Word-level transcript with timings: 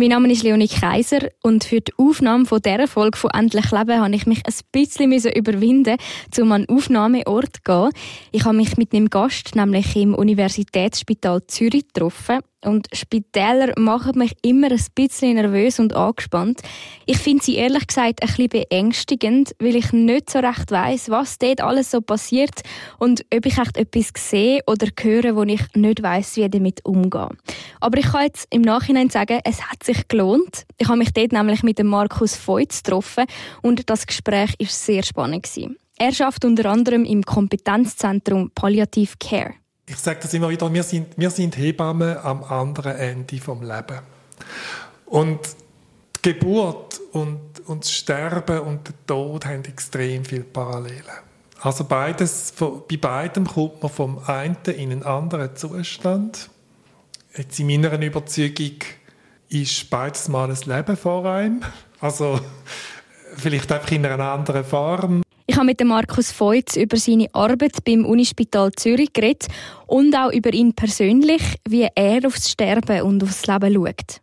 Mein 0.00 0.08
Name 0.08 0.32
ist 0.32 0.44
Leonie 0.44 0.66
Kaiser 0.66 1.28
und 1.42 1.62
für 1.62 1.82
die 1.82 1.92
Aufnahme 1.98 2.46
von 2.46 2.62
dieser 2.62 2.88
Folge 2.88 3.18
von 3.18 3.32
Endlich 3.32 3.70
Leben 3.70 4.00
habe 4.00 4.14
ich 4.14 4.24
mich 4.24 4.40
ein 4.46 4.54
bisschen 4.72 5.12
überwinden 5.12 5.98
um 6.38 6.52
an 6.52 6.64
den 6.64 6.74
Aufnahmeort 6.74 7.56
zu 7.56 7.62
gehen. 7.62 7.90
Ich 8.32 8.46
habe 8.46 8.56
mich 8.56 8.78
mit 8.78 8.94
einem 8.94 9.10
Gast, 9.10 9.54
nämlich 9.56 9.94
im 9.96 10.14
Universitätsspital 10.14 11.46
Zürich, 11.48 11.86
getroffen 11.88 12.38
und 12.64 12.88
Spitäler 12.92 13.72
machen 13.78 14.18
mich 14.18 14.36
immer 14.42 14.70
ein 14.70 14.84
bisschen 14.94 15.34
nervös 15.34 15.78
und 15.78 15.94
angespannt. 15.94 16.60
Ich 17.06 17.18
finde 17.18 17.42
sie 17.42 17.56
ehrlich 17.56 17.86
gesagt 17.86 18.22
ein 18.22 18.28
bisschen 18.28 18.48
beängstigend, 18.48 19.54
weil 19.58 19.76
ich 19.76 19.92
nicht 19.92 20.30
so 20.30 20.40
recht 20.40 20.70
weiß, 20.70 21.10
was 21.10 21.38
dort 21.38 21.60
alles 21.60 21.90
so 21.90 22.00
passiert 22.00 22.62
und 22.98 23.24
ob 23.34 23.46
ich 23.46 23.58
echt 23.58 23.76
etwas 23.76 24.12
sehe 24.16 24.60
oder 24.66 24.88
höre, 25.00 25.36
wo 25.36 25.42
ich 25.42 25.62
nicht 25.74 26.02
weiß, 26.02 26.36
wie 26.36 26.44
ich 26.44 26.50
damit 26.50 26.84
umgehe. 26.84 27.30
Aber 27.80 27.98
ich 27.98 28.06
kann 28.06 28.24
jetzt 28.24 28.46
im 28.50 28.62
Nachhinein 28.62 29.10
sagen, 29.10 29.40
es 29.44 29.62
hat 29.62 29.82
sich 29.82 30.08
gelohnt. 30.08 30.64
Ich 30.78 30.88
habe 30.88 30.98
mich 30.98 31.12
dort 31.12 31.32
nämlich 31.32 31.62
mit 31.62 31.78
dem 31.78 31.86
Markus 31.86 32.36
Feutz 32.36 32.82
getroffen 32.82 33.24
und 33.62 33.88
das 33.88 34.06
Gespräch 34.06 34.54
ist 34.58 34.84
sehr 34.84 35.02
spannend 35.02 35.44
gewesen. 35.44 35.76
Er 35.98 36.12
schafft 36.12 36.44
unter 36.44 36.70
anderem 36.70 37.04
im 37.04 37.22
Kompetenzzentrum 37.22 38.50
Palliative 38.54 39.16
Care 39.18 39.54
ich 39.90 39.96
sage 39.96 40.20
das 40.22 40.32
immer 40.34 40.48
wieder, 40.48 40.72
wir 40.72 40.84
sind, 40.84 41.18
wir 41.18 41.30
sind 41.30 41.56
Hebammen 41.56 42.16
am 42.18 42.44
anderen 42.44 42.96
Ende 42.96 43.38
vom 43.38 43.62
Leben. 43.62 43.98
Und 45.06 45.40
die 46.16 46.32
Geburt 46.32 47.00
und, 47.12 47.60
und 47.66 47.82
das 47.82 47.90
Sterben 47.90 48.60
und 48.60 48.86
der 48.86 48.94
Tod 49.06 49.44
haben 49.46 49.64
extrem 49.64 50.24
viele 50.24 50.44
Parallelen. 50.44 51.04
Also 51.60 51.84
beides, 51.84 52.54
bei 52.56 52.96
beidem 52.96 53.46
kommt 53.46 53.82
man 53.82 53.90
vom 53.90 54.18
einen 54.26 54.56
in 54.66 54.92
einen 54.92 55.02
anderen 55.02 55.56
Zustand. 55.56 56.48
Jetzt 57.36 57.58
in 57.58 57.66
meiner 57.66 58.00
Überzeugung 58.00 58.76
ist 59.48 59.90
beides 59.90 60.28
mal 60.28 60.50
ein 60.50 60.58
Leben 60.64 60.96
vor 60.96 61.26
einem. 61.26 61.62
Also 62.00 62.40
vielleicht 63.36 63.70
einfach 63.72 63.90
in 63.90 64.06
einer 64.06 64.32
anderen 64.32 64.64
Form. 64.64 65.22
Ich 65.60 65.62
habe 65.62 65.72
mit 65.72 65.84
Markus 65.84 66.32
Feutz 66.32 66.76
über 66.76 66.96
seine 66.96 67.28
Arbeit 67.34 67.84
beim 67.84 68.06
Unispital 68.06 68.72
Zürich 68.72 69.12
geredet 69.12 69.48
und 69.86 70.16
auch 70.16 70.32
über 70.32 70.54
ihn 70.54 70.72
persönlich, 70.72 71.42
wie 71.68 71.86
er 71.94 72.26
aufs 72.26 72.48
Sterben 72.48 73.02
und 73.02 73.22
aufs 73.22 73.46
Leben 73.46 73.74
schaut. 73.74 74.22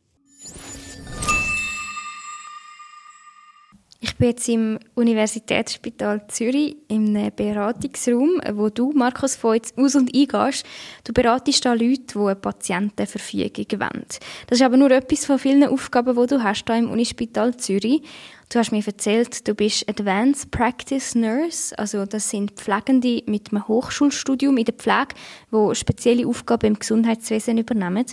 Ich 3.99 4.15
bin 4.15 4.30
jetzt 4.30 4.49
im 4.49 4.80
Universitätsspital 4.95 6.25
Zürich 6.27 6.75
einem 6.89 7.31
Beratungsraum, 7.35 8.41
wo 8.53 8.69
du, 8.69 8.91
Markus 8.95 9.35
Feutz, 9.35 9.73
aus- 9.75 9.95
und 9.95 10.15
eingehst. 10.15 10.65
Du 11.03 11.13
beratest 11.13 11.65
da 11.65 11.73
Leute, 11.73 12.02
die 12.13 12.19
eine 12.19 12.35
Patientenverfügung 12.35 13.80
wollen. 13.80 14.05
Das 14.47 14.59
ist 14.59 14.61
aber 14.63 14.77
nur 14.77 14.89
etwas 14.89 15.25
von 15.25 15.38
vielen 15.38 15.65
Aufgaben, 15.65 16.19
die 16.19 16.27
du 16.27 16.43
hast 16.43 16.65
hier 16.65 16.77
im 16.77 16.89
Unispital 16.89 17.55
Zürich. 17.58 18.02
Du 18.49 18.59
hast 18.59 18.71
mir 18.71 18.85
erzählt, 18.85 19.45
du 19.45 19.53
bist 19.53 19.89
Advanced 19.89 20.51
Practice 20.51 21.15
Nurse, 21.15 21.77
also 21.77 22.05
das 22.05 22.29
sind 22.29 22.51
Pflegende 22.51 23.21
mit 23.25 23.52
einem 23.52 23.67
Hochschulstudium 23.67 24.55
in 24.58 24.63
der 24.63 24.73
Pflege, 24.73 25.15
wo 25.52 25.73
spezielle 25.73 26.25
Aufgaben 26.25 26.67
im 26.67 26.80
Gesundheitswesen 26.80 27.57
übernehmen. 27.57 28.05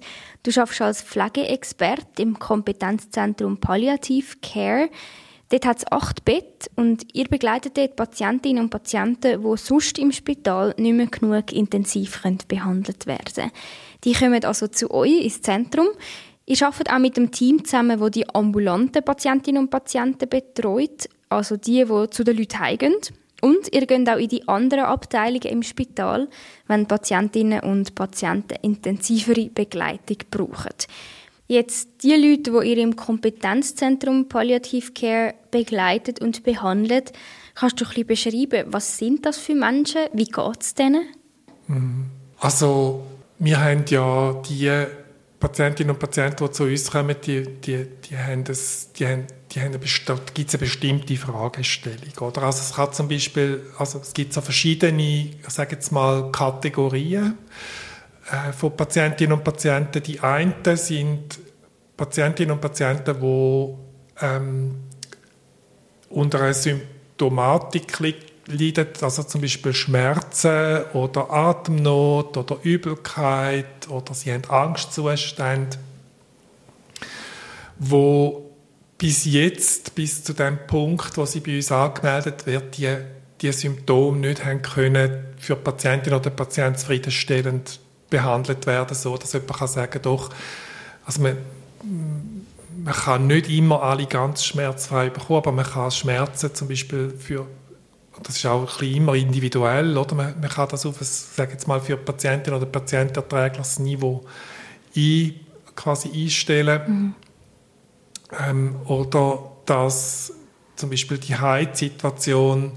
Du 0.42 0.50
arbeitest 0.50 0.80
als 0.82 1.02
Pflegeexpert 1.02 2.18
im 2.18 2.36
Kompetenzzentrum 2.36 3.58
Palliative 3.58 4.36
Care. 4.42 4.88
Dort 5.50 5.66
hat 5.66 5.78
es 5.78 5.92
acht 5.92 6.24
Bett 6.24 6.68
und 6.74 7.14
ihr 7.14 7.28
begleitet 7.28 7.76
dort 7.76 7.94
Patientinnen 7.94 8.64
und 8.64 8.70
Patienten, 8.70 9.40
die 9.40 9.56
sonst 9.56 10.00
im 10.00 10.10
Spital 10.10 10.74
nicht 10.78 10.94
mehr 10.94 11.06
genug 11.06 11.52
intensiv 11.52 12.22
behandelt 12.48 13.06
werden 13.06 13.34
können. 13.34 13.50
Die 14.02 14.14
kommen 14.14 14.44
also 14.44 14.66
zu 14.66 14.90
euch 14.90 15.22
ins 15.22 15.42
Zentrum. 15.42 15.86
Ich 16.46 16.62
arbeite 16.62 16.94
auch 16.94 16.98
mit 16.98 17.16
dem 17.16 17.30
Team 17.30 17.64
zusammen, 17.64 18.00
wo 18.00 18.10
die 18.10 18.28
ambulanten 18.28 19.02
Patientinnen 19.02 19.62
und 19.62 19.70
Patienten 19.70 20.28
betreut, 20.28 21.08
also 21.30 21.56
die, 21.56 21.84
die 21.84 22.10
zu 22.10 22.22
den 22.22 22.36
Leuten 22.36 22.58
heimgehen. 22.58 22.96
Und 23.40 23.74
ihr 23.74 23.86
geht 23.86 24.08
auch 24.08 24.18
in 24.18 24.28
die 24.28 24.46
anderen 24.48 24.84
Abteilungen 24.84 25.42
im 25.42 25.62
Spital, 25.62 26.28
wenn 26.66 26.86
Patientinnen 26.86 27.60
und 27.60 27.94
Patienten 27.94 28.56
intensivere 28.62 29.50
Begleitung 29.50 30.18
brauchen. 30.30 30.72
Jetzt 31.46 32.02
die 32.02 32.14
Leute, 32.14 32.50
die 32.50 32.70
ihr 32.70 32.78
im 32.78 32.96
Kompetenzzentrum 32.96 34.28
Palliative 34.28 34.92
Care 34.92 35.34
begleitet 35.50 36.22
und 36.22 36.42
behandelt, 36.42 37.12
kannst 37.54 37.80
du 37.80 37.84
ein 37.84 38.06
bisschen 38.06 38.32
beschreiben, 38.32 38.72
was 38.72 38.96
sind 38.96 39.26
das 39.26 39.36
für 39.36 39.54
Menschen? 39.54 40.02
Wie 40.14 40.24
geht 40.24 40.60
es 40.60 40.74
denen? 40.74 41.04
Also 42.38 43.02
wir 43.38 43.62
haben 43.62 43.84
ja 43.88 44.42
die 44.48 44.86
Patientinnen 45.44 45.94
und 45.94 45.98
Patienten, 45.98 46.42
die 46.42 46.52
zu 46.52 46.64
uns 46.64 46.90
kommen, 46.90 47.14
die, 47.22 47.42
die, 47.60 47.86
die 48.08 48.16
haben, 48.16 48.44
das, 48.44 48.92
die 48.94 49.06
haben, 49.06 49.26
die 49.52 49.60
haben 49.60 49.74
eine, 49.74 49.78
gibt 49.78 50.48
es 50.48 50.54
eine 50.54 50.60
bestimmte 50.60 51.16
Fragestellung. 51.16 52.16
Oder? 52.20 52.44
Also 52.44 52.62
es, 52.62 52.74
kann 52.74 52.94
zum 52.94 53.08
Beispiel, 53.08 53.60
also 53.76 53.98
es 53.98 54.14
gibt 54.14 54.32
so 54.32 54.40
verschiedene, 54.40 55.02
ich 55.02 55.50
sage 55.50 55.74
jetzt 55.74 55.92
mal, 55.92 56.32
Kategorien 56.32 57.36
äh, 58.30 58.52
von 58.52 58.74
Patientinnen 58.74 59.36
und 59.36 59.44
Patienten. 59.44 60.02
Die 60.02 60.18
einen 60.20 60.54
sind 60.76 61.38
Patientinnen 61.94 62.52
und 62.52 62.62
Patienten, 62.62 63.14
die 63.20 64.24
ähm, 64.24 64.76
unter 66.08 66.40
einer 66.40 66.54
Symptomatik 66.54 68.00
leiden 68.46 68.88
also 69.00 69.22
zum 69.22 69.40
Beispiel 69.40 69.72
Schmerzen 69.72 70.84
oder 70.92 71.30
Atemnot 71.30 72.36
oder 72.36 72.56
Übelkeit 72.62 73.66
oder 73.88 74.14
sie 74.14 74.32
haben 74.32 74.44
Angstzustände, 74.48 75.76
wo 77.78 78.50
bis 78.98 79.24
jetzt, 79.24 79.94
bis 79.94 80.22
zu 80.24 80.32
dem 80.32 80.58
Punkt, 80.66 81.16
wo 81.16 81.26
sie 81.26 81.40
bei 81.40 81.56
uns 81.56 81.72
angemeldet 81.72 82.46
wird, 82.46 82.76
die, 82.78 82.96
die 83.40 83.52
Symptome 83.52 84.18
nicht 84.18 84.44
haben 84.44 84.62
können 84.62 85.24
für 85.38 85.56
die 85.56 85.62
Patientin 85.62 86.12
oder 86.12 86.30
den 86.30 86.36
Patienten 86.36 86.78
zufriedenstellend 86.78 87.80
behandelt 88.10 88.66
werden, 88.66 88.94
so 88.94 89.16
dass 89.16 89.32
jemand 89.32 89.54
kann 89.54 89.68
sagen, 89.68 90.00
doch, 90.02 90.30
also 91.04 91.20
man, 91.22 91.36
man 92.84 92.94
kann 92.94 93.26
nicht 93.26 93.48
immer 93.50 93.82
alle 93.82 94.06
ganz 94.06 94.44
schmerzfrei 94.44 95.10
bekommen, 95.10 95.38
aber 95.38 95.52
man 95.52 95.66
kann 95.66 95.90
Schmerzen 95.90 96.54
zum 96.54 96.68
Beispiel 96.68 97.10
für 97.18 97.46
das 98.22 98.36
ist 98.36 98.46
auch 98.46 98.80
ein 98.80 98.94
immer 98.94 99.14
individuell, 99.14 99.96
oder? 99.96 100.14
Man, 100.14 100.40
man 100.40 100.48
kann 100.50 100.68
das 100.68 100.86
auf 100.86 101.00
ein, 101.00 101.06
sage 101.06 101.52
jetzt 101.52 101.66
mal, 101.66 101.80
für 101.80 101.96
Patientin 101.96 102.54
oder 102.54 102.66
Patienten 102.66 103.16
erträgliches 103.16 103.78
Niveau 103.78 104.24
ein, 104.96 105.34
quasi 105.74 106.10
einstellen. 106.12 106.82
Mhm. 106.86 107.14
Ähm, 108.46 108.76
oder 108.86 109.52
dass 109.66 110.32
zum 110.76 110.90
Beispiel 110.90 111.18
die 111.18 111.36
Heizsituation 111.36 112.72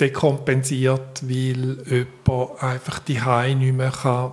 dekompensiert, 0.00 1.22
weil 1.22 1.78
jemand 1.86 2.62
einfach 2.62 2.98
die 3.00 3.20
Hai 3.20 3.54
nicht 3.54 3.74
mehr 3.74 3.92
kann 3.92 4.32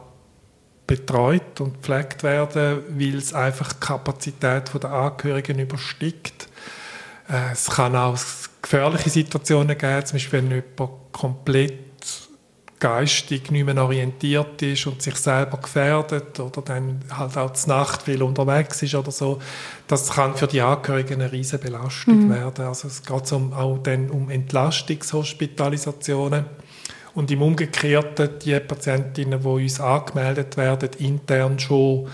betreut 0.88 1.62
und 1.62 1.76
gepflegt 1.76 2.24
werden, 2.24 2.80
weil 2.90 3.16
es 3.16 3.34
einfach 3.34 3.74
die 3.74 3.80
Kapazität 3.80 4.72
der 4.74 4.92
Angehörigen 4.92 5.60
übersteigt. 5.60 6.50
Äh, 7.30 7.52
es 7.52 7.70
kann 7.70 7.96
auch 7.96 8.18
gefährliche 8.70 9.10
Situationen 9.10 9.78
geben, 9.78 10.06
zum 10.06 10.16
Beispiel 10.16 10.44
wenn 10.44 10.52
jemand 10.52 10.92
komplett 11.12 11.74
geistig 12.80 13.52
nicht 13.52 13.66
mehr 13.66 13.84
orientiert 13.84 14.62
ist 14.62 14.88
und 14.88 15.02
sich 15.02 15.16
selber 15.16 15.58
gefährdet 15.58 16.40
oder 16.40 16.62
dann 16.62 17.00
halt 17.10 17.38
auch 17.38 17.52
zur 17.54 17.76
Nacht 17.76 18.04
viel 18.04 18.24
unterwegs 18.24 18.82
ist 18.84 18.96
oder 18.96 19.12
so, 19.12 19.40
das 19.88 20.12
kann 20.12 20.36
für 20.36 20.48
die 20.48 20.62
Angehörigen 20.62 21.16
eine 21.16 21.30
riesige 21.32 21.64
Belastung 21.64 22.28
mhm. 22.28 22.34
werden. 22.34 22.66
Also 22.66 22.88
es 22.88 23.04
geht 23.04 23.32
um, 23.34 23.52
auch 23.54 23.80
dann 23.80 24.10
um 24.10 24.30
Entlastungshospitalisationen 24.30 26.46
und 27.16 27.32
im 27.32 27.42
Umgekehrten 27.42 28.40
die 28.40 28.58
Patientinnen, 28.60 29.42
die 29.42 29.48
uns 29.48 29.82
angemeldet 29.82 30.56
werden, 30.56 30.92
intern 31.00 31.60
schon 31.60 32.08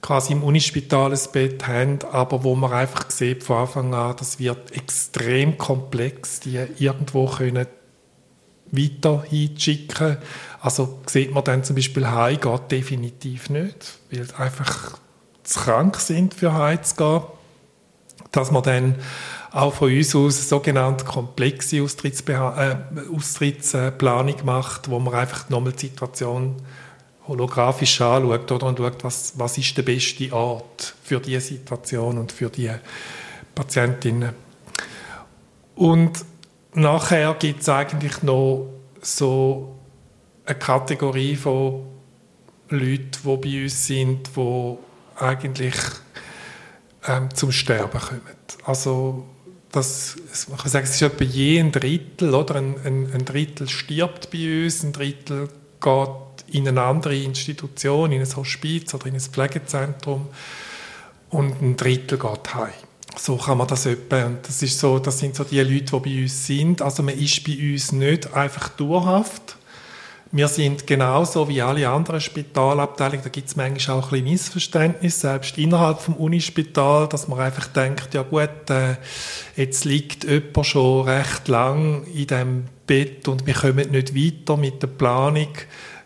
quasi 0.00 0.32
im 0.32 0.42
Unispital 0.42 1.12
ein 1.12 1.18
Bett 1.32 1.66
haben, 1.66 1.98
aber 2.12 2.44
wo 2.44 2.54
man 2.54 2.72
einfach 2.72 3.10
sieht 3.10 3.42
von 3.42 3.58
Anfang 3.58 3.94
an, 3.94 4.16
das 4.16 4.38
wird 4.38 4.72
extrem 4.72 5.58
komplex, 5.58 6.40
die 6.40 6.56
irgendwo 6.78 7.26
können 7.26 7.66
weiter 8.70 9.24
hinschicken. 9.28 10.18
Also 10.60 11.00
sieht 11.06 11.32
man 11.32 11.44
dann 11.44 11.64
zum 11.64 11.76
Beispiel 11.76 12.06
heim, 12.08 12.40
geht 12.40 12.70
definitiv 12.70 13.50
nicht, 13.50 13.98
weil 14.10 14.26
einfach 14.36 14.98
zu 15.42 15.60
krank 15.60 15.96
sind, 15.96 16.34
für 16.34 16.52
heimzugehen, 16.52 17.22
dass 18.32 18.50
man 18.50 18.62
dann 18.62 18.96
auch 19.50 19.74
von 19.74 19.90
uns 19.90 20.14
aus 20.14 20.48
sogenannte 20.48 21.04
komplexe 21.04 21.82
Austrittsbeha 21.82 22.72
äh, 22.72 22.76
Austrittsplanung 23.14 24.36
macht, 24.44 24.90
wo 24.90 24.98
man 24.98 25.14
einfach 25.14 25.48
nochmal 25.48 25.72
die 25.72 25.86
Situation 25.86 26.56
holographisch 27.28 28.00
anschaut 28.00 28.50
oder, 28.50 28.66
und 28.66 28.78
schaut, 28.78 29.04
was, 29.04 29.32
was 29.36 29.58
ist 29.58 29.76
der 29.76 29.82
beste 29.82 30.32
Ort 30.32 30.94
für 31.02 31.20
diese 31.20 31.40
Situation 31.40 32.18
und 32.18 32.32
für 32.32 32.48
die 32.48 32.70
Patientinnen. 33.54 34.30
Und 35.74 36.24
nachher 36.74 37.34
gibt 37.34 37.60
es 37.60 37.68
eigentlich 37.68 38.22
noch 38.22 38.68
so 39.00 39.76
eine 40.44 40.58
Kategorie 40.58 41.36
von 41.36 41.86
Leuten, 42.70 43.10
die 43.22 43.36
bei 43.36 43.62
uns 43.62 43.86
sind, 43.86 44.30
die 44.34 44.76
eigentlich 45.16 45.76
ähm, 47.06 47.34
zum 47.34 47.52
Sterben 47.52 48.00
kommen. 48.00 48.20
Also 48.64 49.24
das, 49.72 50.16
man 50.48 50.58
kann 50.58 50.70
sagen, 50.70 50.84
es 50.84 50.94
ist 50.94 51.02
etwa 51.02 51.24
je 51.24 51.60
ein 51.60 51.72
Drittel, 51.72 52.34
oder? 52.34 52.56
Ein, 52.56 52.76
ein, 52.84 53.12
ein, 53.12 53.24
Drittel 53.24 53.68
stirbt 53.68 54.30
bei 54.30 54.64
uns, 54.64 54.82
ein 54.82 54.92
Drittel 54.92 55.48
geht 55.80 56.08
in 56.52 56.68
eine 56.68 56.82
andere 56.82 57.16
Institution, 57.16 58.12
in 58.12 58.20
ein 58.20 58.36
Hospiz 58.36 58.94
oder 58.94 59.06
in 59.06 59.14
ein 59.14 59.20
Pflegezentrum 59.20 60.28
und 61.30 61.62
ein 61.62 61.76
Drittel 61.76 62.18
geht 62.18 62.54
heim. 62.54 62.72
So 63.16 63.36
kann 63.36 63.58
man 63.58 63.66
das 63.66 63.86
etwa, 63.86 64.26
und 64.26 64.46
das 64.46 64.62
ist 64.62 64.78
so, 64.78 64.98
das 64.98 65.18
sind 65.18 65.34
so 65.34 65.44
die 65.44 65.60
Leute, 65.60 65.98
die 65.98 66.10
bei 66.10 66.22
uns 66.22 66.46
sind. 66.46 66.82
Also 66.82 67.02
man 67.02 67.18
ist 67.18 67.42
bei 67.44 67.56
uns 67.72 67.92
nicht 67.92 68.32
einfach 68.32 68.68
dauerhaft, 68.70 69.58
wir 70.30 70.48
sind 70.48 70.86
genauso 70.86 71.48
wie 71.48 71.62
alle 71.62 71.88
anderen 71.88 72.20
Spitalabteilungen, 72.20 73.22
da 73.22 73.30
gibt 73.30 73.48
es 73.48 73.56
manchmal 73.56 73.98
auch 73.98 74.04
ein 74.04 74.10
bisschen 74.10 74.24
Missverständnis, 74.26 75.20
selbst 75.20 75.56
innerhalb 75.56 76.00
vom 76.00 76.16
Unispital, 76.16 77.08
dass 77.08 77.28
man 77.28 77.40
einfach 77.40 77.68
denkt, 77.68 78.12
ja 78.12 78.22
gut, 78.22 78.68
äh, 78.68 78.96
jetzt 79.56 79.86
liegt 79.86 80.24
jemand 80.24 80.66
schon 80.66 81.08
recht 81.08 81.48
lang 81.48 82.04
in 82.12 82.26
dem 82.26 82.64
Bett 82.86 83.26
und 83.26 83.46
wir 83.46 83.54
kommen 83.54 83.90
nicht 83.90 84.14
weiter 84.14 84.58
mit 84.58 84.82
der 84.82 84.88
Planung, 84.88 85.48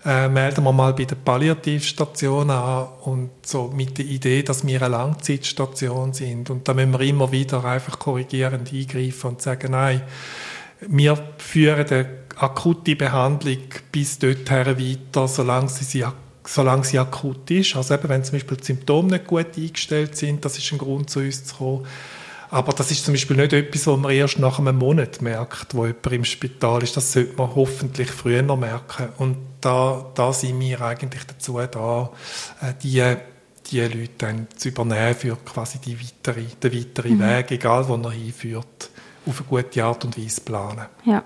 äh, 0.04 0.28
melden 0.28 0.64
wir 0.64 0.72
mal 0.72 0.92
bei 0.94 1.04
der 1.04 1.16
Palliativstation 1.16 2.50
an 2.50 2.88
und 3.02 3.30
so 3.44 3.72
mit 3.74 3.98
der 3.98 4.04
Idee, 4.04 4.42
dass 4.42 4.66
wir 4.66 4.82
eine 4.82 4.90
Langzeitstation 4.90 6.12
sind. 6.12 6.50
Und 6.50 6.66
da 6.66 6.74
müssen 6.74 6.92
wir 6.92 7.00
immer 7.00 7.30
wieder 7.30 7.64
einfach 7.64 7.98
korrigierend 7.98 8.72
eingreifen 8.72 9.30
und 9.30 9.42
sagen, 9.42 9.72
nein, 9.72 10.02
wir 10.80 11.16
führen 11.38 11.86
eine 11.88 12.08
akute 12.36 12.96
Behandlung 12.96 13.58
bis 13.92 14.18
dorthin 14.18 14.66
weiter, 14.66 15.28
solange 15.28 15.68
sie, 15.68 16.04
solange 16.44 16.84
sie 16.84 16.98
akut 16.98 17.50
ist. 17.50 17.76
Also 17.76 17.94
eben, 17.94 18.08
wenn 18.08 18.24
zum 18.24 18.32
Beispiel 18.32 18.56
die 18.56 18.64
Symptome 18.64 19.12
nicht 19.12 19.26
gut 19.26 19.56
eingestellt 19.56 20.16
sind, 20.16 20.44
das 20.44 20.58
ist 20.58 20.72
ein 20.72 20.78
Grund, 20.78 21.10
zu 21.10 21.20
uns 21.20 21.44
zu 21.44 21.54
kommen. 21.56 21.86
Aber 22.52 22.74
das 22.74 22.90
ist 22.90 23.06
zum 23.06 23.14
Beispiel 23.14 23.38
nicht 23.38 23.54
etwas, 23.54 23.86
was 23.86 23.98
man 23.98 24.12
erst 24.12 24.38
nach 24.38 24.58
einem 24.58 24.76
Monat 24.76 25.22
merkt, 25.22 25.74
wo 25.74 25.86
jemand 25.86 26.12
im 26.12 26.24
Spital 26.26 26.82
ist. 26.82 26.94
Das 26.94 27.10
sollte 27.10 27.34
man 27.38 27.54
hoffentlich 27.54 28.10
früher 28.10 28.42
noch 28.42 28.58
merken. 28.58 29.08
Und 29.16 29.38
da, 29.62 30.04
da 30.14 30.34
sind 30.34 30.60
wir 30.60 30.82
eigentlich 30.82 31.24
dazu 31.24 31.58
da, 31.70 32.10
äh, 32.60 32.74
die, 32.82 33.02
die 33.70 33.80
Leute 33.80 34.10
dann 34.18 34.48
zu 34.54 34.68
übernehmen 34.68 35.14
für 35.14 35.36
quasi 35.36 35.78
die 35.78 35.96
weitere, 35.98 36.42
den 36.42 36.74
weiteren 36.74 37.16
mhm. 37.16 37.20
Weg, 37.20 37.52
egal 37.52 37.88
wo 37.88 37.94
er 37.94 38.10
hinführt 38.10 38.90
auf 39.24 39.40
eine 39.40 39.48
gute 39.48 39.84
Art 39.84 40.04
und 40.04 40.22
Weise 40.22 40.42
planen. 40.42 40.84
Ja. 41.06 41.24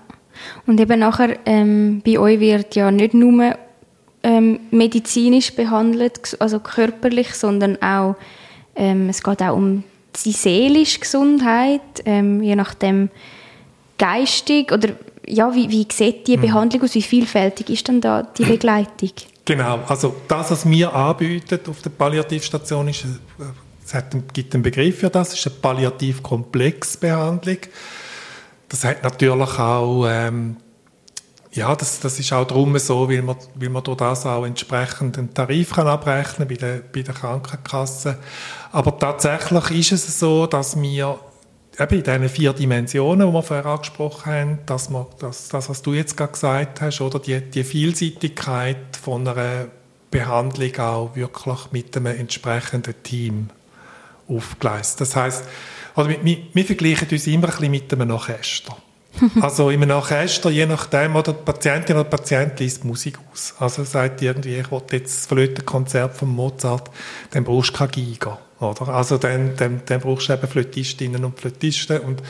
Und 0.65 0.79
eben 0.79 0.97
nachher, 0.97 1.39
ähm, 1.45 2.01
bei 2.05 2.19
euch 2.19 2.39
wird 2.39 2.73
ja 2.77 2.89
nicht 2.89 3.13
nur 3.13 3.53
ähm, 4.23 4.61
medizinisch 4.71 5.53
behandelt, 5.53 6.37
also 6.39 6.61
körperlich, 6.61 7.33
sondern 7.33 7.81
auch, 7.81 8.15
ähm, 8.77 9.09
es 9.09 9.21
geht 9.21 9.41
auch 9.41 9.57
um 9.57 9.83
die 10.25 10.31
seelische 10.31 10.99
Gesundheit, 10.99 11.81
ähm, 12.05 12.41
je 12.41 12.55
nachdem 12.55 13.09
geistig 13.97 14.71
oder 14.71 14.89
ja, 15.27 15.53
wie, 15.53 15.69
wie 15.69 15.85
sieht 15.91 16.27
die 16.27 16.37
mhm. 16.37 16.41
Behandlung 16.41 16.83
aus, 16.83 16.95
wie 16.95 17.01
vielfältig 17.01 17.69
ist 17.69 17.89
dann 17.89 17.99
da 17.99 18.23
die 18.23 18.45
Begleitung? 18.45 19.11
Genau, 19.43 19.79
also 19.87 20.15
das, 20.27 20.51
was 20.51 20.69
wir 20.69 20.93
anbieten 20.93 21.59
auf 21.69 21.81
der 21.81 21.89
Palliativstation, 21.89 22.87
ist 22.89 23.03
äh, 23.03 23.43
es 23.85 23.93
hat, 23.93 24.13
gibt 24.33 24.53
einen 24.53 24.63
Begriff 24.63 24.99
für 24.99 25.09
das, 25.09 25.33
ist 25.33 25.47
eine 25.47 25.55
Palliativ-Komplex-Behandlung. 25.61 27.57
Das 28.67 28.83
hat 28.83 29.01
natürlich 29.03 29.59
auch, 29.59 30.05
ähm, 30.09 30.57
ja, 31.57 31.75
das, 31.75 31.99
das 31.99 32.19
ist 32.19 32.31
auch 32.31 32.45
darum 32.45 32.77
so, 32.79 33.09
weil 33.09 33.21
man, 33.21 33.35
weil 33.55 33.69
man 33.69 33.83
durch 33.83 33.97
das 33.97 34.25
auch 34.25 34.45
entsprechend 34.45 35.17
einen 35.17 35.33
Tarif 35.33 35.71
kann 35.71 35.87
abrechnen 35.87 36.47
bei 36.47 36.55
der, 36.55 36.81
bei 36.93 37.01
der 37.01 37.13
Krankenkasse. 37.13 38.17
Aber 38.71 38.97
tatsächlich 38.97 39.91
ist 39.91 40.07
es 40.07 40.19
so, 40.19 40.47
dass 40.47 40.79
wir 40.79 41.19
eben 41.79 41.95
in 41.95 42.03
diesen 42.03 42.29
vier 42.29 42.53
Dimensionen, 42.53 43.27
die 43.27 43.33
wir 43.33 43.43
vorher 43.43 43.65
angesprochen 43.65 44.31
haben, 44.31 44.59
dass 44.65 44.89
man, 44.89 45.05
das, 45.19 45.49
das 45.49 45.69
was 45.69 45.81
du 45.81 45.93
jetzt 45.93 46.15
gerade 46.15 46.31
gesagt 46.31 46.81
hast, 46.81 47.01
oder 47.01 47.19
die, 47.19 47.41
die 47.41 47.63
Vielseitigkeit 47.63 48.97
von 49.01 49.27
einer 49.27 49.67
Behandlung 50.09 50.75
auch 50.79 51.15
wirklich 51.15 51.71
mit 51.71 51.95
einem 51.97 52.17
entsprechenden 52.17 52.95
Team 53.03 53.49
aufgeleistet. 54.27 55.01
Das 55.01 55.15
heißt, 55.15 55.43
wir, 55.95 56.39
wir, 56.53 56.65
vergleichen 56.65 57.07
uns 57.09 57.27
immer 57.27 57.47
ein 57.47 57.51
bisschen 57.51 57.71
mit 57.71 57.93
einem 57.93 58.11
Orchester. 58.11 58.77
also 59.41 59.69
in 59.69 59.81
einem 59.81 59.97
Orchester, 59.97 60.49
je 60.49 60.65
nachdem, 60.65 61.15
oder 61.15 61.33
die 61.33 61.43
Patientin 61.43 61.95
oder 61.95 62.03
der 62.03 62.17
Patient 62.17 62.59
liest 62.59 62.85
Musik 62.85 63.19
aus. 63.31 63.53
Also 63.59 63.83
sagt 63.83 64.21
irgendwie, 64.21 64.55
ich 64.57 64.71
will 64.71 64.81
jetzt 64.91 65.17
das 65.17 65.25
Flötenkonzert 65.27 66.15
von 66.15 66.29
Mozart, 66.29 66.89
dann 67.31 67.43
brauchst 67.43 67.71
du 67.71 67.77
keine 67.77 67.91
Giga. 67.91 68.39
Oder? 68.59 68.87
Also 68.89 69.17
dann, 69.17 69.55
dann, 69.55 69.81
dann 69.85 70.01
brauchst 70.01 70.29
du 70.29 70.33
eben 70.33 70.47
Flötistinnen 70.47 71.23
und 71.23 71.39
Flötisten. 71.39 71.99
Und, 71.99 72.23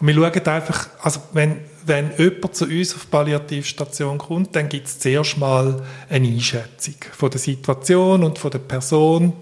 und 0.00 0.06
wir 0.06 0.14
schauen 0.14 0.46
einfach, 0.46 0.88
also 1.02 1.20
wenn, 1.32 1.58
wenn 1.86 2.10
jemand 2.18 2.54
zu 2.54 2.66
uns 2.66 2.94
auf 2.94 3.02
die 3.02 3.10
Palliativstation 3.10 4.18
kommt, 4.18 4.54
dann 4.54 4.68
gibt 4.68 4.86
es 4.86 4.98
zuerst 4.98 5.38
mal 5.38 5.82
eine 6.08 6.28
Einschätzung 6.28 6.96
von 7.12 7.30
der 7.30 7.40
Situation 7.40 8.22
und 8.24 8.38
von 8.38 8.50
der 8.50 8.58
Person, 8.58 9.32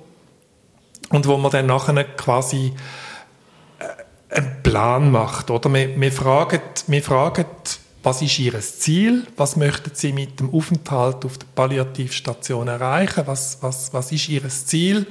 und 1.10 1.26
wo 1.26 1.36
man 1.36 1.50
dann 1.50 1.66
nachher 1.66 2.04
quasi 2.04 2.72
einen 4.30 4.62
Plan 4.62 5.10
macht, 5.10 5.50
oder? 5.50 5.72
Wir, 5.72 6.00
wir, 6.00 6.12
fragen, 6.12 6.60
wir 6.86 7.02
fragen, 7.02 7.46
was 8.02 8.22
ist 8.22 8.38
Ihr 8.38 8.58
Ziel? 8.60 9.26
Was 9.36 9.56
möchten 9.56 9.90
Sie 9.92 10.12
mit 10.12 10.40
dem 10.40 10.52
Aufenthalt 10.54 11.24
auf 11.24 11.38
der 11.38 11.46
Palliativstation 11.54 12.68
erreichen? 12.68 13.24
Was, 13.26 13.58
was, 13.60 13.92
was 13.92 14.12
ist 14.12 14.28
Ihr 14.28 14.48
Ziel? 14.48 15.06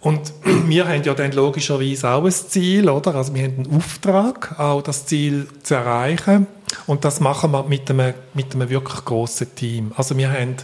Und 0.00 0.32
wir 0.66 0.88
haben 0.88 1.02
ja 1.02 1.14
dann 1.14 1.32
logischerweise 1.32 2.10
auch 2.10 2.24
ein 2.24 2.32
Ziel, 2.32 2.88
oder? 2.88 3.14
Also 3.14 3.34
wir 3.34 3.44
haben 3.44 3.64
einen 3.64 3.76
Auftrag, 3.76 4.58
auch 4.58 4.82
das 4.82 5.06
Ziel 5.06 5.46
zu 5.62 5.74
erreichen. 5.74 6.46
Und 6.86 7.04
das 7.04 7.20
machen 7.20 7.52
wir 7.52 7.64
mit 7.64 7.90
einem, 7.90 8.14
mit 8.34 8.54
einem 8.54 8.68
wirklich 8.68 9.04
grossen 9.04 9.54
Team. 9.54 9.92
Also 9.96 10.16
wir 10.16 10.30
haben 10.30 10.56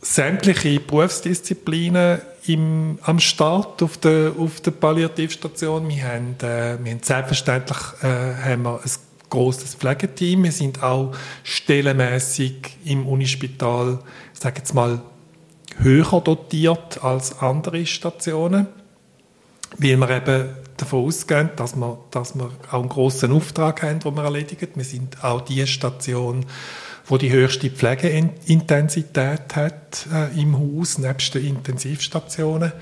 sämtliche 0.00 0.80
Berufsdisziplinen 0.80 2.20
im, 2.46 2.98
am 3.02 3.18
Start 3.20 3.82
auf 3.82 3.98
der, 3.98 4.32
auf 4.38 4.60
der 4.60 4.70
Palliativstation. 4.70 5.88
Wir 5.88 6.04
haben, 6.04 6.36
äh, 6.40 6.78
wir 6.82 6.92
haben 6.92 7.02
selbstverständlich 7.02 7.78
äh, 8.02 8.34
haben 8.44 8.62
wir 8.62 8.80
ein 8.82 8.90
grosses 9.28 9.74
Pflegeteam. 9.74 10.44
Wir 10.44 10.52
sind 10.52 10.82
auch 10.82 11.14
stellenmässig 11.42 12.76
im 12.84 13.06
Unispital, 13.06 13.98
ich 14.32 14.40
sage 14.40 14.58
jetzt 14.58 14.74
mal, 14.74 15.00
höher 15.78 16.20
dotiert 16.20 17.02
als 17.04 17.38
andere 17.40 17.84
Stationen, 17.86 18.66
weil 19.76 19.98
wir 20.00 20.10
eben 20.10 20.48
davon 20.76 21.06
ausgehen, 21.06 21.50
dass 21.56 21.76
wir, 21.76 21.98
dass 22.10 22.34
wir 22.34 22.50
auch 22.70 22.80
einen 22.80 22.88
grossen 22.88 23.32
Auftrag 23.32 23.82
haben, 23.82 24.00
den 24.00 24.14
wir 24.14 24.24
erledigen. 24.24 24.68
Wir 24.74 24.84
sind 24.84 25.22
auch 25.22 25.42
die 25.42 25.66
Station, 25.66 26.46
wo 27.08 27.16
die 27.16 27.32
höchste 27.32 27.70
Pflegeintensität 27.70 29.56
hat 29.56 30.06
äh, 30.12 30.40
im 30.40 30.58
Haus, 30.58 30.98
nebst 30.98 31.34
den 31.34 31.46
Intensivstationen. 31.46 32.72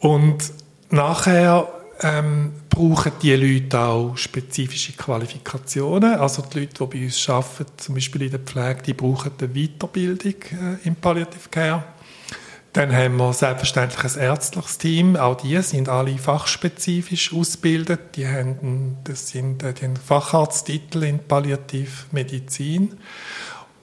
Und 0.00 0.52
nachher 0.90 1.68
ähm, 2.02 2.52
brauchen 2.68 3.12
die 3.22 3.34
Leute 3.34 3.78
auch 3.78 4.16
spezifische 4.16 4.92
Qualifikationen. 4.94 6.14
Also 6.14 6.42
die 6.42 6.60
Leute, 6.60 6.84
die 6.84 6.98
bei 6.98 7.04
uns 7.04 7.28
arbeiten, 7.28 7.72
zum 7.76 7.94
Beispiel 7.94 8.22
in 8.22 8.30
der 8.32 8.40
Pflege, 8.40 8.82
die 8.82 8.94
brauchen 8.94 9.32
eine 9.38 9.48
Weiterbildung 9.48 10.34
äh, 10.50 10.86
im 10.88 10.96
Palliative 10.96 11.48
Care. 11.48 11.84
Dann 12.72 12.94
haben 12.94 13.16
wir 13.16 13.34
selbstverständlich 13.34 14.16
ein 14.16 14.22
ärztliches 14.22 14.78
Team. 14.78 15.16
Auch 15.16 15.36
die 15.36 15.60
sind 15.60 15.90
alle 15.90 16.16
fachspezifisch 16.16 17.34
ausgebildet. 17.34 18.16
Die 18.16 18.26
haben, 18.26 18.96
das 19.04 19.28
sind 19.28 19.62
äh, 19.62 19.74
den 19.74 19.96
Facharzttitel 19.96 21.02
in 21.02 21.18
Palliativmedizin. 21.18 22.98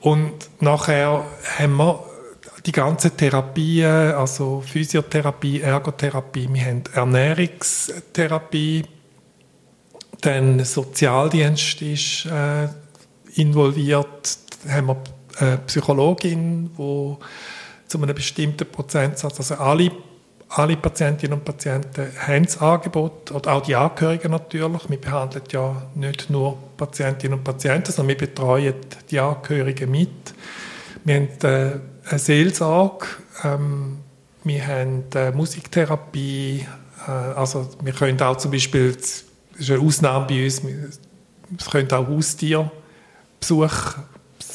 Und 0.01 0.49
nachher 0.59 1.25
haben 1.57 1.77
wir 1.77 2.03
die 2.65 2.71
ganze 2.71 3.11
Therapie, 3.11 3.85
also 3.85 4.61
Physiotherapie, 4.65 5.61
Ergotherapie, 5.61 6.49
wir 6.51 6.65
haben 6.65 6.83
Ernährungstherapie, 6.93 8.85
dann 10.21 10.63
Sozialdienst 10.63 11.81
ist 11.81 12.25
äh, 12.25 12.67
involviert, 13.35 14.37
dann 14.63 14.73
haben 14.73 14.87
wir 14.87 14.97
eine 15.37 15.57
Psychologin, 15.59 16.71
die 16.77 17.15
zu 17.89 18.01
einem 18.01 18.15
bestimmten 18.15 18.71
Prozentsatz. 18.71 19.39
Also 19.39 19.55
alle, 19.55 19.91
alle 20.49 20.77
Patientinnen 20.77 21.37
und 21.37 21.43
Patienten 21.43 22.07
haben 22.17 22.45
das 22.45 22.61
Angebot, 22.61 23.31
oder 23.31 23.53
auch 23.53 23.61
die 23.61 23.75
Angehörigen 23.75 24.31
natürlich. 24.31 24.89
Wir 24.89 25.01
behandeln 25.01 25.43
ja 25.51 25.81
nicht 25.95 26.29
nur 26.29 26.57
Patientinnen 26.77 27.39
und 27.39 27.43
Patienten, 27.43 27.91
sondern 27.91 28.17
wir 28.19 28.27
betreuen 28.27 28.75
die 29.09 29.19
Angehörigen 29.19 29.91
mit. 29.91 30.33
Wir 31.03 31.15
haben 31.15 31.27
äh, 31.43 31.79
eine 32.09 32.19
Seelsorge, 32.19 33.07
ähm, 33.43 33.97
wir 34.43 34.67
haben 34.67 35.03
äh, 35.15 35.31
Musiktherapie, 35.31 36.65
äh, 37.07 37.11
also 37.11 37.69
wir 37.81 37.93
können 37.93 38.21
auch 38.21 38.37
zum 38.37 38.51
Beispiel, 38.51 38.93
das 38.93 39.25
ist 39.57 39.71
eine 39.71 39.81
Ausnahme 39.81 40.27
bei 40.27 40.45
uns, 40.45 40.61
es 41.57 41.69
können 41.69 41.91
auch 41.91 42.07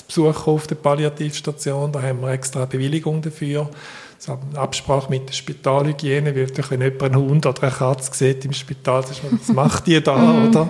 Haustierbesuch 0.07 0.33
Besuch 0.33 0.47
auf 0.47 0.67
der 0.67 0.75
Palliativstation, 0.77 1.93
da 1.93 2.03
haben 2.03 2.21
wir 2.21 2.31
extra 2.31 2.61
eine 2.61 2.69
Bewilligung 2.69 3.23
dafür. 3.23 3.71
So 4.19 4.39
eine 4.51 4.59
Absprache 4.59 5.11
mit 5.11 5.29
der 5.29 5.35
Spitalhygiene, 5.35 6.35
weil 6.35 6.49
wenn 6.71 6.81
jemand 6.81 7.03
einen 7.03 7.17
Hund 7.17 7.47
oder 7.47 7.63
eine 7.63 7.73
Katze 7.73 8.15
sieht 8.15 8.45
im 8.45 8.53
Spital, 8.53 9.05
was 9.05 9.49
macht 9.49 9.87
die 9.87 10.03
da, 10.03 10.17
mhm. 10.17 10.49
oder? 10.49 10.69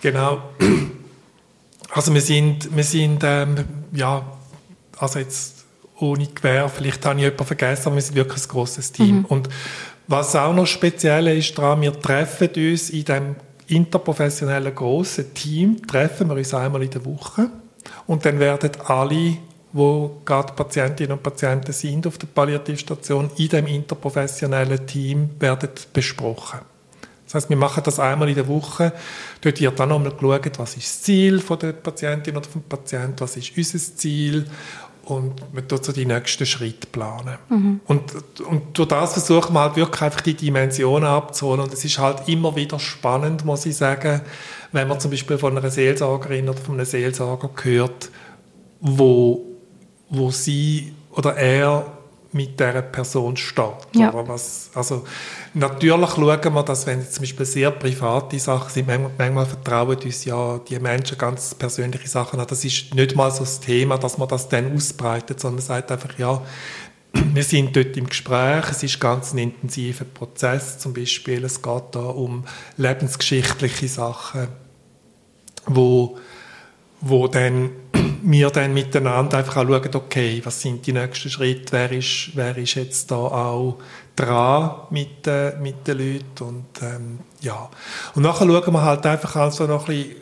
Genau. 0.00 0.42
Also 1.90 2.12
wir 2.14 2.22
sind, 2.22 2.74
wir 2.74 2.84
sind 2.84 3.20
ähm, 3.24 3.56
ja, 3.92 4.24
also 4.98 5.18
jetzt 5.18 5.64
ohne 6.00 6.26
Gewehr, 6.26 6.68
vielleicht 6.68 7.04
habe 7.04 7.16
ich 7.16 7.24
jemanden 7.24 7.44
vergessen, 7.44 7.86
aber 7.86 7.96
wir 7.96 8.02
sind 8.02 8.16
wirklich 8.16 8.42
ein 8.44 8.48
grosses 8.48 8.90
Team. 8.90 9.18
Mhm. 9.18 9.24
Und 9.26 9.48
was 10.08 10.34
auch 10.34 10.54
noch 10.54 10.66
speziell 10.66 11.28
ist 11.28 11.56
daran, 11.56 11.82
wir 11.82 11.92
treffen 12.00 12.48
uns 12.48 12.90
in 12.90 13.04
diesem 13.04 13.36
interprofessionellen 13.68 14.74
grossen 14.74 15.32
Team, 15.34 15.86
treffen 15.86 16.28
wir 16.28 16.36
uns 16.36 16.52
einmal 16.52 16.82
in 16.82 16.90
der 16.90 17.04
Woche 17.04 17.48
und 18.06 18.24
dann 18.24 18.38
werden 18.38 18.70
alle, 18.86 19.36
wo 19.72 20.20
gerade 20.24 20.52
Patientinnen 20.52 21.12
und 21.12 21.22
Patienten 21.22 21.72
sind 21.72 22.06
auf 22.06 22.18
der 22.18 22.26
Palliativstation, 22.26 23.30
in 23.38 23.48
dem 23.48 23.66
interprofessionellen 23.66 24.86
Team 24.86 25.30
werden 25.38 25.70
besprochen. 25.92 26.60
Das 27.32 27.44
heißt, 27.44 27.50
wir 27.50 27.56
machen 27.56 27.82
das 27.82 27.98
einmal 27.98 28.28
in 28.28 28.34
der 28.34 28.46
Woche. 28.46 28.92
Dort 29.40 29.58
wird 29.58 29.80
dann 29.80 29.88
nochmal 29.88 30.12
geschaut, 30.12 30.58
was 30.58 30.76
ist 30.76 30.84
das 30.84 31.02
Ziel 31.02 31.40
von 31.40 31.58
der 31.58 31.72
Patientin 31.72 32.36
oder 32.36 32.46
vom 32.46 32.62
Patienten, 32.62 33.20
was 33.20 33.38
ist 33.38 33.56
unser 33.56 33.78
Ziel 33.78 34.44
und 35.04 35.52
man 35.52 35.66
tut 35.66 35.84
so 35.84 35.92
die 35.92 36.06
nächsten 36.06 36.46
Schritte 36.46 36.86
planen. 36.86 37.38
Mhm. 37.48 37.80
Und, 37.86 38.40
und 38.48 38.78
durch 38.78 38.88
das 38.88 39.14
versuchen 39.14 39.54
wir 39.54 39.60
halt 39.60 39.76
wirklich 39.76 40.02
einfach 40.02 40.20
die 40.20 40.34
Dimensionen 40.34 41.08
abzuholen 41.08 41.60
und 41.60 41.72
es 41.72 41.84
ist 41.84 41.98
halt 41.98 42.28
immer 42.28 42.54
wieder 42.54 42.78
spannend, 42.78 43.44
muss 43.44 43.66
ich 43.66 43.76
sagen, 43.76 44.20
wenn 44.70 44.88
man 44.88 45.00
zum 45.00 45.10
Beispiel 45.10 45.38
von 45.38 45.56
einer 45.56 45.70
Seelsorgerin 45.70 46.48
oder 46.48 46.58
von 46.58 46.74
einem 46.74 46.86
Seelsorger 46.86 47.50
hört, 47.62 48.10
wo, 48.80 49.44
wo 50.08 50.30
sie 50.30 50.94
oder 51.10 51.36
er 51.36 51.86
mit 52.32 52.58
dieser 52.58 52.82
Person 52.82 53.36
steht. 53.36 53.64
Ja. 53.94 54.12
was, 54.26 54.70
also, 54.74 55.04
natürlich 55.54 56.10
schauen 56.10 56.54
wir, 56.54 56.62
dass 56.62 56.86
wenn 56.86 57.00
jetzt 57.00 57.14
zum 57.14 57.22
Beispiel 57.22 57.46
sehr 57.46 57.70
private 57.70 58.38
Sachen 58.38 58.70
sind, 58.70 58.86
manchmal, 58.86 59.10
manchmal, 59.18 59.46
vertrauen 59.46 59.96
uns 59.98 60.24
ja 60.24 60.58
die 60.58 60.78
Menschen 60.78 61.18
ganz 61.18 61.54
persönliche 61.54 62.08
Sachen 62.08 62.40
an. 62.40 62.46
Das 62.46 62.64
ist 62.64 62.94
nicht 62.94 63.14
mal 63.14 63.30
so 63.30 63.40
das 63.40 63.60
Thema, 63.60 63.98
dass 63.98 64.18
man 64.18 64.28
das 64.28 64.48
dann 64.48 64.74
ausbreitet, 64.74 65.40
sondern 65.40 65.56
man 65.56 65.64
sagt 65.64 65.92
einfach, 65.92 66.18
ja, 66.18 66.42
wir 67.12 67.44
sind 67.44 67.76
dort 67.76 67.96
im 67.96 68.08
Gespräch, 68.08 68.70
es 68.70 68.82
ist 68.82 68.98
ganz 68.98 69.34
ein 69.34 69.38
intensiver 69.38 70.06
Prozess 70.06 70.78
zum 70.78 70.94
Beispiel, 70.94 71.44
es 71.44 71.60
geht 71.60 71.82
da 71.92 72.00
um 72.00 72.44
lebensgeschichtliche 72.78 73.88
Sachen, 73.88 74.48
wo, 75.66 76.16
wo 77.00 77.28
dann 77.28 77.70
wir 78.24 78.50
dann 78.50 78.74
miteinander 78.74 79.38
einfach 79.38 79.56
auch 79.56 79.66
schauen, 79.66 79.94
okay, 79.94 80.40
was 80.44 80.60
sind 80.60 80.86
die 80.86 80.92
nächsten 80.92 81.30
Schritte, 81.30 81.72
wer 81.72 81.92
ist, 81.92 82.30
wer 82.34 82.56
ist 82.56 82.74
jetzt 82.74 83.10
da 83.10 83.16
auch 83.16 83.78
dran 84.16 84.86
mit, 84.90 85.26
äh, 85.26 85.56
mit 85.60 85.86
den 85.86 85.98
Leuten 85.98 86.44
und 86.44 86.82
ähm, 86.82 87.18
ja. 87.40 87.68
Und 88.14 88.22
nachher 88.22 88.46
schauen 88.46 88.72
wir 88.72 88.82
halt 88.82 89.06
einfach 89.06 89.36
also 89.36 89.66
noch 89.66 89.88
ein 89.88 89.96
bisschen, 89.96 90.16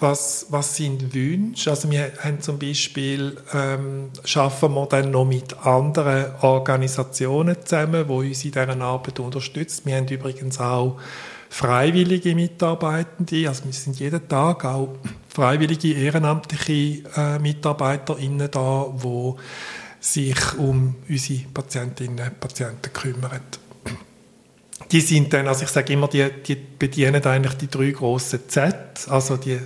was, 0.00 0.46
was 0.48 0.76
sind 0.76 1.14
Wünsche? 1.14 1.70
Also 1.70 1.90
wir 1.90 2.12
haben 2.22 2.40
zum 2.40 2.58
Beispiel, 2.58 3.36
ähm, 3.52 4.10
schaffen 4.24 4.74
wir 4.74 4.86
dann 4.86 5.10
noch 5.10 5.26
mit 5.26 5.54
anderen 5.64 6.34
Organisationen 6.40 7.56
zusammen, 7.64 8.06
die 8.08 8.12
uns 8.12 8.44
in 8.44 8.52
dieser 8.52 8.80
Arbeit 8.80 9.20
unterstützen. 9.20 9.82
Wir 9.84 9.96
haben 9.96 10.08
übrigens 10.08 10.58
auch 10.58 10.96
freiwillige 11.50 12.34
Mitarbeitende, 12.34 13.48
also 13.48 13.64
wir 13.64 13.72
sind 13.72 13.98
jeden 13.98 14.26
Tag 14.26 14.64
auch 14.64 14.96
freiwillige 15.32 15.94
ehrenamtliche 15.94 17.08
äh, 17.16 17.38
MitarbeiterInnen 17.38 18.50
da, 18.50 18.92
die 19.02 19.34
sich 20.00 20.58
um 20.58 20.96
unsere 21.08 21.40
Patientinnen 21.54 22.28
und 22.28 22.40
Patienten 22.40 22.92
kümmern. 22.92 23.40
Die 24.90 25.00
sind 25.00 25.32
dann, 25.32 25.46
also 25.46 25.64
ich 25.64 25.70
sage 25.70 25.92
immer, 25.92 26.08
die, 26.08 26.26
die 26.46 26.56
bedienen 26.56 27.24
eigentlich 27.24 27.54
die 27.54 27.68
drei 27.68 27.92
grossen 27.92 28.40
Z, 28.48 28.74
also 29.08 29.36
die 29.36 29.58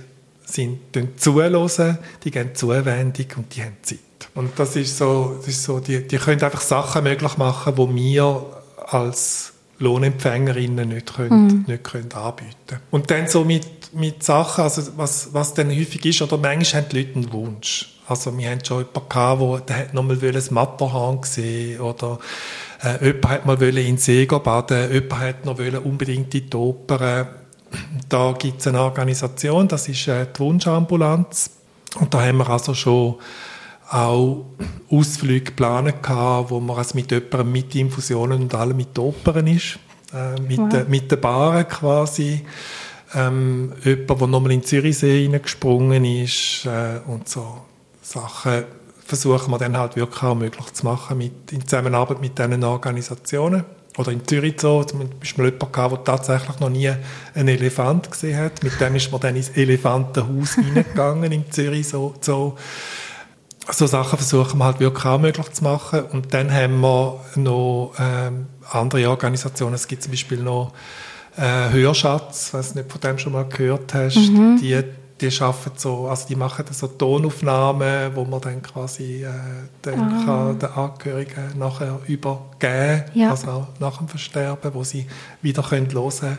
sind 0.45 0.79
zuhören, 1.17 1.97
die 2.23 2.31
geben 2.31 2.53
Zuwendung 2.53 3.25
und 3.37 3.55
die 3.55 3.63
haben 3.63 3.77
Zeit. 3.81 3.99
Und 4.35 4.59
das 4.59 4.75
ist 4.75 4.97
so, 4.97 5.37
das 5.37 5.47
ist 5.47 5.63
so 5.63 5.79
die, 5.79 6.07
die 6.07 6.17
können 6.17 6.43
einfach 6.43 6.61
Sachen 6.61 7.03
möglich 7.03 7.37
machen, 7.37 7.75
die 7.75 7.95
wir 7.95 8.45
als 8.87 9.53
Lohnempfängerinnen 9.79 10.89
nicht, 10.89 11.15
können, 11.15 11.47
mhm. 11.47 11.65
nicht 11.67 11.83
können 11.83 12.11
anbieten 12.13 12.79
Und 12.91 13.11
dann 13.11 13.27
so 13.27 13.43
mit, 13.43 13.74
mit 13.95 14.23
Sachen, 14.23 14.63
also 14.63 14.81
was, 14.97 15.33
was 15.33 15.53
dann 15.53 15.69
häufig 15.69 16.05
ist, 16.05 16.21
oder 16.21 16.37
manchmal 16.37 16.83
haben 16.83 16.89
die 16.89 16.97
Leute 16.99 17.15
einen 17.15 17.33
Wunsch. 17.33 17.95
Also 18.07 18.37
wir 18.37 18.49
haben 18.49 18.63
schon 18.63 18.79
jemanden 18.79 19.09
gehabt, 19.09 19.69
der 19.69 19.77
hat 19.77 19.93
noch 19.93 20.03
mal 20.03 20.17
das 20.17 20.51
Matterhorn 20.51 21.21
gesehen 21.21 21.79
oder 21.79 22.19
äh, 22.83 23.03
jemand 23.03 23.29
hat 23.29 23.45
mal 23.45 23.61
in 23.63 23.75
den 23.75 23.97
See 23.97 24.25
baden, 24.25 24.93
jemand 24.93 25.21
hat 25.21 25.45
noch 25.45 25.57
unbedingt 25.57 26.35
in 26.35 26.49
die 26.49 26.57
Oper. 26.57 27.27
Da 28.07 28.33
gibt 28.37 28.61
es 28.61 28.67
eine 28.67 28.81
Organisation, 28.81 29.67
das 29.67 29.87
ist 29.87 30.07
äh, 30.07 30.27
die 30.33 30.39
Wunschambulanz. 30.39 31.49
Und 31.99 32.13
da 32.13 32.21
haben 32.21 32.37
wir 32.37 32.49
also 32.49 32.73
schon 32.73 33.15
auch 33.89 34.45
Ausflüge 34.89 35.45
geplant 35.45 36.03
gehabt, 36.03 36.51
wo 36.51 36.59
man 36.59 36.77
also 36.77 36.95
mit 36.95 37.11
jemandem 37.11 37.51
mit 37.51 37.75
Infusionen 37.75 38.43
und 38.43 38.55
allem 38.55 38.77
mit 38.77 38.97
Opern 38.97 39.47
ist, 39.47 39.79
äh, 40.13 40.39
mit, 40.41 40.57
wow. 40.57 40.69
de, 40.69 40.85
mit 40.87 41.11
den 41.11 41.21
Baren 41.21 41.67
quasi. 41.67 42.45
Ähm, 43.15 43.73
jemand, 43.83 44.21
der 44.21 44.27
nochmal 44.27 44.51
in 44.51 44.59
den 44.59 44.65
Zürichsee 44.65 45.23
hineingesprungen 45.23 46.03
ist 46.03 46.65
äh, 46.65 46.99
und 47.07 47.29
so 47.29 47.61
Sachen 48.01 48.65
versuchen 49.05 49.51
wir 49.51 49.57
dann 49.57 49.77
halt 49.77 49.95
wirklich 49.95 50.23
auch 50.23 50.35
möglich 50.35 50.73
zu 50.73 50.85
machen 50.85 51.17
mit, 51.17 51.51
in 51.51 51.65
Zusammenarbeit 51.65 52.21
mit 52.21 52.37
diesen 52.37 52.63
Organisationen. 52.63 53.63
Oder 53.97 54.11
in 54.11 54.27
Zürich 54.27 54.59
so, 54.59 54.83
zum 54.83 55.09
Beispiel 55.19 55.45
jemand 55.45 55.71
gehabt, 55.71 55.93
der 55.93 56.03
tatsächlich 56.03 56.59
noch 56.59 56.69
nie 56.69 56.91
einen 57.33 57.47
Elefant 57.47 58.11
gesehen 58.11 58.37
hat. 58.37 58.61
Mit 58.61 58.79
dem 58.81 58.95
ist 58.95 59.09
man 59.11 59.21
dann 59.21 59.35
ins 59.37 59.49
Elefantenhaus 59.49 60.57
reingegangen 60.75 61.31
in 61.31 61.49
Zürich 61.49 61.87
so, 61.87 62.13
so 62.19 62.57
so 63.71 63.87
Sachen 63.87 64.17
versuchen 64.17 64.59
wir 64.59 64.65
halt 64.65 64.79
wirklich 64.79 65.05
auch 65.05 65.19
möglich 65.19 65.51
zu 65.51 65.63
machen. 65.63 66.03
Und 66.11 66.33
dann 66.33 66.53
haben 66.53 66.79
wir 66.81 67.19
noch 67.35 67.93
ähm, 67.99 68.47
andere 68.69 69.09
Organisationen. 69.09 69.75
Es 69.75 69.87
gibt 69.87 70.03
zum 70.03 70.11
Beispiel 70.11 70.39
noch 70.39 70.71
äh, 71.37 71.69
Hörschatz, 71.71 72.53
weiß 72.53 72.75
nicht, 72.75 72.91
von 72.91 73.01
dem 73.01 73.17
schon 73.17 73.33
mal 73.33 73.45
gehört 73.45 73.93
hast. 73.93 74.17
Mhm. 74.17 74.59
Die, 74.61 74.81
die 75.21 75.31
schaffen 75.31 75.71
so, 75.75 76.07
also 76.07 76.27
die 76.27 76.35
machen 76.35 76.65
so 76.71 76.87
Tonaufnahmen, 76.87 78.15
wo 78.15 78.25
man 78.25 78.41
dann 78.41 78.61
quasi 78.61 79.23
äh, 79.23 79.29
dann 79.81 79.99
ah. 79.99 80.25
kann 80.25 80.59
den 80.59 80.69
Angehörigen 80.69 81.57
nachher 81.57 81.99
übergeben, 82.07 83.03
ja. 83.13 83.29
also 83.29 83.47
auch 83.49 83.67
nach 83.79 83.97
dem 83.97 84.07
Versterben, 84.07 84.73
wo 84.73 84.83
sie 84.83 85.07
wieder 85.41 85.63
können 85.63 85.91
hören 85.91 86.11
können 86.19 86.37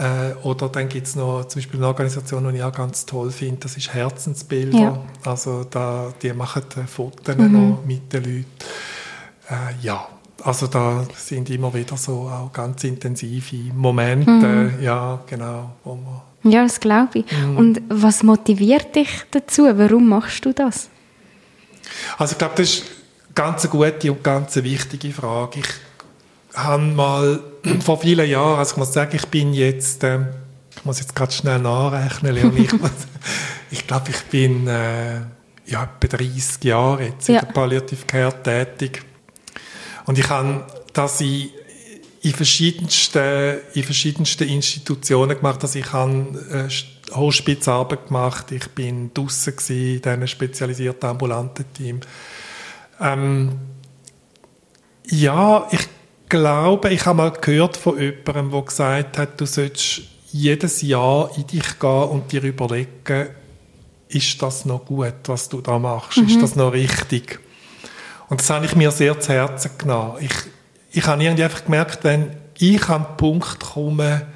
äh, 0.00 0.32
oder 0.44 0.70
dann 0.70 0.88
gibt 0.88 1.06
es 1.06 1.14
noch 1.14 1.44
zum 1.44 1.60
Beispiel 1.60 1.78
eine 1.78 1.88
Organisation, 1.88 2.48
die 2.48 2.56
ich 2.56 2.62
auch 2.62 2.72
ganz 2.72 3.04
toll 3.04 3.30
finde, 3.30 3.60
das 3.60 3.76
ist 3.76 3.92
Herzensbilder. 3.92 4.78
Ja. 4.78 4.98
Also 5.26 5.64
da, 5.64 6.12
die 6.22 6.32
machen 6.32 6.62
Fotos 6.86 7.36
mhm. 7.36 7.52
noch 7.52 7.84
mit 7.84 8.10
den 8.10 8.24
Leuten. 8.24 8.46
Äh, 9.50 9.84
ja, 9.84 10.08
also 10.42 10.66
da 10.66 11.06
sind 11.16 11.50
immer 11.50 11.72
wieder 11.74 11.96
so 11.96 12.28
auch 12.28 12.52
ganz 12.52 12.84
intensive 12.84 13.72
Momente, 13.74 14.30
mhm. 14.30 14.82
ja, 14.82 15.20
genau, 15.26 15.70
wo 15.84 15.94
man 15.94 16.20
ja, 16.42 16.62
das 16.62 16.80
glaube 16.80 17.20
ich. 17.20 17.32
Mhm. 17.32 17.56
Und 17.56 17.82
was 17.88 18.22
motiviert 18.22 18.96
dich 18.96 19.10
dazu? 19.30 19.64
Warum 19.64 20.08
machst 20.08 20.44
du 20.44 20.52
das? 20.52 20.88
Also 22.18 22.32
ich 22.32 22.38
glaube, 22.38 22.54
das 22.56 22.70
ist 22.70 22.82
eine 22.82 23.34
ganz 23.34 23.68
gute 23.68 24.12
und 24.12 24.24
ganz 24.24 24.56
wichtige 24.56 25.12
Frage. 25.12 25.60
Ich 25.60 26.56
habe 26.56 26.82
mal 26.82 27.40
vor 27.84 27.98
vielen 27.98 28.28
Jahren, 28.28 28.58
also 28.58 28.72
ich 28.72 28.76
muss 28.78 28.92
sagen, 28.92 29.14
ich 29.14 29.26
bin 29.26 29.52
jetzt, 29.52 30.02
äh, 30.02 30.20
ich 30.74 30.84
muss 30.84 30.98
jetzt 30.98 31.14
gerade 31.14 31.32
schnell 31.32 31.58
nachrechnen, 31.58 32.34
Leonie, 32.34 32.62
ich, 32.62 32.72
ich 33.70 33.86
glaube, 33.86 34.10
ich 34.10 34.22
bin 34.24 34.66
äh, 34.66 35.20
ja, 35.66 35.84
etwa 35.84 36.16
30 36.16 36.64
Jahre 36.64 37.04
jetzt 37.04 37.28
ja. 37.28 37.40
in 37.40 37.46
der 37.46 37.52
Palliative 37.52 38.06
Care 38.06 38.42
tätig. 38.42 39.02
Und 40.06 40.18
ich 40.18 40.28
habe 40.28 40.64
das 40.92 41.20
in, 41.20 41.50
in, 42.22 42.32
verschiedensten, 42.32 43.58
in 43.74 43.82
verschiedensten 43.82 44.48
Institutionen 44.48 45.36
gemacht. 45.36 45.62
Also 45.62 45.78
ich 45.78 45.92
habe 45.92 46.68
äh, 46.68 47.14
Hospizarbeit 47.14 48.08
gemacht, 48.08 48.52
ich 48.52 48.68
bin 48.68 49.12
draussen 49.12 49.54
in 49.68 50.02
diesem 50.02 50.26
spezialisierten 50.26 51.10
ambulanten 51.10 51.64
Team. 51.72 52.00
Ähm, 53.00 53.52
ja, 55.06 55.66
ich 55.70 55.88
glaube, 56.28 56.90
ich 56.90 57.04
habe 57.06 57.16
mal 57.16 57.30
gehört 57.32 57.76
von 57.76 57.98
jemandem, 57.98 58.50
der 58.50 58.62
gesagt 58.62 59.18
hat, 59.18 59.40
du 59.40 59.46
sollst 59.46 60.02
jedes 60.32 60.82
Jahr 60.82 61.30
in 61.36 61.46
dich 61.46 61.78
gehen 61.78 62.08
und 62.08 62.30
dir 62.30 62.42
überlegen, 62.42 63.30
ist 64.08 64.40
das 64.42 64.64
noch 64.64 64.84
gut, 64.84 65.14
was 65.26 65.48
du 65.48 65.60
da 65.60 65.78
machst? 65.78 66.18
Mhm. 66.18 66.26
Ist 66.26 66.42
das 66.42 66.56
noch 66.56 66.72
richtig? 66.72 67.40
Und 68.30 68.40
das 68.40 68.48
habe 68.48 68.64
ich 68.64 68.74
mir 68.74 68.90
sehr 68.90 69.20
zu 69.20 69.32
Herzen 69.32 69.72
genommen. 69.76 70.16
Ich, 70.20 70.32
ich 70.92 71.06
habe 71.06 71.22
irgendwie 71.22 71.44
einfach 71.44 71.64
gemerkt, 71.64 72.04
wenn 72.04 72.34
ich 72.56 72.88
an 72.88 73.04
den 73.04 73.16
Punkt 73.16 73.60
komme, 73.60 74.26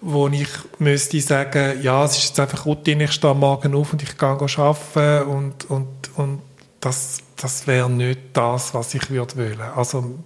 wo 0.00 0.28
ich 0.28 0.48
müsste 0.78 1.20
sagen, 1.20 1.82
ja, 1.82 2.04
es 2.04 2.16
ist 2.16 2.28
jetzt 2.28 2.40
einfach 2.40 2.64
Routine, 2.64 3.04
ich 3.04 3.12
stehe 3.12 3.32
am 3.32 3.40
Morgen 3.40 3.74
auf 3.74 3.92
und 3.92 4.02
ich 4.02 4.16
gehe 4.16 4.28
arbeiten 4.28 5.28
und, 5.28 5.70
und, 5.70 5.88
und 6.16 6.42
das, 6.80 7.18
das 7.36 7.66
wäre 7.66 7.90
nicht 7.90 8.20
das, 8.32 8.72
was 8.72 8.94
ich 8.94 9.10
würde 9.10 9.36
wollen. 9.36 9.60
Also 9.60 10.18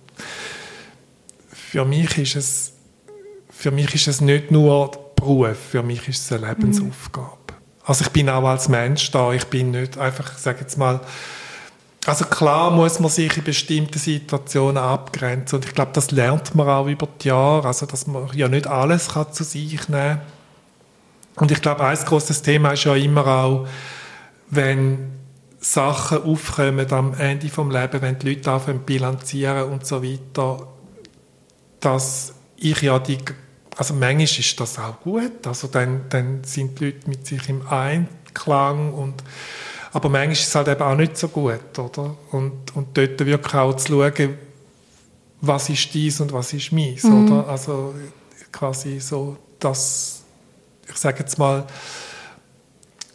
für 1.52 1.84
mich 1.84 2.18
ist 2.18 2.36
es 2.36 2.72
für 3.58 3.72
mich 3.72 3.92
ist 3.92 4.06
es 4.06 4.20
nicht 4.20 4.52
nur 4.52 4.92
Beruf, 5.16 5.56
für 5.70 5.82
mich 5.82 6.08
ist 6.08 6.24
es 6.24 6.32
eine 6.32 6.48
Lebensaufgabe. 6.48 7.28
Mhm. 7.48 7.84
Also 7.84 8.04
ich 8.04 8.10
bin 8.10 8.28
auch 8.28 8.44
als 8.44 8.68
Mensch 8.68 9.10
da, 9.10 9.32
ich 9.32 9.46
bin 9.46 9.72
nicht 9.72 9.98
einfach, 9.98 10.32
ich 10.32 10.38
sage 10.38 10.60
jetzt 10.60 10.78
mal, 10.78 11.00
also 12.08 12.24
klar 12.24 12.70
muss 12.70 13.00
man 13.00 13.10
sich 13.10 13.36
in 13.36 13.44
bestimmten 13.44 13.98
Situationen 13.98 14.78
abgrenzen 14.78 15.56
und 15.56 15.66
ich 15.66 15.74
glaube, 15.74 15.90
das 15.92 16.10
lernt 16.10 16.54
man 16.54 16.66
auch 16.66 16.86
über 16.86 17.06
die 17.20 17.28
Jahre, 17.28 17.66
also 17.68 17.84
dass 17.84 18.06
man 18.06 18.30
ja 18.34 18.48
nicht 18.48 18.66
alles 18.66 19.10
kann 19.10 19.30
zu 19.32 19.44
sich 19.44 19.88
nehmen 19.88 20.20
Und 21.36 21.50
ich 21.50 21.60
glaube, 21.60 21.84
ein 21.84 21.96
großes 21.96 22.40
Thema 22.40 22.72
ist 22.72 22.84
ja 22.84 22.94
immer 22.94 23.26
auch, 23.26 23.68
wenn 24.48 25.10
Sachen 25.60 26.22
aufkommen 26.22 26.90
am 26.92 27.12
Ende 27.12 27.48
vom 27.48 27.70
Leben, 27.70 28.00
wenn 28.00 28.18
die 28.18 28.34
Leute 28.34 28.52
anfangen 28.52 28.80
bilanzieren 28.80 29.70
und 29.70 29.86
so 29.86 30.02
weiter, 30.02 30.66
dass 31.80 32.32
ich 32.56 32.80
ja 32.80 32.98
die, 33.00 33.18
also 33.76 33.92
manchmal 33.92 34.22
ist 34.22 34.58
das 34.58 34.78
auch 34.78 34.98
gut, 35.00 35.46
also 35.46 35.68
dann, 35.68 36.06
dann 36.08 36.42
sind 36.44 36.80
die 36.80 36.86
Leute 36.86 37.08
mit 37.08 37.26
sich 37.26 37.50
im 37.50 37.68
Einklang 37.68 38.94
und 38.94 39.22
aber 39.92 40.08
manchmal 40.08 40.32
ist 40.32 40.48
es 40.48 40.54
halt 40.54 40.68
eben 40.68 40.82
auch 40.82 40.96
nicht 40.96 41.16
so 41.16 41.28
gut, 41.28 41.78
oder? 41.78 42.16
Und, 42.30 42.74
und 42.76 42.96
dort 42.96 43.18
wirklich 43.24 43.54
auch 43.54 43.74
zu 43.74 43.92
schauen, 43.92 44.38
was 45.40 45.68
ist 45.68 45.94
dies 45.94 46.20
und 46.20 46.32
was 46.32 46.52
ist 46.52 46.72
meins, 46.72 47.04
mhm. 47.04 47.32
oder? 47.32 47.48
Also 47.48 47.94
quasi 48.52 49.00
so, 49.00 49.36
dass, 49.58 50.22
ich 50.88 50.96
sage 50.96 51.20
jetzt 51.20 51.38
mal, 51.38 51.64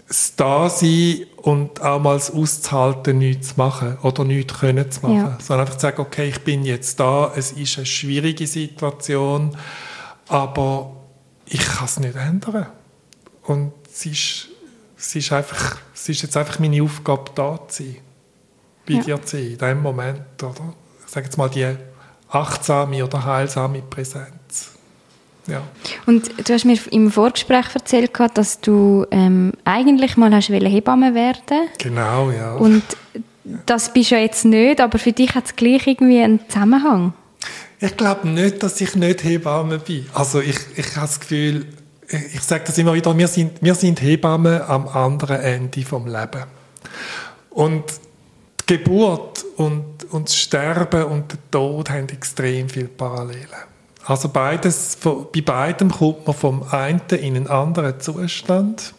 das 0.07 0.35
Dasein 0.35 1.25
und 1.37 1.81
auch 1.81 1.99
mal 1.99 2.13
das 2.13 2.31
Auszuhalten, 2.31 3.17
nichts 3.17 3.49
zu 3.49 3.53
machen 3.57 3.97
oder 4.03 4.23
nichts 4.23 4.53
können 4.53 4.91
zu 4.91 5.01
machen. 5.01 5.17
Ja. 5.17 5.37
Sondern 5.41 5.65
einfach 5.65 5.77
zu 5.77 5.81
sagen, 5.81 6.01
okay, 6.01 6.29
ich 6.29 6.41
bin 6.41 6.63
jetzt 6.63 6.99
da, 6.99 7.33
es 7.35 7.51
ist 7.51 7.77
eine 7.77 7.85
schwierige 7.85 8.45
Situation, 8.45 9.57
aber 10.27 10.95
ich 11.45 11.65
kann 11.65 11.85
es 11.85 11.99
nicht 11.99 12.15
ändern. 12.15 12.67
Und 13.43 13.73
es 13.91 14.05
ist 14.05 14.49
es 15.05 15.15
ist, 15.15 15.33
einfach, 15.33 15.77
es 15.93 16.07
ist 16.07 16.21
jetzt 16.21 16.37
einfach 16.37 16.59
meine 16.59 16.81
Aufgabe, 16.81 17.25
da 17.35 17.59
zu 17.67 17.83
sein. 17.83 17.97
Bei 18.87 18.93
ja. 18.93 19.01
dir 19.01 19.21
zu 19.21 19.35
sein, 19.35 19.47
in 19.47 19.57
diesem 19.57 19.81
Moment. 19.81 20.21
Oder? 20.41 20.73
Ich 21.05 21.11
sage 21.11 21.25
jetzt 21.25 21.37
mal 21.37 21.49
die 21.49 21.75
achtsame 22.29 23.03
oder 23.03 23.23
heilsame 23.23 23.81
Präsenz. 23.81 24.71
Ja. 25.45 25.61
Und 26.05 26.47
du 26.47 26.53
hast 26.53 26.63
mir 26.63 26.77
im 26.91 27.11
Vorgespräch 27.11 27.65
erzählt, 27.75 28.11
dass 28.33 28.61
du 28.61 29.05
ähm, 29.11 29.51
eigentlich 29.65 30.15
mal 30.15 30.33
hast 30.33 30.47
Hebamme 30.47 31.13
werden 31.13 31.67
Genau, 31.79 32.31
ja. 32.31 32.53
Und 32.53 32.83
das 33.65 33.91
bist 33.91 34.11
du 34.11 34.15
ja 34.15 34.21
jetzt 34.21 34.45
nicht, 34.45 34.79
aber 34.79 34.97
für 34.99 35.11
dich 35.11 35.35
hat 35.35 35.47
es 35.47 35.55
gleich 35.57 35.85
irgendwie 35.85 36.21
einen 36.21 36.39
Zusammenhang. 36.47 37.13
Ich 37.81 37.97
glaube 37.97 38.29
nicht, 38.29 38.63
dass 38.63 38.79
ich 38.79 38.95
nicht 38.95 39.25
Hebamme 39.25 39.79
bin. 39.79 40.05
Also 40.13 40.39
ich, 40.39 40.57
ich 40.77 40.95
habe 40.95 41.07
das 41.07 41.19
Gefühl, 41.19 41.67
ich 42.13 42.41
sage 42.41 42.63
das 42.65 42.77
immer 42.77 42.93
wieder, 42.93 43.17
wir 43.17 43.27
sind, 43.27 43.61
wir 43.61 43.75
sind 43.75 44.01
Hebammen 44.01 44.61
am 44.61 44.87
anderen 44.87 45.41
Ende 45.41 45.81
vom 45.83 46.07
Leben. 46.07 46.43
Und 47.49 47.83
die 48.67 48.77
Geburt 48.77 49.43
und, 49.57 50.05
und 50.11 50.29
das 50.29 50.37
Sterben 50.37 51.03
und 51.05 51.31
der 51.31 51.39
Tod 51.51 51.89
haben 51.89 52.09
extrem 52.09 52.69
viele 52.69 52.87
Parallelen. 52.87 53.47
Also 54.05 54.29
beides, 54.29 54.97
bei 54.97 55.41
beidem 55.41 55.91
kommt 55.91 56.27
man 56.27 56.35
vom 56.35 56.63
einen 56.63 57.01
in 57.09 57.35
einen 57.35 57.47
anderen 57.47 57.99
Zustand. 57.99 58.93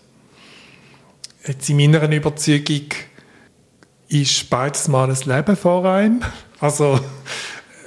Jetzt 1.46 1.68
in 1.68 1.77
meiner 1.77 2.11
Überzeugung 2.11 2.88
ist 4.09 4.48
beides 4.48 4.88
mal 4.88 5.11
ein 5.11 5.18
Leben 5.24 5.57
vor 5.57 5.85
einem. 5.85 6.22
Also 6.59 6.98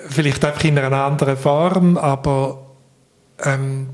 vielleicht 0.10 0.46
einfach 0.46 0.63
in 0.63 0.78
einer 0.78 1.04
anderen 1.04 1.38
Form, 1.38 1.98
aber 1.98 2.68
ähm, 3.44 3.90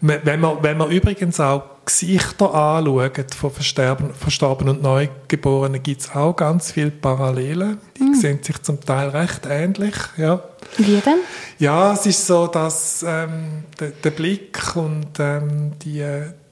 wenn 0.00 0.40
man, 0.40 0.62
wenn 0.62 0.76
man 0.76 0.90
übrigens 0.90 1.40
auch 1.40 1.62
Gesichter 1.84 2.54
anschaut 2.54 3.34
von 3.34 3.50
Versterben, 3.50 4.12
Verstorbenen 4.12 4.76
und 4.76 4.82
Neugeborenen, 4.82 5.82
gibt 5.82 6.02
es 6.02 6.14
auch 6.14 6.34
ganz 6.36 6.72
viele 6.72 6.90
Parallelen. 6.90 7.78
Die 7.96 8.02
mhm. 8.02 8.14
sehen 8.14 8.42
sich 8.42 8.62
zum 8.62 8.80
Teil 8.80 9.08
recht 9.08 9.46
ähnlich. 9.48 9.94
Ja. 10.18 10.42
Wie 10.76 11.00
denn? 11.00 11.20
Ja, 11.58 11.94
es 11.94 12.04
ist 12.04 12.26
so, 12.26 12.46
dass 12.46 13.02
ähm, 13.06 13.64
der, 13.80 13.90
der, 13.90 14.10
Blick 14.10 14.76
und 14.76 15.18
ähm, 15.18 15.72
die, 15.82 16.04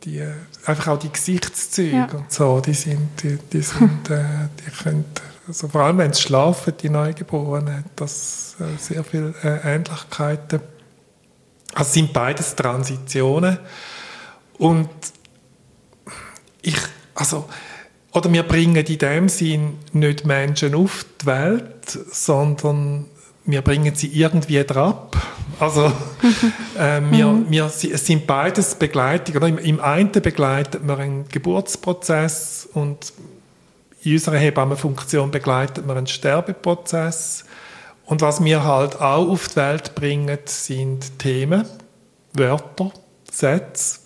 die, 0.04 0.22
einfach 0.64 0.88
auch 0.88 0.98
die 0.98 1.12
Gesichtszüge 1.12 1.96
ja. 1.96 2.08
und 2.12 2.32
so, 2.32 2.60
die 2.60 2.72
sind, 2.72 3.22
die, 3.22 3.38
die 3.52 3.60
sind, 3.60 4.08
äh, 4.10 4.24
die 4.58 4.70
können, 4.82 5.04
also 5.46 5.68
vor 5.68 5.82
allem 5.82 5.98
wenn 5.98 6.14
sie 6.14 6.22
schlafen, 6.22 6.72
die 6.80 6.88
Neugeborenen, 6.88 7.76
hat 7.76 7.84
das 7.96 8.56
äh, 8.58 8.78
sehr 8.78 9.04
viele 9.04 9.34
äh, 9.44 9.74
Ähnlichkeiten. 9.74 10.60
Also 11.76 11.92
sind 11.92 12.14
beides 12.14 12.56
Transitionen. 12.56 13.58
Und 14.56 14.88
ich, 16.62 16.78
also, 17.14 17.44
oder 18.12 18.32
wir 18.32 18.44
bringen 18.44 18.76
in 18.76 18.98
dem 18.98 19.28
Sinn 19.28 19.74
nicht 19.92 20.24
Menschen 20.24 20.74
auf 20.74 21.04
die 21.20 21.26
Welt, 21.26 21.86
sondern 22.10 23.04
wir 23.44 23.60
bringen 23.60 23.94
sie 23.94 24.06
irgendwie 24.06 24.66
ab. 24.70 25.16
Also 25.60 25.84
äh, 26.78 27.02
wir, 27.10 27.26
mhm. 27.26 27.50
wir, 27.50 27.66
es 27.66 28.06
sind 28.06 28.26
beides 28.26 28.76
Begleitung. 28.76 29.36
Oder? 29.36 29.48
Im, 29.48 29.58
Im 29.58 29.80
einen 29.80 30.12
begleitet 30.12 30.82
man 30.82 30.98
einen 30.98 31.28
Geburtsprozess 31.28 32.66
und 32.72 33.12
in 34.02 34.14
unserer 34.14 34.38
Hebammenfunktion 34.38 35.30
begleitet 35.30 35.86
man 35.86 35.98
einen 35.98 36.06
Sterbeprozess. 36.06 37.44
Und 38.06 38.22
was 38.22 38.42
wir 38.42 38.64
halt 38.64 39.00
auch 39.00 39.28
auf 39.28 39.48
die 39.48 39.56
Welt 39.56 39.94
bringen, 39.94 40.38
sind 40.46 41.18
Themen, 41.18 41.64
Wörter, 42.32 42.92
Sätze. 43.30 44.00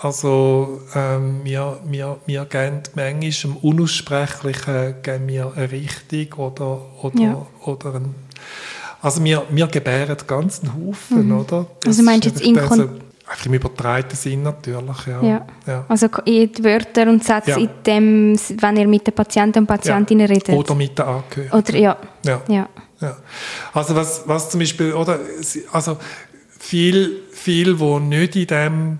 Also 0.00 0.80
ähm, 0.94 1.40
wir, 1.44 1.78
wir, 1.84 2.18
wir 2.26 2.44
geben 2.44 2.82
manchmal 2.94 3.52
im 3.52 3.56
Unaussprechlichen 3.56 4.96
geben 5.02 5.28
wir 5.28 5.52
eine 5.56 5.70
Richtung 5.70 6.32
oder, 6.44 6.80
oder, 7.02 7.20
ja. 7.20 7.46
oder 7.64 7.94
ein, 7.94 8.14
also 9.00 9.24
wir, 9.24 9.44
wir 9.50 9.66
gebären 9.66 10.16
ganz 10.26 10.60
einen 10.62 10.74
Haufen, 10.74 11.28
mhm. 11.28 11.40
oder? 11.40 11.66
Das 11.80 11.88
also 11.88 12.02
meinst 12.02 12.26
du 12.26 12.28
jetzt 12.30 12.42
in 12.42 12.58
also, 12.58 12.88
Einfach 13.26 13.46
im 13.46 13.54
übertreiten 13.54 14.16
Sinn 14.16 14.42
natürlich, 14.42 15.06
ja. 15.06 15.22
ja. 15.22 15.46
ja. 15.66 15.84
Also 15.88 16.08
die 16.26 16.50
Wörter 16.62 17.08
und 17.08 17.24
Sätze, 17.24 17.52
ja. 17.52 17.56
in 17.56 17.70
dem, 17.86 18.38
wenn 18.60 18.76
ihr 18.76 18.86
mit 18.86 19.06
den 19.06 19.14
Patienten 19.14 19.60
und 19.60 19.66
Patientinnen 19.66 20.26
redet. 20.26 20.50
Oder 20.50 20.74
mit 20.74 20.98
den 20.98 21.06
Angehörigen. 21.06 21.56
Oder, 21.56 21.78
ja. 21.78 21.96
ja. 22.48 22.68
Ja. 23.04 23.16
Also 23.72 23.94
was, 23.94 24.22
was 24.26 24.50
zum 24.50 24.60
Beispiel, 24.60 24.92
oder, 24.92 25.20
also 25.72 25.98
viel, 26.58 27.22
viel, 27.32 27.78
wo 27.78 27.98
nicht 27.98 28.36
in 28.36 28.46
dem, 28.46 28.98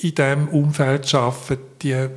in 0.00 0.14
dem 0.14 0.48
Umfeld 0.48 1.14
arbeiten, 1.14 1.58
die, 1.82 2.08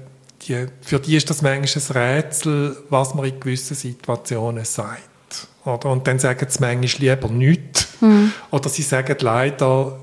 die, 0.41 0.65
für 0.81 0.99
die 0.99 1.15
ist 1.15 1.29
das 1.29 1.41
manchmal 1.41 1.83
ein 1.85 2.03
Rätsel, 2.03 2.77
was 2.89 3.13
man 3.15 3.25
in 3.25 3.39
gewissen 3.39 3.75
Situationen 3.75 4.65
sagt. 4.65 5.47
Oder? 5.65 5.89
Und 5.89 6.07
dann 6.07 6.19
sagen 6.19 6.45
sie 6.49 6.59
manchmal 6.59 7.09
lieber 7.09 7.29
nichts. 7.29 7.87
Mhm. 8.01 8.33
Oder 8.51 8.69
sie 8.69 8.81
sagen 8.81 9.15
leider 9.19 9.99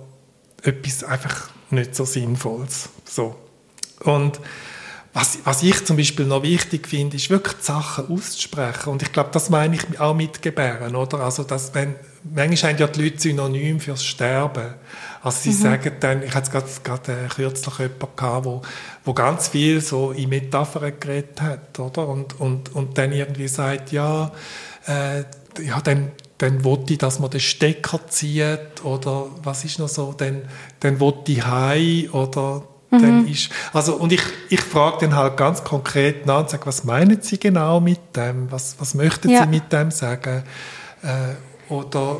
etwas 0.62 1.04
einfach 1.04 1.50
nicht 1.70 1.94
so 1.94 2.04
Sinnvolles. 2.04 2.88
So. 3.04 3.36
Und 4.04 4.40
was, 5.12 5.38
was 5.42 5.62
ich 5.64 5.84
zum 5.84 5.96
Beispiel 5.96 6.24
noch 6.24 6.44
wichtig 6.44 6.86
finde, 6.86 7.16
ist 7.16 7.30
wirklich 7.30 7.56
die 7.56 7.64
Sachen 7.64 8.08
auszusprechen. 8.08 8.90
Und 8.90 9.02
ich 9.02 9.10
glaube, 9.12 9.30
das 9.32 9.50
meine 9.50 9.74
ich 9.74 10.00
auch 10.00 10.14
mit 10.14 10.40
Gebären, 10.40 10.94
oder? 10.94 11.20
Also, 11.20 11.42
dass, 11.42 11.74
wenn, 11.74 11.96
manchmal 12.22 12.72
haben 12.72 12.78
ja 12.78 12.86
die 12.86 13.02
Leute 13.02 13.20
Synonym 13.20 13.80
fürs 13.80 14.04
Sterben. 14.04 14.74
Also, 15.20 15.38
sie 15.42 15.50
mhm. 15.50 15.62
sagen 15.62 15.92
dann, 15.98 16.22
ich 16.22 16.32
hatte 16.32 16.50
gerade, 16.52 16.66
gerade 16.84 17.12
äh, 17.12 17.28
kürzlich 17.28 17.78
jemanden 17.78 18.06
gehabt, 18.14 18.44
wo, 18.44 18.62
wo 19.04 19.12
ganz 19.12 19.48
viel 19.48 19.80
so 19.80 20.12
in 20.12 20.28
Metaphern 20.28 20.92
geredet 21.00 21.40
hat, 21.40 21.78
oder? 21.80 22.06
Und, 22.06 22.38
und, 22.38 22.72
und 22.76 22.96
dann 22.96 23.10
irgendwie 23.10 23.48
sagt, 23.48 23.90
ja, 23.90 24.30
äh, 24.86 25.24
ja, 25.60 25.80
dann, 25.82 26.12
dann 26.38 26.62
wollte 26.62 26.92
ich, 26.92 26.98
dass 26.98 27.18
man 27.18 27.30
den 27.30 27.40
Stecker 27.40 28.00
zieht, 28.08 28.84
oder 28.84 29.26
was 29.42 29.64
ist 29.64 29.80
noch 29.80 29.88
so, 29.88 30.14
dann, 30.16 30.42
dann 30.78 31.00
wollte 31.00 31.32
ich 31.32 31.44
heim, 31.44 32.10
oder 32.12 32.62
Mhm. 32.90 33.02
Dann 33.02 33.28
ist, 33.28 33.50
also, 33.72 33.94
und 33.94 34.12
ich, 34.12 34.22
ich 34.48 34.60
frage 34.60 35.06
dann 35.06 35.16
halt 35.16 35.36
ganz 35.36 35.62
konkret 35.62 36.26
nach 36.26 36.40
und 36.40 36.50
sage, 36.50 36.66
was 36.66 36.84
meinen 36.84 37.22
Sie 37.22 37.38
genau 37.38 37.80
mit 37.80 38.16
dem? 38.16 38.50
Was, 38.50 38.76
was 38.78 38.94
möchten 38.94 39.30
ja. 39.30 39.42
Sie 39.42 39.48
mit 39.48 39.72
dem 39.72 39.90
sagen? 39.90 40.42
Äh, 41.02 41.72
oder 41.72 42.18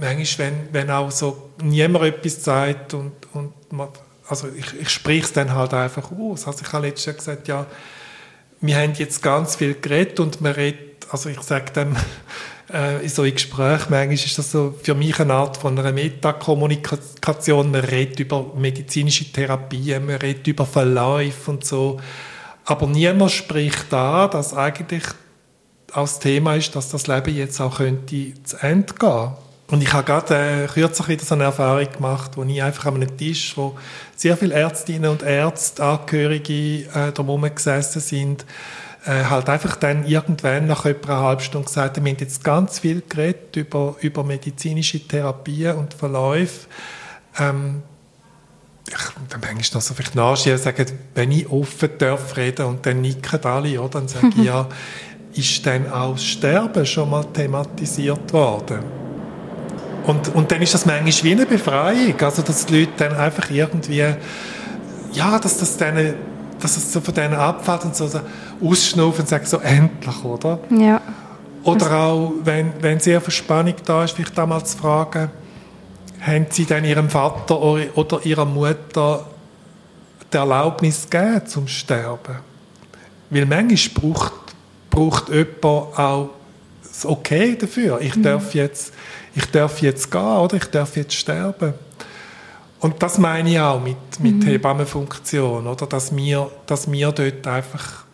manchmal, 0.00 0.48
wenn, 0.48 0.54
wenn 0.72 0.90
auch 0.90 1.10
so 1.10 1.50
niemand 1.62 2.04
etwas 2.04 2.42
sagt 2.42 2.94
und, 2.94 3.12
und 3.32 3.52
man, 3.72 3.88
also 4.28 4.48
ich, 4.48 4.80
ich 4.80 4.90
spreche 4.90 5.24
es 5.24 5.32
dann 5.32 5.54
halt 5.54 5.72
einfach 5.72 6.10
aus. 6.10 6.46
Also 6.46 6.64
ich 6.64 6.72
habe 6.72 6.86
letztes 6.86 7.06
Jahr 7.06 7.14
gesagt, 7.16 7.48
ja, 7.48 7.66
wir 8.60 8.76
haben 8.76 8.94
jetzt 8.94 9.22
ganz 9.22 9.56
viel 9.56 9.74
geredet 9.74 10.18
und 10.20 10.40
man 10.40 10.52
redet, 10.52 11.06
also 11.10 11.28
ich 11.28 11.40
sage 11.42 11.66
dann, 11.72 11.96
äh, 12.72 13.02
in 13.02 13.08
so 13.08 13.22
einem 13.22 13.34
Gespräch, 13.34 13.88
manchmal 13.88 14.12
ist 14.12 14.38
das 14.38 14.50
so 14.50 14.74
für 14.82 14.94
mich 14.94 15.18
eine 15.20 15.34
Art 15.34 15.56
von 15.56 15.78
einer 15.78 15.92
Metakommunikation. 15.92 17.70
Man 17.70 17.80
redet 17.80 18.20
über 18.20 18.52
medizinische 18.56 19.30
Therapien, 19.30 20.06
man 20.06 20.16
redet 20.16 20.46
über 20.46 20.66
Verläufe 20.66 21.50
und 21.50 21.64
so. 21.64 22.00
Aber 22.64 22.86
niemand 22.86 23.30
spricht 23.30 23.86
da, 23.90 24.26
dass 24.26 24.54
eigentlich 24.54 25.04
auch 25.92 26.02
das 26.02 26.18
Thema 26.18 26.56
ist, 26.56 26.74
dass 26.74 26.90
das 26.90 27.06
Leben 27.06 27.34
jetzt 27.34 27.60
auch 27.60 27.78
könnte 27.78 28.32
zu 28.42 28.56
Ende 28.58 28.92
gehen. 28.94 29.30
Und 29.68 29.82
ich 29.82 29.92
habe 29.92 30.04
gerade 30.04 30.64
äh, 30.64 30.66
kürzlich 30.66 31.08
wieder 31.08 31.24
so 31.24 31.34
eine 31.34 31.44
Erfahrung 31.44 31.90
gemacht, 31.90 32.32
wo 32.36 32.44
ich 32.44 32.62
einfach 32.62 32.86
an 32.86 32.96
einem 32.96 33.16
Tisch, 33.16 33.56
wo 33.56 33.76
sehr 34.14 34.36
viele 34.36 34.54
Ärztinnen 34.54 35.10
und 35.10 35.22
Ärzte, 35.22 35.82
Angehörige 35.82 36.88
äh, 36.94 37.12
drumherum 37.12 37.52
gesessen 37.52 38.00
sind, 38.00 38.46
äh, 39.06 39.24
halt 39.24 39.48
einfach 39.48 39.76
dann 39.76 40.04
irgendwann 40.04 40.66
nach 40.66 40.84
etwa 40.84 41.18
einer 41.18 41.26
halben 41.26 41.42
Stunde 41.42 41.66
gesagt, 41.66 41.96
wir 42.02 42.10
haben 42.10 42.18
jetzt 42.18 42.42
ganz 42.42 42.80
viel 42.80 43.02
geredet 43.08 43.54
über, 43.56 43.94
über 44.00 44.24
medizinische 44.24 44.98
Therapien 45.06 45.76
und 45.76 45.94
Verläufe. 45.94 46.66
Ähm, 47.38 47.82
ich, 48.88 48.94
dann 49.28 49.40
manchmal 49.40 49.78
noch 49.78 49.80
so 49.80 49.94
vielleicht 49.94 50.14
nachschieben 50.14 50.58
sagen, 50.58 50.86
wenn 51.14 51.32
ich 51.32 51.48
offen 51.50 51.90
darf 51.98 52.36
reden 52.36 52.66
und 52.66 52.86
dann 52.86 53.00
nicken 53.00 53.44
alle, 53.44 53.80
oder? 53.80 54.00
dann 54.00 54.08
sage 54.08 54.28
ich, 54.36 54.36
ja, 54.44 54.68
ist 55.34 55.66
dann 55.66 55.90
auch 55.90 56.12
das 56.12 56.24
Sterben 56.24 56.86
schon 56.86 57.10
mal 57.10 57.24
thematisiert 57.24 58.32
worden? 58.32 58.80
Und, 60.04 60.34
und 60.34 60.52
dann 60.52 60.62
ist 60.62 60.72
das 60.74 60.86
manchmal 60.86 61.24
wie 61.24 61.32
eine 61.32 61.46
Befreiung, 61.46 62.20
also 62.20 62.42
dass 62.42 62.66
die 62.66 62.80
Leute 62.80 62.92
dann 62.96 63.14
einfach 63.14 63.50
irgendwie, 63.50 64.04
ja, 65.12 65.38
dass 65.38 65.58
das 65.58 65.76
dann 65.76 66.14
dass 66.66 66.76
es 66.76 66.92
so 66.92 67.00
von 67.00 67.14
denen 67.14 67.34
abfällt 67.34 67.84
und 67.84 67.94
so, 67.94 68.08
so 68.08 68.20
ausschnaufen 68.60 69.20
und 69.20 69.28
sagen 69.28 69.46
so, 69.46 69.58
endlich, 69.58 70.24
oder? 70.24 70.58
Ja. 70.70 71.00
Oder 71.62 71.92
auch, 71.96 72.32
wenn, 72.42 72.72
wenn 72.80 72.98
sehr 72.98 73.20
viel 73.20 73.32
Spannung 73.32 73.74
da 73.84 74.02
ist, 74.02 74.16
vielleicht 74.16 74.36
damals 74.36 74.72
zu 74.72 74.78
fragen, 74.78 75.30
haben 76.20 76.46
sie 76.50 76.64
dann 76.64 76.84
ihrem 76.84 77.08
Vater 77.08 77.60
oder 77.60 78.24
ihrer 78.24 78.44
Mutter 78.44 79.26
die 80.32 80.36
Erlaubnis 80.36 81.08
gegeben 81.08 81.46
zum 81.46 81.68
Sterben? 81.68 82.36
Weil 83.30 83.46
manchmal 83.46 84.02
braucht, 84.12 84.32
braucht 84.90 85.28
jemand 85.28 85.64
auch 85.64 86.30
das 86.82 87.06
Okay 87.06 87.56
dafür. 87.56 88.00
Ich, 88.00 88.16
mhm. 88.16 88.22
darf 88.24 88.54
jetzt, 88.54 88.92
ich 89.36 89.46
darf 89.52 89.82
jetzt 89.82 90.10
gehen 90.10 90.20
oder 90.20 90.56
ich 90.56 90.64
darf 90.64 90.96
jetzt 90.96 91.14
sterben. 91.14 91.74
Und 92.80 93.02
das 93.02 93.18
meine 93.18 93.50
ich 93.50 93.60
auch 93.60 93.80
mit, 93.80 93.96
mit 94.20 94.36
mhm. 94.36 94.46
Hebammenfunktion, 94.46 95.66
oder? 95.66 95.86
Dass 95.86 96.14
wir, 96.14 96.50
dass 96.66 96.90
wir 96.90 97.12
dort 97.12 97.46
einfach 97.46 98.06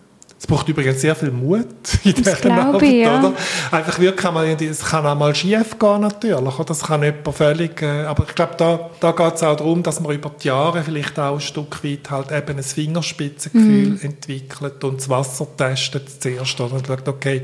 es 0.43 0.49
braucht 0.49 0.69
übrigens 0.69 1.01
sehr 1.01 1.15
viel 1.15 1.31
Mut 1.31 1.69
in 2.03 2.15
dieser 2.15 2.51
Arbeit, 2.51 2.83
ich, 2.83 2.93
ja. 2.95 3.21
oder? 3.21 3.33
Einfach 3.71 3.97
wirklich 4.01 4.27
einmal, 4.27 4.45
es 4.49 4.85
kann 4.85 5.07
auch 5.07 5.15
mal 5.15 5.33
schief 5.37 5.79
gehen 5.79 6.01
natürlich, 6.01 6.59
oder? 6.59 6.65
Das 6.65 6.81
kann 6.81 7.05
jemand 7.05 7.33
völlig, 7.33 7.81
äh, 7.81 8.03
aber 8.07 8.25
ich 8.29 8.35
glaube, 8.35 8.55
da, 8.57 8.91
da 8.99 9.13
geht 9.13 9.35
es 9.37 9.45
auch 9.45 9.55
darum, 9.55 9.85
dass 9.85 10.01
man 10.01 10.13
über 10.13 10.33
die 10.43 10.49
Jahre 10.49 10.83
vielleicht 10.83 11.17
auch 11.21 11.35
ein 11.35 11.41
Stück 11.41 11.85
weit 11.85 12.11
halt 12.11 12.33
eben 12.33 12.59
ein 12.59 12.65
Fingerspitzengefühl 12.65 13.91
mhm. 13.91 14.01
entwickelt 14.03 14.83
und 14.83 14.99
das 14.99 15.09
Wasser 15.09 15.47
testet 15.57 16.21
zuerst, 16.21 16.61
oder? 16.61 16.75
Und 16.75 16.89
schaut, 16.89 17.07
okay, 17.07 17.43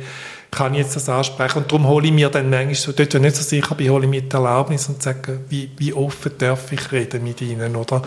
kann 0.50 0.74
ich 0.74 0.80
jetzt 0.80 0.96
das 0.96 1.08
ansprechen? 1.08 1.58
Und 1.58 1.70
darum 1.70 1.86
hole 1.86 2.06
ich 2.06 2.12
mir 2.12 2.28
dann 2.30 2.50
manchmal, 2.50 2.74
so, 2.74 2.92
dort, 2.92 3.14
wenn 3.14 3.24
ich 3.24 3.32
nicht 3.32 3.36
so 3.36 3.42
sicher 3.42 3.74
bin, 3.74 3.90
hole 3.90 4.04
ich 4.04 4.10
mir 4.10 4.22
die 4.22 4.34
Erlaubnis 4.34 4.88
und 4.88 5.02
sage, 5.02 5.40
wie, 5.48 5.70
wie 5.76 5.92
offen 5.92 6.32
darf 6.38 6.72
ich 6.72 6.90
reden 6.90 7.24
mit 7.24 7.40
ihnen, 7.40 7.76
oder? 7.76 8.02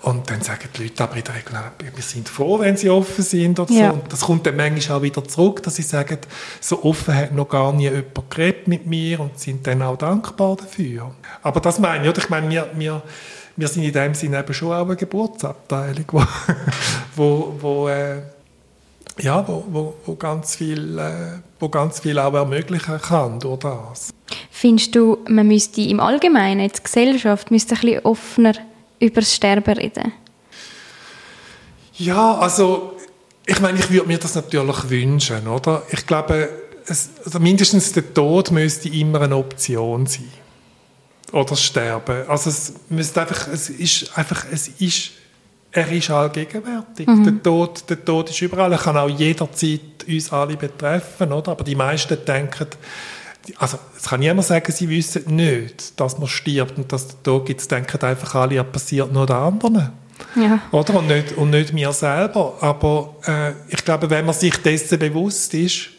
Und 0.00 0.30
dann 0.30 0.40
sagen 0.42 0.68
die 0.76 0.84
Leute 0.84 1.02
aber 1.02 1.16
in 1.16 1.24
der 1.24 1.34
Regel, 1.34 1.52
wir 1.94 2.02
sind 2.02 2.28
froh, 2.28 2.60
wenn 2.60 2.76
sie 2.76 2.88
offen 2.88 3.24
sind 3.24 3.58
oder 3.58 3.72
ja. 3.72 3.88
so. 3.88 3.94
Und 3.94 4.12
das 4.12 4.20
kommt 4.20 4.46
dann 4.46 4.56
manchmal 4.56 4.98
auch 4.98 5.02
wieder 5.02 5.24
zurück, 5.24 5.62
dass 5.64 5.74
sie 5.74 5.82
sagen, 5.82 6.18
so 6.60 6.84
offen 6.84 7.14
hat 7.14 7.32
noch 7.32 7.48
gar 7.48 7.72
nie 7.72 7.90
jemand 7.90 8.30
geredet 8.30 8.68
mit 8.68 8.86
mir 8.86 9.18
und 9.18 9.38
sind 9.38 9.66
dann 9.66 9.82
auch 9.82 9.98
dankbar 9.98 10.56
dafür. 10.56 11.10
Aber 11.42 11.60
das 11.60 11.80
meine 11.80 12.04
ich, 12.04 12.10
oder? 12.10 12.18
Ich 12.18 12.28
meine, 12.28 12.48
wir, 12.48 12.70
wir, 12.74 13.02
wir 13.56 13.68
sind 13.68 13.82
in 13.82 13.92
dem 13.92 14.14
Sinne 14.14 14.38
eben 14.38 14.54
schon 14.54 14.72
auch 14.72 14.86
eine 14.86 14.94
Geburtsabteilung, 14.94 16.04
wo, 16.12 16.22
wo, 17.16 17.56
wo 17.60 17.88
äh, 17.88 18.22
ja, 19.20 19.46
wo, 19.46 19.64
wo, 19.70 19.94
wo, 20.04 20.14
ganz 20.14 20.56
viel, 20.56 20.98
äh, 20.98 21.40
wo 21.58 21.68
ganz 21.68 22.00
viel 22.00 22.18
auch 22.18 22.32
ermöglichen 22.34 23.00
kann 23.00 23.40
durch 23.40 23.60
das. 23.60 24.10
Findest 24.50 24.94
du, 24.94 25.18
man 25.28 25.46
müsste 25.46 25.80
im 25.80 26.00
Allgemeinen, 26.00 26.68
die 26.68 26.82
Gesellschaft, 26.82 27.50
müsste 27.50 27.74
ein 27.74 27.80
bisschen 27.80 28.04
offener 28.04 28.54
über 28.98 29.20
das 29.20 29.34
Sterben 29.34 29.74
reden? 29.74 30.12
Ja, 31.94 32.38
also 32.38 32.94
ich 33.46 33.60
meine, 33.60 33.78
ich 33.78 33.90
würde 33.90 34.06
mir 34.06 34.18
das 34.18 34.34
natürlich 34.34 34.90
wünschen, 34.90 35.48
oder? 35.48 35.82
Ich 35.90 36.06
glaube, 36.06 36.48
es, 36.86 37.10
also 37.24 37.40
mindestens 37.40 37.92
der 37.92 38.12
Tod 38.12 38.50
müsste 38.50 38.88
immer 38.88 39.22
eine 39.22 39.36
Option 39.36 40.06
sein. 40.06 40.30
Oder 41.32 41.56
Sterben. 41.56 42.28
Also 42.28 42.50
es 42.50 42.72
müsste 42.88 43.20
einfach, 43.20 43.48
es 43.48 43.68
ist 43.68 44.16
einfach, 44.16 44.46
es 44.50 44.68
ist 44.68 45.10
er 45.78 45.92
ist 45.92 46.10
allgegenwärtig. 46.10 47.06
Mhm. 47.06 47.24
Der, 47.24 47.42
Tod, 47.42 47.88
der 47.88 48.04
Tod 48.04 48.30
ist 48.30 48.40
überall. 48.40 48.72
Er 48.72 48.78
kann 48.78 48.96
auch 48.96 49.08
jederzeit 49.08 49.80
uns 50.06 50.32
alle 50.32 50.56
betreffen, 50.56 51.32
oder? 51.32 51.52
Aber 51.52 51.64
die 51.64 51.74
meisten 51.74 52.18
denken, 52.24 52.66
also 53.58 53.78
es 53.96 54.04
kann 54.04 54.20
niemand 54.20 54.46
sagen, 54.46 54.72
sie 54.72 54.88
wissen 54.88 55.34
nicht, 55.34 55.98
dass 55.98 56.18
man 56.18 56.28
stirbt 56.28 56.76
und 56.76 56.92
dass 56.92 57.08
der 57.08 57.22
Tod 57.22 57.46
gibt. 57.46 57.60
Es 57.60 57.68
denken 57.68 58.02
einfach 58.04 58.34
alle, 58.34 58.56
er 58.56 58.64
passiert 58.64 59.12
nur 59.12 59.26
den 59.26 59.36
anderen. 59.36 59.92
Ja. 60.34 60.60
Oder? 60.72 60.96
Und 60.96 61.06
nicht, 61.06 61.32
und 61.36 61.50
nicht 61.50 61.72
mir 61.72 61.92
selber. 61.92 62.54
Aber 62.60 63.14
äh, 63.26 63.52
ich 63.68 63.84
glaube, 63.84 64.10
wenn 64.10 64.26
man 64.26 64.34
sich 64.34 64.56
dessen 64.56 64.98
bewusst 64.98 65.54
ist, 65.54 65.90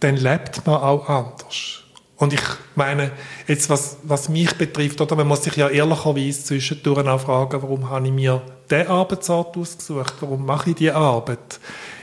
dann 0.00 0.16
lebt 0.16 0.66
man 0.66 0.76
auch 0.76 1.08
anders. 1.08 1.79
Und 2.20 2.34
ich 2.34 2.42
meine, 2.74 3.12
jetzt 3.48 3.70
was, 3.70 3.96
was 4.02 4.28
mich 4.28 4.54
betrifft, 4.54 5.00
oder 5.00 5.16
man 5.16 5.26
muss 5.26 5.42
sich 5.42 5.56
ja 5.56 5.68
ehrlicherweise 5.70 6.44
zwischendurch 6.44 7.06
auch 7.06 7.20
fragen, 7.20 7.62
warum 7.62 7.88
habe 7.88 8.06
ich 8.08 8.12
mir 8.12 8.42
diesen 8.70 8.88
Arbeitsort 8.88 9.56
ausgesucht, 9.56 10.12
warum 10.20 10.44
mache 10.44 10.70
ich 10.70 10.76
diese 10.76 10.94
Arbeit? 10.94 11.58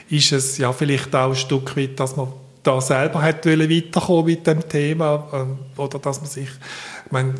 Ist 0.09 0.31
es 0.31 0.57
ja 0.57 0.73
vielleicht 0.73 1.15
auch 1.15 1.29
ein 1.29 1.35
Stück 1.35 1.77
weit, 1.77 1.99
dass 1.99 2.15
man 2.15 2.29
da 2.63 2.81
selber 2.81 3.21
hat 3.21 3.45
weiterkommen 3.45 4.25
mit 4.25 4.47
dem 4.47 4.67
Thema 4.67 5.27
ähm, 5.33 5.59
oder 5.77 5.99
dass 5.99 6.19
man 6.19 6.29
sich, 6.29 6.49
ich 7.05 7.11
meine, 7.11 7.35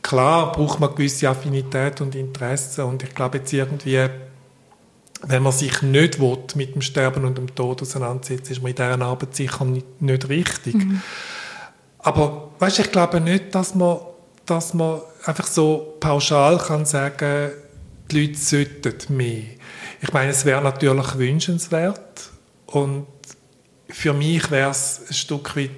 klar 0.00 0.52
braucht 0.52 0.78
man 0.78 0.94
gewisse 0.94 1.28
Affinität 1.28 2.00
und 2.00 2.14
Interesse 2.14 2.86
und 2.86 3.02
ich 3.02 3.16
glaube 3.16 3.38
jetzt 3.38 3.52
irgendwie 3.52 4.08
wenn 5.22 5.42
man 5.42 5.52
sich 5.52 5.82
nicht 5.82 6.20
will, 6.20 6.38
mit 6.54 6.74
dem 6.74 6.82
Sterben 6.82 7.24
und 7.24 7.38
dem 7.38 7.52
Tod 7.54 7.82
auseinandersetzt, 7.82 8.50
ist 8.50 8.62
man 8.62 8.70
in 8.70 8.76
dieser 8.76 9.00
Arbeit 9.00 9.34
sicher 9.34 9.64
nicht, 9.64 10.00
nicht 10.00 10.28
richtig. 10.28 10.74
Mhm. 10.74 11.00
Aber 12.06 12.52
weißt, 12.60 12.78
ich 12.78 12.92
glaube 12.92 13.20
nicht, 13.20 13.52
dass 13.52 13.74
man, 13.74 13.98
dass 14.46 14.74
man 14.74 15.00
einfach 15.24 15.48
so 15.48 15.96
pauschal 15.98 16.56
kann 16.56 16.86
sagen, 16.86 17.50
die 18.08 18.26
Leute 18.28 18.38
sollten 18.38 19.16
mehr. 19.16 19.42
Ich 20.00 20.12
meine, 20.12 20.30
es 20.30 20.44
wäre 20.44 20.62
natürlich 20.62 21.18
wünschenswert 21.18 22.30
und 22.66 23.08
für 23.88 24.12
mich 24.12 24.48
wäre 24.52 24.70
es 24.70 25.00
ein 25.08 25.14
Stück 25.14 25.56
weit, 25.56 25.70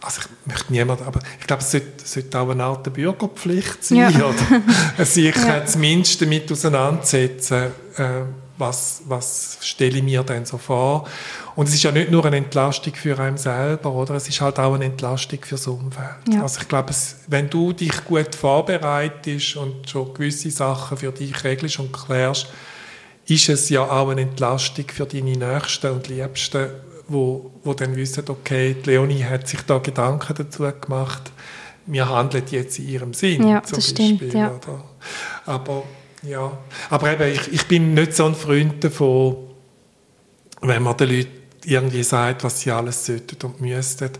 also 0.00 0.22
ich 0.22 0.52
möchte 0.52 0.72
niemand, 0.72 1.00
aber 1.02 1.20
ich 1.38 1.46
glaube, 1.46 1.62
es 1.62 1.70
sollte, 1.70 2.04
sollte 2.04 2.40
auch 2.40 2.50
eine 2.50 2.64
Art 2.64 2.92
Bürgerpflicht 2.92 3.84
sein, 3.84 3.98
ja. 3.98 4.08
oder 4.08 5.04
sich 5.04 5.36
ja. 5.36 5.64
zumindest 5.64 6.22
damit 6.22 6.50
auseinandersetzen, 6.50 7.70
äh, 7.98 8.22
was, 8.56 9.02
was 9.06 9.58
stelle 9.60 9.98
ich 9.98 10.02
mir 10.02 10.22
denn 10.22 10.44
so 10.44 10.58
vor. 10.58 11.06
Und 11.56 11.68
es 11.68 11.74
ist 11.74 11.82
ja 11.82 11.90
nicht 11.90 12.10
nur 12.10 12.24
eine 12.24 12.36
Entlastung 12.36 12.94
für 12.94 13.18
einen 13.18 13.36
selber, 13.36 13.92
oder? 13.92 14.14
Es 14.14 14.28
ist 14.28 14.40
halt 14.40 14.58
auch 14.58 14.74
eine 14.74 14.84
Entlastung 14.84 15.40
fürs 15.42 15.66
Umfeld. 15.66 16.16
Ja. 16.32 16.42
Also 16.42 16.60
ich 16.60 16.68
glaube, 16.68 16.92
wenn 17.28 17.50
du 17.50 17.72
dich 17.72 18.04
gut 18.04 18.34
vorbereitest 18.34 19.56
und 19.56 19.88
schon 19.88 20.14
gewisse 20.14 20.50
Sachen 20.50 20.96
für 20.96 21.12
dich 21.12 21.42
regelst 21.42 21.78
und 21.78 21.92
klärst, 21.92 22.48
ist 23.26 23.48
es 23.48 23.68
ja 23.70 23.82
auch 23.82 24.10
eine 24.10 24.22
Entlastung 24.22 24.84
für 24.92 25.06
deine 25.06 25.36
Nächsten 25.36 25.90
und 25.90 26.08
Liebsten, 26.08 26.70
wo, 27.08 27.50
wo 27.62 27.74
dann 27.74 27.96
wissen, 27.96 28.24
okay, 28.28 28.74
die 28.74 28.90
Leonie 28.90 29.24
hat 29.24 29.48
sich 29.48 29.62
da 29.62 29.78
Gedanken 29.78 30.34
dazu 30.34 30.66
gemacht, 30.80 31.32
wir 31.86 32.08
handeln 32.08 32.44
jetzt 32.50 32.78
in 32.78 32.88
ihrem 32.88 33.14
Sinn, 33.14 33.46
ja, 33.46 33.62
zum 33.62 33.76
Beispiel. 33.76 34.16
Stimmt, 34.16 34.34
ja. 34.34 34.50
Oder? 34.52 34.84
Aber 35.44 35.82
ja, 36.26 36.56
aber 36.90 37.12
eben, 37.12 37.32
ich, 37.32 37.52
ich 37.52 37.66
bin 37.66 37.94
nicht 37.94 38.14
so 38.14 38.26
ein 38.26 38.34
Freund 38.34 38.82
davon, 38.82 39.36
wenn 40.60 40.82
man 40.82 40.96
den 40.96 41.10
Leuten 41.10 41.30
irgendwie 41.64 42.02
sagt, 42.02 42.44
was 42.44 42.60
sie 42.60 42.70
alles 42.70 43.04
sollten 43.06 43.46
und 43.46 43.60
müssten. 43.60 44.10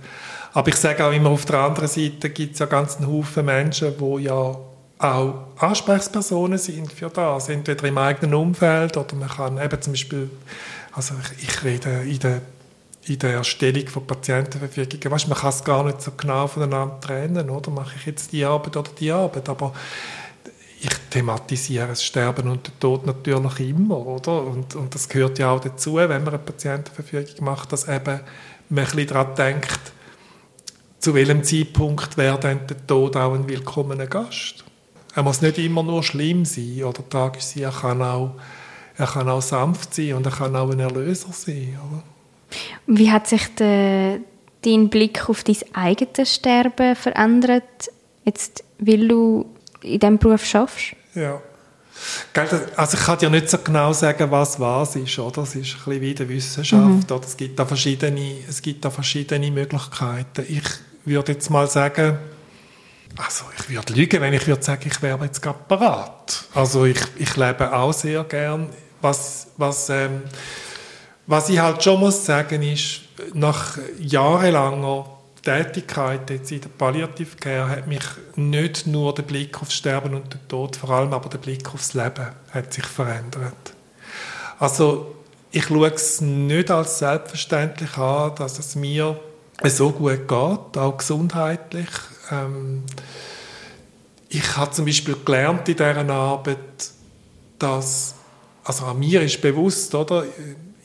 Aber 0.53 0.69
ich 0.69 0.77
sage 0.77 1.05
auch 1.05 1.13
immer, 1.13 1.31
auf 1.31 1.45
der 1.45 1.61
anderen 1.61 1.89
Seite 1.89 2.31
gibt 2.31 2.55
es 2.55 2.61
ja 2.61 2.67
ganz 2.67 2.97
einen 2.97 3.09
Haufen 3.09 3.45
Menschen, 3.47 3.95
die 3.99 4.23
ja 4.23 4.57
auch 4.99 5.35
Ansprechpersonen 5.59 6.59
sind 6.59 6.93
für 6.93 7.11
das, 7.11 7.49
entweder 7.49 7.85
im 7.87 7.99
eigenen 7.99 8.35
Umfeld 8.35 8.97
oder 8.97 9.15
man 9.17 9.29
kann 9.29 9.59
eben 9.59 9.83
zum 9.83 9.93
Beispiel, 9.93 10.31
also 10.93 11.15
ich, 11.39 11.49
ich 11.49 11.65
rede 11.65 12.03
in 12.05 12.19
der 12.21 12.41
in 13.07 13.19
der 13.19 13.35
Erstellung 13.35 13.87
von 13.89 14.07
Patientenverfügungen. 14.07 15.11
Weißt, 15.11 15.29
man 15.29 15.39
kann 15.39 15.51
es 15.51 15.65
gar 15.65 15.85
nicht 15.85 16.01
so 16.01 16.13
genau 16.17 16.47
voneinander 16.47 16.99
trennen, 17.01 17.51
oder? 17.51 17.71
Mache 17.71 17.97
ich 17.97 18.07
jetzt 18.07 18.33
die 18.33 18.45
Arbeit 18.45 18.77
oder 18.77 18.91
die 18.99 19.13
Arbeit? 19.13 19.49
Aber 19.49 19.75
ich 20.85 20.95
thematisiere 21.11 21.89
das 21.89 22.05
Sterben 22.05 22.49
und 22.49 22.67
den 22.67 22.79
Tod 22.81 23.07
natürlich 23.07 23.71
immer, 23.71 23.99
oder? 23.99 24.43
Und, 24.43 24.75
und 24.75 24.95
das 24.95 25.09
gehört 25.09 25.39
ja 25.39 25.51
auch 25.51 25.61
dazu, 25.61 25.97
wenn 25.97 26.09
man 26.09 26.29
eine 26.29 26.39
Patientenverfügung 26.39 27.45
macht, 27.45 27.73
dass 27.73 27.89
eben 27.89 28.21
man 28.69 28.85
ein 28.85 28.91
bisschen 28.91 29.07
daran 29.07 29.35
denkt, 29.35 29.81
zu 30.99 31.15
welchem 31.15 31.45
Zeitpunkt 31.45 32.17
wäre 32.17 32.39
dann 32.39 32.67
der 32.67 32.87
Tod 32.87 33.17
auch 33.17 33.35
ein 33.35 33.49
willkommener 33.49 34.07
Gast. 34.07 34.65
Er 35.15 35.23
muss 35.23 35.43
nicht 35.43 35.59
immer 35.59 35.83
nur 35.83 36.03
schlimm 36.03 36.45
sein 36.45 36.83
oder 36.85 37.09
tragisch 37.09 37.45
sein, 37.45 37.65
er 37.65 37.73
kann 37.73 38.03
auch, 38.03 38.35
er 38.97 39.07
kann 39.07 39.29
auch 39.29 39.43
sanft 39.43 39.95
sein 39.95 40.15
und 40.15 40.27
er 40.27 40.33
kann 40.33 40.57
auch 40.57 40.71
ein 40.71 40.81
Erlöser 40.81 41.29
sein. 41.33 41.79
Oder? 41.89 42.03
Wie 42.87 43.11
hat 43.11 43.29
sich 43.29 43.55
der, 43.55 44.19
dein 44.63 44.89
Blick 44.89 45.29
auf 45.29 45.45
dein 45.45 45.57
eigenes 45.73 46.35
Sterben 46.35 46.97
verändert, 46.97 47.91
jetzt, 48.25 48.65
weil 48.79 49.09
du 49.09 49.54
in 49.85 50.01
diesem 50.01 50.19
Beruf 50.19 50.45
schaffst? 50.45 50.97
Ja. 51.15 51.41
Also 52.77 52.97
ich 52.97 53.05
kann 53.05 53.19
dir 53.19 53.31
nicht 53.31 53.49
so 53.49 53.59
genau 53.59 53.93
sagen, 53.93 54.31
was 54.31 54.59
was 54.59 54.97
ist, 54.97 55.19
oder? 55.19 55.43
Es 55.43 55.55
ist 55.55 55.75
ein 55.75 55.85
bisschen 55.85 56.01
wie 56.01 56.15
der 56.15 56.29
Wissenschaft, 56.29 56.83
mhm. 56.83 57.05
oder? 57.09 57.25
Es 57.25 57.37
gibt 57.37 57.59
da 57.59 57.65
verschiedene, 57.65 58.39
es 58.49 58.61
gibt 58.61 58.85
da 58.85 58.91
verschiedene 58.91 59.51
Möglichkeiten. 59.51 60.45
Ich 60.49 60.65
würde 61.05 61.33
jetzt 61.33 61.51
mal 61.51 61.69
sagen, 61.69 62.19
also 63.17 63.45
ich 63.57 63.69
würde 63.69 63.93
lügen, 63.93 64.21
wenn 64.21 64.35
ich 64.35 64.47
würde 64.47 64.63
sagen, 64.63 64.91
ich 64.91 65.01
wäre 65.01 65.25
jetzt 65.25 65.41
gerade 65.41 65.59
parat. 65.69 66.45
Also 66.53 66.85
ich, 66.85 66.99
ich 67.17 67.37
lebe 67.37 67.73
auch 67.73 67.93
sehr 67.93 68.25
gern. 68.25 68.71
Was, 69.01 69.49
was, 69.57 69.89
ähm, 69.91 70.23
was 71.27 71.49
ich 71.49 71.59
halt 71.59 71.83
schon 71.83 72.01
muss 72.01 72.25
sagen 72.27 72.63
ist, 72.63 73.03
nach 73.33 73.79
jahrelanger 73.99 75.14
Tätigkeit 75.45 76.31
jetzt 76.31 76.51
in 76.51 76.61
der 76.61 76.69
Palliative 76.69 77.37
Care 77.37 77.69
hat 77.69 77.87
mich 77.87 78.05
nicht 78.37 78.87
nur 78.87 79.15
der 79.15 79.23
Blick 79.23 79.61
aufs 79.61 79.75
Sterben 79.75 80.15
und 80.15 80.33
den 80.33 80.49
Tod, 80.49 80.77
vor 80.77 80.91
allem 80.91 81.13
aber 81.13 81.29
der 81.29 81.39
Blick 81.39 81.73
aufs 81.73 81.95
Leben 81.95 82.27
hat 82.51 82.73
sich 82.73 82.87
verändert. 82.87 83.75
Also 84.59 85.15
ich 85.51 85.67
schaue 85.67 85.93
es 85.93 86.21
nicht 86.21 86.71
als 86.71 86.99
selbstverständlich 86.99 87.97
an, 87.97 88.35
dass 88.37 88.59
es 88.59 88.75
mir 88.75 89.21
so 89.65 89.91
gut 89.91 90.27
geht, 90.29 90.31
auch 90.79 90.97
gesundheitlich. 90.97 91.89
Ähm, 92.31 92.83
ich 94.29 94.57
habe 94.57 94.73
zum 94.73 94.85
Beispiel 94.85 95.17
gelernt 95.25 95.69
in 95.69 95.77
dieser 95.77 96.09
Arbeit, 96.11 96.59
dass, 97.59 98.15
also 98.65 98.87
an 98.87 98.99
mir 98.99 99.23
ist 99.23 99.41
bewusst, 99.41 99.95
oder, 99.95 100.25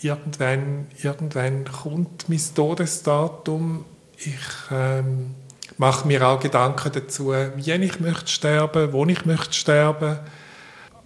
irgendwann, 0.01 0.87
irgendwann 1.01 1.65
kommt 1.65 2.29
mein 2.29 2.41
Todesdatum. 2.53 3.85
Ich 4.25 4.71
ähm, 4.71 5.35
mache 5.77 6.07
mir 6.07 6.27
auch 6.27 6.39
Gedanken 6.39 6.91
dazu, 6.91 7.33
wie 7.55 7.71
ich 7.71 7.99
möchte 7.99 8.27
sterben, 8.27 8.91
wo 8.93 9.05
ich 9.05 9.25
möchte 9.25 9.53
sterben. 9.53 10.19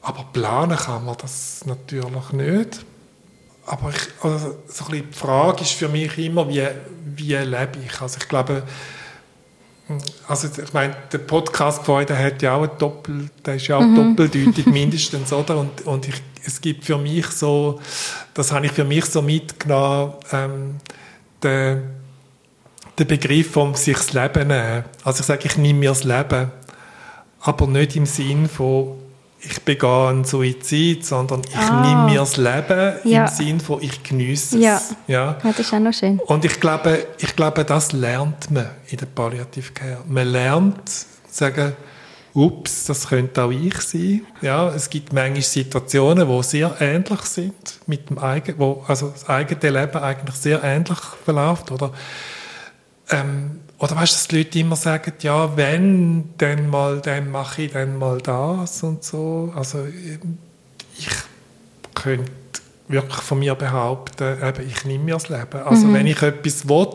Aber 0.02 0.26
planen 0.34 0.78
kann 0.78 1.06
man 1.06 1.16
das 1.18 1.66
natürlich 1.66 2.32
nicht 2.32 2.86
aber 3.66 3.90
ich, 3.90 4.24
also 4.24 4.58
so 4.68 4.86
die 4.92 5.04
Frage 5.12 5.62
ist 5.62 5.74
für 5.74 5.88
mich 5.88 6.18
immer, 6.18 6.48
wie, 6.50 6.68
wie 7.16 7.36
lebe 7.36 7.80
ich? 7.86 8.02
Also 8.02 8.18
ich 8.20 8.28
glaube, 8.28 8.64
also 10.28 10.48
ich 10.62 10.74
meine, 10.74 10.96
der 11.12 11.20
Podcast 11.20 11.84
vorhin, 11.84 12.10
hat 12.10 12.42
ja 12.42 12.56
auch 12.56 12.64
ein 12.64 12.78
Doppel, 12.78 13.30
der 13.46 13.56
ist 13.56 13.68
ja 13.68 13.78
auch 13.78 13.82
mhm. 13.82 14.16
doppeldeutig 14.18 14.66
mindestens, 14.72 15.32
oder? 15.32 15.58
Und, 15.58 15.86
und 15.86 16.08
ich, 16.08 16.22
es 16.46 16.60
gibt 16.60 16.86
für 16.86 16.98
mich 16.98 17.28
so, 17.28 17.80
das 18.34 18.52
habe 18.52 18.66
ich 18.66 18.72
für 18.74 18.84
mich 18.84 19.06
so 19.06 19.22
mitgenommen, 19.22 20.14
ähm, 20.32 20.76
der, 21.42 21.84
der 22.98 23.06
Begriff 23.06 23.52
vom 23.52 23.76
sich 23.76 23.98
das 23.98 24.14
Leben 24.14 24.48
nehmen. 24.48 24.84
Also 25.04 25.22
ich 25.22 25.26
sage, 25.26 25.42
ich 25.46 25.58
nehme 25.58 25.80
mir 25.80 25.90
das 25.90 26.04
Leben, 26.04 26.52
aber 27.42 27.68
nicht 27.68 27.96
im 27.96 28.06
Sinn 28.06 28.48
von 28.48 29.00
ich 29.46 29.62
begehe 29.62 30.08
einen 30.08 30.24
Suizid, 30.24 31.06
sondern 31.06 31.42
ich 31.48 31.58
ah. 31.58 31.82
nehme 31.82 32.06
mir 32.06 32.20
das 32.20 32.38
Leben 32.38 32.94
ja. 33.04 33.26
im 33.26 33.28
Sinn 33.28 33.60
von 33.60 33.82
ich 33.82 34.02
genieße 34.02 34.58
es. 34.58 34.64
Ja. 34.64 34.82
ja. 35.08 35.38
das 35.44 35.60
ist 35.60 35.74
auch 35.74 35.80
noch 35.80 35.94
schön. 35.94 36.20
Und 36.20 36.46
ich 36.46 36.60
glaube, 36.60 37.08
ich 37.20 37.36
glaube, 37.36 37.66
das 37.66 37.92
lernt 37.92 38.52
man 38.52 38.70
in 38.88 38.98
der 38.98 39.06
Palliative 39.08 39.74
Care. 39.74 39.98
Man 40.08 40.28
lernt, 40.28 40.88
zu 40.88 41.06
sagen, 41.30 41.74
ups, 42.34 42.86
das 42.86 43.10
könnte 43.10 43.44
auch 43.44 43.52
ich 43.52 43.80
sein. 43.82 44.22
Ja, 44.42 44.70
es 44.70 44.90
gibt 44.90 45.14
manchmal 45.14 45.42
Situationen, 45.42 46.28
die 46.28 46.44
sehr 46.44 46.76
ähnlich 46.80 47.22
sind, 47.22 47.80
mit 47.86 48.10
dem 48.10 48.20
eigenen, 48.20 48.60
wo 48.60 48.84
also 48.88 49.10
das 49.10 49.28
eigene 49.28 49.82
Leben 49.82 49.98
eigentlich 49.98 50.36
sehr 50.36 50.64
ähnlich 50.64 51.00
verläuft. 51.26 51.72
Oder 51.72 51.92
ähm, 53.10 53.60
oder 53.80 53.96
weißt 53.96 54.14
du, 54.14 54.16
dass 54.16 54.28
die 54.28 54.38
Leute 54.38 54.60
immer 54.60 54.76
sagen, 54.76 55.14
ja, 55.22 55.58
wenn, 55.58 56.30
dann 56.38 56.70
mal, 56.70 57.02
dann 57.02 57.32
mache 57.32 57.64
ich 57.64 57.74
dann 57.74 57.98
mal 57.98 58.20
das 58.22 58.82
und 58.84 59.04
so. 59.04 59.52
Also 59.56 59.86
ich 60.98 61.10
könnte 61.94 62.32
wirklich 62.88 63.22
von 63.22 63.40
mir 63.40 63.56
behaupten, 63.56 64.38
eben, 64.42 64.70
ich 64.70 64.86
nehme 64.86 65.04
mir 65.04 65.14
das 65.16 65.30
Leben. 65.30 65.64
Also 65.66 65.88
mhm. 65.88 65.94
wenn 65.96 66.08
ich 66.08 66.22
etwas 66.22 66.68
will, 66.68 66.88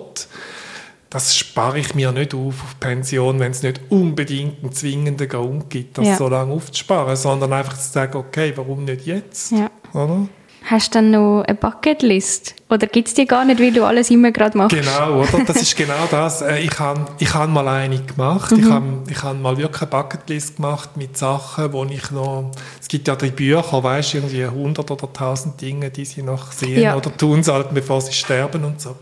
das 1.11 1.37
spare 1.37 1.79
ich 1.79 1.95
mir 1.95 2.13
nicht 2.13 2.35
auf 2.35 2.63
auf 2.63 2.81
Pension, 2.81 3.41
wenn 3.41 3.53
es 3.53 3.63
nicht 3.63 3.81
unbedingt 3.89 4.63
einen 4.63 4.73
zwingenden 4.73 5.29
Grund 5.29 5.71
gibt, 5.71 5.99
das 5.99 6.07
ja. 6.07 6.17
so 6.17 6.29
lange 6.29 6.53
aufzusparen, 6.53 7.17
sondern 7.17 7.53
einfach 7.53 7.79
zu 7.79 7.91
sagen, 7.91 8.17
okay, 8.17 8.53
warum 8.57 8.85
nicht 8.85 9.07
jetzt? 9.07 9.53
Ja. 9.53 9.71
Oder? 9.95 10.29
Hast 10.71 10.95
du 10.95 10.99
dann 10.99 11.11
noch 11.13 11.45
eine 11.47 11.55
Bucketlist? 11.55 12.55
Oder 12.69 12.87
gibt 12.89 13.09
es 13.09 13.15
die 13.15 13.25
gar 13.25 13.47
nicht, 13.47 13.59
weil 13.59 13.73
du 13.73 13.85
alles 13.85 14.11
immer 14.11 14.33
gerade 14.33 14.59
machst? 14.59 14.77
Genau, 14.77 15.23
oder? 15.23 15.43
Das 15.47 15.63
ist 15.63 15.75
genau 15.75 16.05
das. 16.11 16.43
Äh, 16.43 16.59
ich 16.59 16.79
habe 16.79 17.07
ich 17.19 17.33
hab 17.33 17.49
mal 17.49 17.67
eine 17.67 17.99
gemacht. 18.03 18.51
Mhm. 18.53 18.59
Ich 18.59 18.71
habe 18.71 18.87
ich 19.09 19.23
hab 19.23 19.41
mal 19.41 19.57
wirklich 19.57 19.81
eine 19.81 19.91
Bucketlist 19.91 20.57
gemacht 20.57 20.91
mit 20.97 21.17
Sachen, 21.17 21.73
wo 21.73 21.87
ich 21.87 22.11
noch... 22.11 22.51
Es 22.79 22.87
gibt 22.87 23.09
ja 23.09 23.17
drei 23.17 23.31
Bücher, 23.31 23.83
weißt 23.83 24.13
du, 24.13 24.19
irgendwie 24.19 24.45
100 24.45 24.91
oder 24.91 25.07
1000 25.07 25.59
Dinge, 25.59 25.91
die 25.91 26.05
sie 26.05 26.23
noch 26.23 26.53
sehen 26.53 26.83
ja. 26.83 26.97
oder 26.97 27.17
tun 27.17 27.43
sollten, 27.43 27.75
bevor 27.75 28.03
sie 28.03 28.13
sterben 28.13 28.63
und 28.65 28.79
so. 28.79 28.95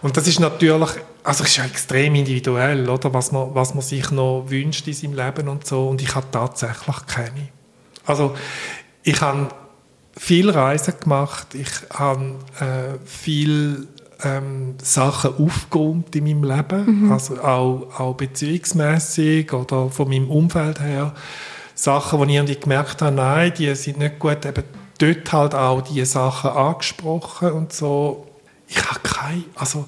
Und 0.00 0.16
das 0.16 0.26
ist 0.26 0.40
natürlich, 0.40 0.88
also 1.22 1.44
ist 1.44 1.56
ja 1.58 1.64
extrem 1.66 2.14
individuell, 2.14 2.88
oder? 2.88 3.12
Was 3.12 3.30
man, 3.30 3.54
was 3.54 3.74
man 3.74 3.82
sich 3.82 4.10
noch 4.10 4.46
wünscht 4.48 4.86
in 4.86 4.94
seinem 4.94 5.14
Leben 5.14 5.48
und 5.48 5.66
so. 5.66 5.86
Und 5.88 6.00
ich 6.00 6.14
habe 6.14 6.26
tatsächlich 6.30 7.06
keine. 7.06 7.48
Also, 8.06 8.34
ich 9.02 9.20
habe 9.20 9.48
viel 10.16 10.50
Reisen 10.50 10.94
gemacht. 11.00 11.54
Ich 11.54 11.70
habe 11.92 12.36
äh, 12.60 12.98
viel 13.04 13.88
ähm, 14.22 14.74
Sachen 14.82 15.34
aufgeräumt 15.34 16.14
in 16.16 16.24
meinem 16.24 16.44
Leben, 16.44 17.04
mhm. 17.04 17.12
also 17.12 17.40
auch, 17.40 17.88
auch 17.98 18.14
beziehungsmäßig 18.14 19.52
oder 19.52 19.90
von 19.90 20.08
meinem 20.08 20.30
Umfeld 20.30 20.80
her. 20.80 21.12
Sachen, 21.74 22.18
wo 22.18 22.24
ich 22.24 22.30
irgendwie 22.30 22.56
gemerkt 22.56 23.02
habe, 23.02 23.16
nein, 23.16 23.52
die 23.56 23.74
sind 23.74 23.98
nicht 23.98 24.18
gut, 24.18 24.46
eben 24.46 24.62
dort 24.98 25.32
halt 25.32 25.54
auch 25.54 25.80
diese 25.82 26.06
Sachen 26.06 26.50
angesprochen 26.50 27.52
und 27.52 27.72
so. 27.72 28.26
Ich 28.68 28.78
habe 28.88 29.00
keine, 29.02 29.44
also 29.56 29.86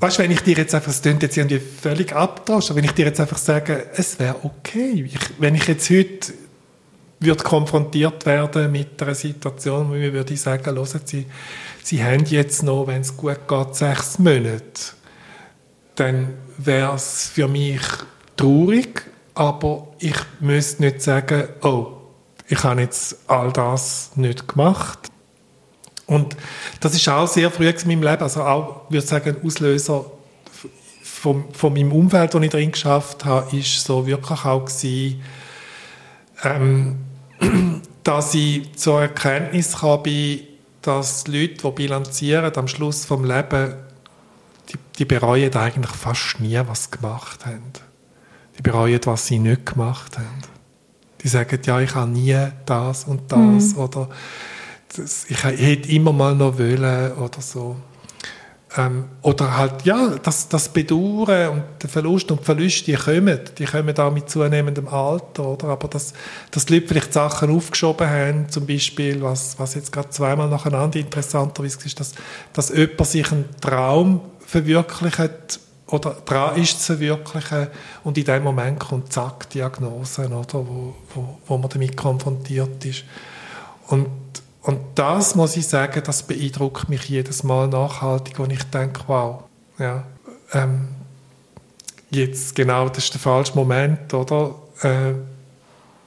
weißt, 0.00 0.18
wenn 0.18 0.30
ich 0.30 0.40
dir 0.40 0.56
jetzt 0.56 0.74
einfach, 0.74 0.90
es 0.90 1.00
klingt 1.00 1.22
jetzt 1.22 1.36
irgendwie 1.36 1.60
völlig 1.60 2.14
abtauscht, 2.14 2.74
wenn 2.74 2.84
ich 2.84 2.92
dir 2.92 3.06
jetzt 3.06 3.20
einfach 3.20 3.38
sage, 3.38 3.86
es 3.94 4.18
wäre 4.18 4.36
okay, 4.42 5.04
ich, 5.06 5.18
wenn 5.38 5.54
ich 5.54 5.66
jetzt 5.66 5.88
heute 5.88 6.32
wird 7.20 7.44
konfrontiert 7.44 8.26
werden 8.26 8.70
mit 8.72 9.00
einer 9.02 9.14
Situation, 9.14 9.90
wo 9.90 9.94
wir 9.94 10.12
würde 10.12 10.36
sagen, 10.36 10.76
hören 10.76 11.00
Sie, 11.04 11.26
Sie 11.82 12.02
haben 12.02 12.24
jetzt 12.26 12.62
noch, 12.62 12.86
wenn 12.86 13.02
es 13.02 13.16
gut 13.16 13.46
geht, 13.46 13.74
sechs 13.74 14.18
Monate. 14.18 14.62
Dann 15.94 16.34
wäre 16.58 16.94
es 16.94 17.30
für 17.32 17.48
mich 17.48 17.82
traurig, 18.36 19.02
aber 19.34 19.88
ich 19.98 20.16
müsste 20.40 20.82
nicht 20.82 21.02
sagen, 21.02 21.48
oh, 21.62 21.92
ich 22.48 22.62
habe 22.62 22.80
jetzt 22.80 23.18
all 23.26 23.52
das 23.52 24.12
nicht 24.16 24.48
gemacht. 24.48 24.98
Und 26.06 26.36
das 26.80 26.94
ist 26.94 27.08
auch 27.08 27.26
sehr 27.26 27.50
früh 27.50 27.68
in 27.68 27.88
meinem 27.88 28.02
Leben, 28.02 28.22
also 28.22 28.42
auch, 28.42 28.82
ich 28.88 28.94
würde 28.94 29.06
sagen, 29.06 29.36
ein 29.36 29.46
Auslöser 29.46 30.04
von, 31.02 31.44
von 31.52 31.72
meinem 31.72 31.92
Umfeld, 31.92 32.34
das 32.34 32.42
ich 32.42 32.50
drin 32.50 32.72
geschafft 32.72 33.24
habe, 33.24 33.56
ist 33.56 33.84
so 33.84 34.06
wirklich 34.06 34.44
auch 34.44 34.66
gewesen, 34.66 35.22
ähm, 36.44 36.96
dass 38.04 38.34
ich 38.34 38.74
zur 38.76 39.02
Erkenntnis 39.02 39.78
komme, 39.78 40.40
dass 40.82 41.26
Leute, 41.26 41.54
die 41.54 41.70
bilanzieren, 41.70 42.54
am 42.56 42.68
Schluss 42.68 43.04
vom 43.04 43.24
Leben, 43.24 43.74
die, 44.68 44.78
die 44.98 45.04
bereuen 45.04 45.54
eigentlich 45.54 45.92
fast 45.92 46.40
nie, 46.40 46.60
was 46.66 46.84
sie 46.84 46.90
gemacht 46.90 47.46
haben. 47.46 47.72
Die 48.58 48.62
bereuen, 48.62 49.00
was 49.04 49.26
sie 49.26 49.38
nicht 49.38 49.66
gemacht 49.66 50.18
haben. 50.18 50.42
Die 51.22 51.28
sagen, 51.28 51.58
ja, 51.64 51.80
ich 51.80 51.94
habe 51.94 52.10
nie 52.10 52.36
das 52.66 53.04
und 53.04 53.32
das 53.32 53.74
mhm. 53.74 53.78
oder 53.78 54.08
das, 54.94 55.24
ich 55.28 55.42
hätte 55.42 55.90
immer 55.90 56.12
mal 56.12 56.34
noch 56.34 56.58
wollen 56.58 57.12
oder 57.12 57.40
so. 57.40 57.76
Ähm, 58.76 59.04
oder 59.22 59.56
halt, 59.56 59.84
ja, 59.84 60.16
das, 60.22 60.48
das 60.48 60.68
Bedauern 60.68 61.48
und 61.50 61.62
der 61.82 61.88
Verlust 61.88 62.30
und 62.30 62.40
die 62.40 62.44
Verluste, 62.44 62.84
die 62.84 62.94
kommen, 62.94 63.40
die 63.56 63.64
kommen 63.64 63.96
auch 63.96 64.12
mit 64.12 64.28
zunehmendem 64.28 64.88
Alter, 64.88 65.46
oder? 65.46 65.68
Aber 65.68 65.86
dass, 65.88 66.12
dass 66.50 66.66
die 66.66 66.74
Leute 66.74 66.88
vielleicht 66.88 67.12
Sachen 67.12 67.54
aufgeschoben 67.54 68.08
haben, 68.08 68.48
zum 68.48 68.66
Beispiel, 68.66 69.22
was, 69.22 69.58
was 69.58 69.74
jetzt 69.74 69.92
gerade 69.92 70.10
zweimal 70.10 70.48
nacheinander 70.48 70.98
interessanterweise 70.98 71.78
ist, 71.84 72.00
dass, 72.00 72.12
dass 72.52 72.70
jemand 72.70 73.06
sich 73.06 73.30
einen 73.30 73.44
Traum 73.60 74.20
verwirklicht 74.40 75.60
oder 75.86 76.16
dran 76.24 76.56
ist 76.60 76.80
zu 76.80 76.94
verwirklichen 76.94 77.68
und 78.02 78.18
in 78.18 78.24
dem 78.24 78.42
Moment 78.42 78.80
kommt 78.80 79.12
zack 79.12 79.50
Diagnose, 79.50 80.26
oder, 80.26 80.66
wo, 80.66 80.94
wo, 81.14 81.38
wo 81.46 81.58
man 81.58 81.68
damit 81.68 81.96
konfrontiert 81.96 82.84
ist. 82.84 83.04
Und 83.88 84.08
und 84.64 84.80
das 84.94 85.34
muss 85.34 85.56
ich 85.56 85.68
sagen, 85.68 86.02
das 86.04 86.22
beeindruckt 86.22 86.88
mich 86.88 87.04
jedes 87.04 87.44
Mal 87.44 87.68
nachhaltig, 87.68 88.40
wenn 88.40 88.50
ich 88.50 88.62
denke, 88.64 89.02
wow, 89.06 89.44
ja, 89.78 90.04
ähm, 90.54 90.88
jetzt 92.10 92.54
genau, 92.54 92.88
das 92.88 93.04
ist 93.04 93.12
der 93.12 93.20
falsche 93.20 93.54
Moment, 93.54 94.12
oder? 94.14 94.54
Äh, 94.80 95.12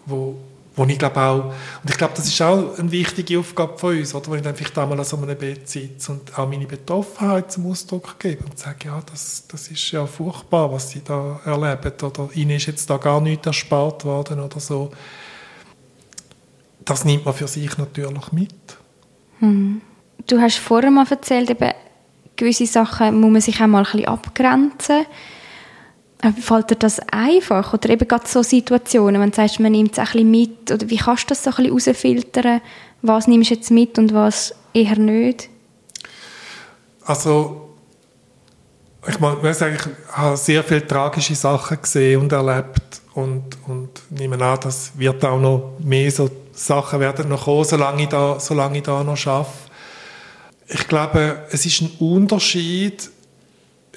wo, 0.07 0.37
wo 0.75 0.85
ich 0.85 0.97
glaube 0.97 1.19
auch, 1.19 1.45
und 1.45 1.89
ich 1.89 1.97
glaube, 1.97 2.13
das 2.15 2.27
ist 2.27 2.41
auch 2.41 2.79
eine 2.79 2.91
wichtige 2.91 3.37
Aufgabe 3.37 3.77
von 3.77 3.95
uns, 3.95 4.15
oder? 4.15 4.31
Wenn 4.31 4.37
ich 4.37 4.43
dann 4.43 4.55
vielleicht 4.55 4.77
einmal 4.79 4.99
an 4.99 5.05
so 5.05 5.17
einem 5.17 5.37
Bett 5.37 5.69
sitze 5.69 6.13
und 6.13 6.35
auch 6.39 6.49
meine 6.49 6.65
Betroffenheit 6.65 7.51
zum 7.51 7.69
Ausdruck 7.69 8.17
gebe 8.17 8.43
und 8.43 8.57
sage, 8.57 8.85
ja, 8.85 8.99
das, 9.05 9.45
das 9.47 9.67
ist 9.67 9.91
ja 9.91 10.07
furchtbar, 10.07 10.71
was 10.71 10.89
sie 10.89 11.03
da 11.03 11.39
erleben, 11.45 11.93
oder 12.01 12.29
ihnen 12.33 12.57
ist 12.57 12.65
jetzt 12.65 12.89
da 12.89 12.97
gar 12.97 13.21
nichts 13.21 13.45
erspart 13.45 14.03
worden 14.03 14.39
oder 14.39 14.59
so 14.59 14.91
das 16.87 17.05
nimmt 17.05 17.25
man 17.25 17.33
für 17.33 17.47
sich 17.47 17.77
natürlich 17.77 18.31
mit. 18.31 18.53
Hm. 19.39 19.81
Du 20.25 20.41
hast 20.41 20.57
vorher 20.57 20.89
mal 20.89 21.05
erzählt, 21.09 21.49
eben, 21.49 21.71
gewisse 22.35 22.65
Sachen 22.65 23.19
muss 23.19 23.31
man 23.31 23.41
sich 23.41 23.61
auch 23.61 23.67
mal 23.67 23.79
ein 23.79 23.83
bisschen 23.83 24.07
abgrenzen. 24.07 25.05
Fällt 26.41 26.71
dir 26.71 26.75
das 26.75 26.99
einfach? 27.11 27.73
Oder 27.73 27.89
eben 27.89 28.07
gerade 28.07 28.27
so 28.27 28.41
Situationen, 28.41 29.21
wenn 29.21 29.29
du 29.29 29.35
sagst, 29.35 29.59
man 29.59 29.71
nimmt 29.71 29.91
es 29.91 29.99
ein 29.99 30.05
bisschen 30.05 30.31
mit, 30.31 30.71
oder 30.71 30.89
wie 30.89 30.97
kannst 30.97 31.25
du 31.25 31.27
das 31.29 31.43
so 31.43 31.51
ein 31.51 31.55
bisschen 31.55 31.93
herausfiltern? 31.93 32.61
Was 33.01 33.27
nimmst 33.27 33.51
du 33.51 33.55
jetzt 33.55 33.69
mit 33.69 33.99
und 33.99 34.13
was 34.13 34.55
eher 34.73 34.97
nicht? 34.97 35.49
Also, 37.05 37.75
ich 39.07 39.19
muss 39.19 39.59
sagen, 39.59 39.77
ich 39.77 40.17
habe 40.17 40.37
sehr 40.37 40.63
viele 40.63 40.87
tragische 40.87 41.35
Sachen 41.35 41.81
gesehen 41.81 42.21
und 42.21 42.31
erlebt 42.31 43.01
und, 43.17 43.57
und 43.65 43.89
nehme 44.11 44.39
an, 44.39 44.59
das 44.61 44.91
wird 44.95 45.25
auch 45.25 45.39
noch 45.39 45.73
mehr 45.79 46.11
so 46.11 46.29
Sachen 46.53 46.99
werden 46.99 47.29
noch 47.29 47.45
kommen, 47.45 47.63
solange 47.63 48.03
ich 48.03 48.09
da, 48.09 48.39
solange 48.39 48.77
ich 48.77 48.83
da 48.83 49.03
noch 49.03 49.25
arbeite. 49.25 49.51
Ich 50.67 50.87
glaube, 50.87 51.47
es 51.49 51.65
ist 51.65 51.81
ein 51.81 51.89
Unterschied, 51.97 53.09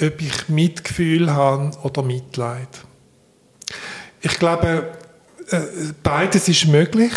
ob 0.01 0.23
ich 0.23 0.49
Mitgefühl 0.49 1.35
habe 1.35 1.71
oder 1.83 2.03
Mitleid. 2.03 2.69
Ich 4.23 4.39
glaube, 4.39 4.91
äh, 5.51 5.61
beides 6.03 6.49
ist 6.49 6.67
möglich, 6.69 7.13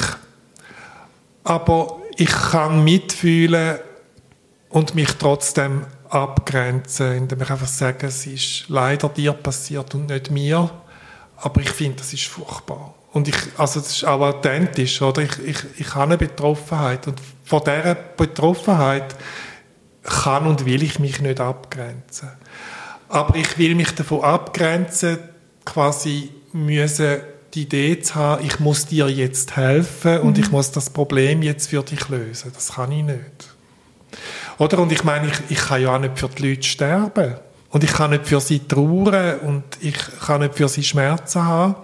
aber 1.45 2.01
ich 2.17 2.31
kann 2.31 2.83
mitfühlen 2.83 3.79
und 4.67 4.93
mich 4.93 5.11
trotzdem 5.13 5.85
abgrenzen, 6.09 7.13
indem 7.13 7.43
ich 7.43 7.49
einfach 7.49 7.67
sage, 7.67 8.07
es 8.07 8.25
ist 8.25 8.65
leider 8.67 9.07
dir 9.07 9.31
passiert 9.31 9.95
und 9.95 10.07
nicht 10.07 10.31
mir, 10.31 10.69
aber 11.43 11.61
ich 11.61 11.69
finde, 11.69 11.97
das 11.97 12.13
ist 12.13 12.23
furchtbar. 12.23 12.93
Und 13.11 13.27
ich, 13.27 13.35
also 13.57 13.79
das 13.81 13.91
ist 13.91 14.05
auch 14.05 14.21
authentisch, 14.21 15.01
oder? 15.01 15.21
Ich, 15.21 15.37
ich, 15.45 15.57
ich 15.77 15.93
habe 15.93 16.03
eine 16.03 16.17
Betroffenheit 16.17 17.05
und 17.07 17.19
von 17.43 17.61
dieser 17.63 17.95
Betroffenheit 17.95 19.15
kann 20.03 20.47
und 20.47 20.65
will 20.65 20.81
ich 20.81 20.99
mich 20.99 21.21
nicht 21.21 21.39
abgrenzen. 21.39 22.29
Aber 23.09 23.35
ich 23.35 23.57
will 23.57 23.75
mich 23.75 23.91
davon 23.91 24.23
abgrenzen, 24.23 25.19
quasi 25.65 26.31
müssen 26.53 27.17
die 27.53 27.63
Idee 27.63 27.99
zu 27.99 28.15
haben, 28.15 28.45
ich 28.45 28.59
muss 28.59 28.87
dir 28.87 29.09
jetzt 29.09 29.55
helfen 29.55 30.21
und 30.21 30.37
mhm. 30.37 30.43
ich 30.43 30.51
muss 30.51 30.71
das 30.71 30.89
Problem 30.89 31.43
jetzt 31.43 31.69
für 31.69 31.83
dich 31.83 32.07
lösen. 32.09 32.51
Das 32.53 32.73
kann 32.73 32.91
ich 32.91 33.03
nicht. 33.03 33.53
Oder? 34.57 34.79
Und 34.79 34.91
ich 34.91 35.03
meine, 35.03 35.27
ich, 35.27 35.33
ich 35.49 35.57
kann 35.57 35.81
ja 35.81 35.95
auch 35.95 35.99
nicht 35.99 36.17
für 36.17 36.29
die 36.29 36.49
Leute 36.49 36.63
sterben. 36.63 37.35
Und 37.73 37.83
ich 37.83 37.91
kann 37.91 38.11
nicht 38.11 38.27
für 38.27 38.39
sie 38.39 38.59
trauern 38.59 39.39
und 39.39 39.63
ich 39.81 39.97
kann 40.23 40.41
nicht 40.41 40.53
für 40.53 40.67
sie 40.67 40.83
Schmerzen 40.83 41.43
haben. 41.43 41.75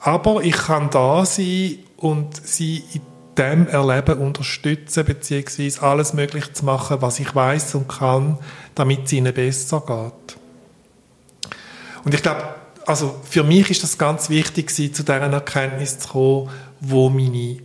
Aber 0.00 0.42
ich 0.42 0.56
kann 0.56 0.90
da 0.90 1.24
sein 1.24 1.78
und 1.96 2.34
sie 2.44 2.82
in 2.92 3.02
dem 3.36 3.68
Erleben 3.68 4.18
unterstützen, 4.18 5.04
beziehungsweise 5.04 5.82
alles 5.82 6.14
möglich 6.14 6.52
zu 6.52 6.64
machen, 6.64 7.00
was 7.00 7.20
ich 7.20 7.32
weiß 7.32 7.76
und 7.76 7.88
kann, 7.88 8.38
damit 8.74 9.04
es 9.04 9.12
ihnen 9.12 9.32
besser 9.32 9.84
geht. 9.86 10.36
Und 12.02 12.12
ich 12.12 12.22
glaube, 12.22 12.42
also 12.84 13.20
für 13.22 13.44
mich 13.44 13.70
ist 13.70 13.84
das 13.84 13.98
ganz 13.98 14.28
wichtig, 14.30 14.74
zu 14.74 14.88
dieser 14.88 15.20
Erkenntnis 15.20 16.00
zu 16.00 16.08
kommen, 16.08 16.50
wo 16.80 17.08
meine, 17.08 17.58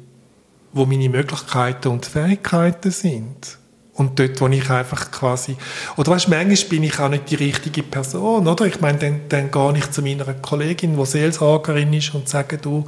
wo 0.71 0.85
meine 0.85 1.09
Möglichkeiten 1.09 1.87
und 1.87 2.05
Fähigkeiten 2.05 2.91
sind. 2.91 3.57
Und 3.95 4.17
dort, 4.17 4.41
wo 4.41 4.47
ich 4.47 4.69
einfach 4.69 5.11
quasi, 5.11 5.55
oder 5.97 6.11
weißt, 6.11 6.27
manchmal 6.27 6.69
bin 6.69 6.83
ich 6.83 6.99
auch 6.99 7.09
nicht 7.09 7.29
die 7.29 7.35
richtige 7.35 7.83
Person, 7.83 8.47
oder? 8.47 8.65
Ich 8.65 8.81
meine, 8.81 8.97
dann, 8.97 9.21
dann 9.29 9.51
gehe 9.51 9.77
ich 9.77 9.91
zu 9.91 10.01
meiner 10.01 10.33
Kollegin, 10.33 10.97
die 10.97 11.05
Seelsorgerin 11.05 11.93
ist, 11.93 12.13
und 12.15 12.27
sage, 12.27 12.57
du, 12.57 12.85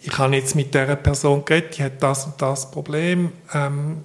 ich 0.00 0.16
habe 0.16 0.36
jetzt 0.36 0.54
mit 0.54 0.72
dieser 0.72 0.96
Person 0.96 1.44
geredet, 1.44 1.76
die 1.76 1.82
hat 1.82 2.02
das 2.02 2.24
und 2.24 2.40
das 2.40 2.70
Problem, 2.70 3.32
ähm, 3.52 4.02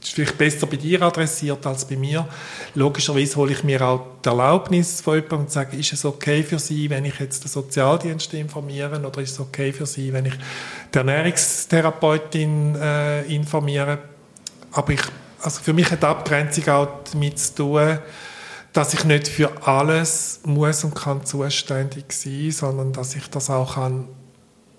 ist 0.00 0.12
vielleicht 0.12 0.38
besser 0.38 0.66
bei 0.66 0.76
dir 0.76 1.02
adressiert 1.02 1.66
als 1.66 1.84
bei 1.84 1.96
mir. 1.96 2.26
Logischerweise 2.74 3.36
hole 3.36 3.52
ich 3.52 3.64
mir 3.64 3.82
auch 3.82 4.06
die 4.24 4.28
Erlaubnis 4.28 5.00
von 5.00 5.14
jemandem 5.14 5.40
und 5.40 5.50
sage, 5.50 5.76
ist 5.76 5.92
es 5.92 6.04
okay 6.04 6.42
für 6.42 6.58
Sie, 6.58 6.88
wenn 6.88 7.04
ich 7.04 7.18
jetzt 7.18 7.42
den 7.42 7.48
Sozialdienst 7.48 8.32
informiere 8.34 9.00
oder 9.04 9.20
ist 9.20 9.32
es 9.32 9.40
okay 9.40 9.72
für 9.72 9.86
Sie, 9.86 10.12
wenn 10.12 10.26
ich 10.26 10.34
die 10.94 10.98
Ernährungstherapeutin 10.98 12.76
äh, 12.76 13.22
informiere? 13.22 13.98
Aber 14.70 14.92
ich 14.92 15.02
also 15.42 15.60
für 15.62 15.72
mich 15.72 15.90
hat 15.90 16.02
die 16.02 16.06
Abgrenzung 16.06 16.68
auch 16.68 16.88
damit 17.12 17.38
zu 17.38 17.54
tun, 17.54 17.98
dass 18.72 18.94
ich 18.94 19.04
nicht 19.04 19.28
für 19.28 19.66
alles 19.66 20.40
muss 20.44 20.84
und 20.84 20.94
kann 20.94 21.24
zuständig 21.24 22.12
sein, 22.12 22.50
sondern 22.50 22.92
dass 22.92 23.14
ich 23.16 23.28
das 23.30 23.50
auch 23.50 23.74
kann 23.74 24.08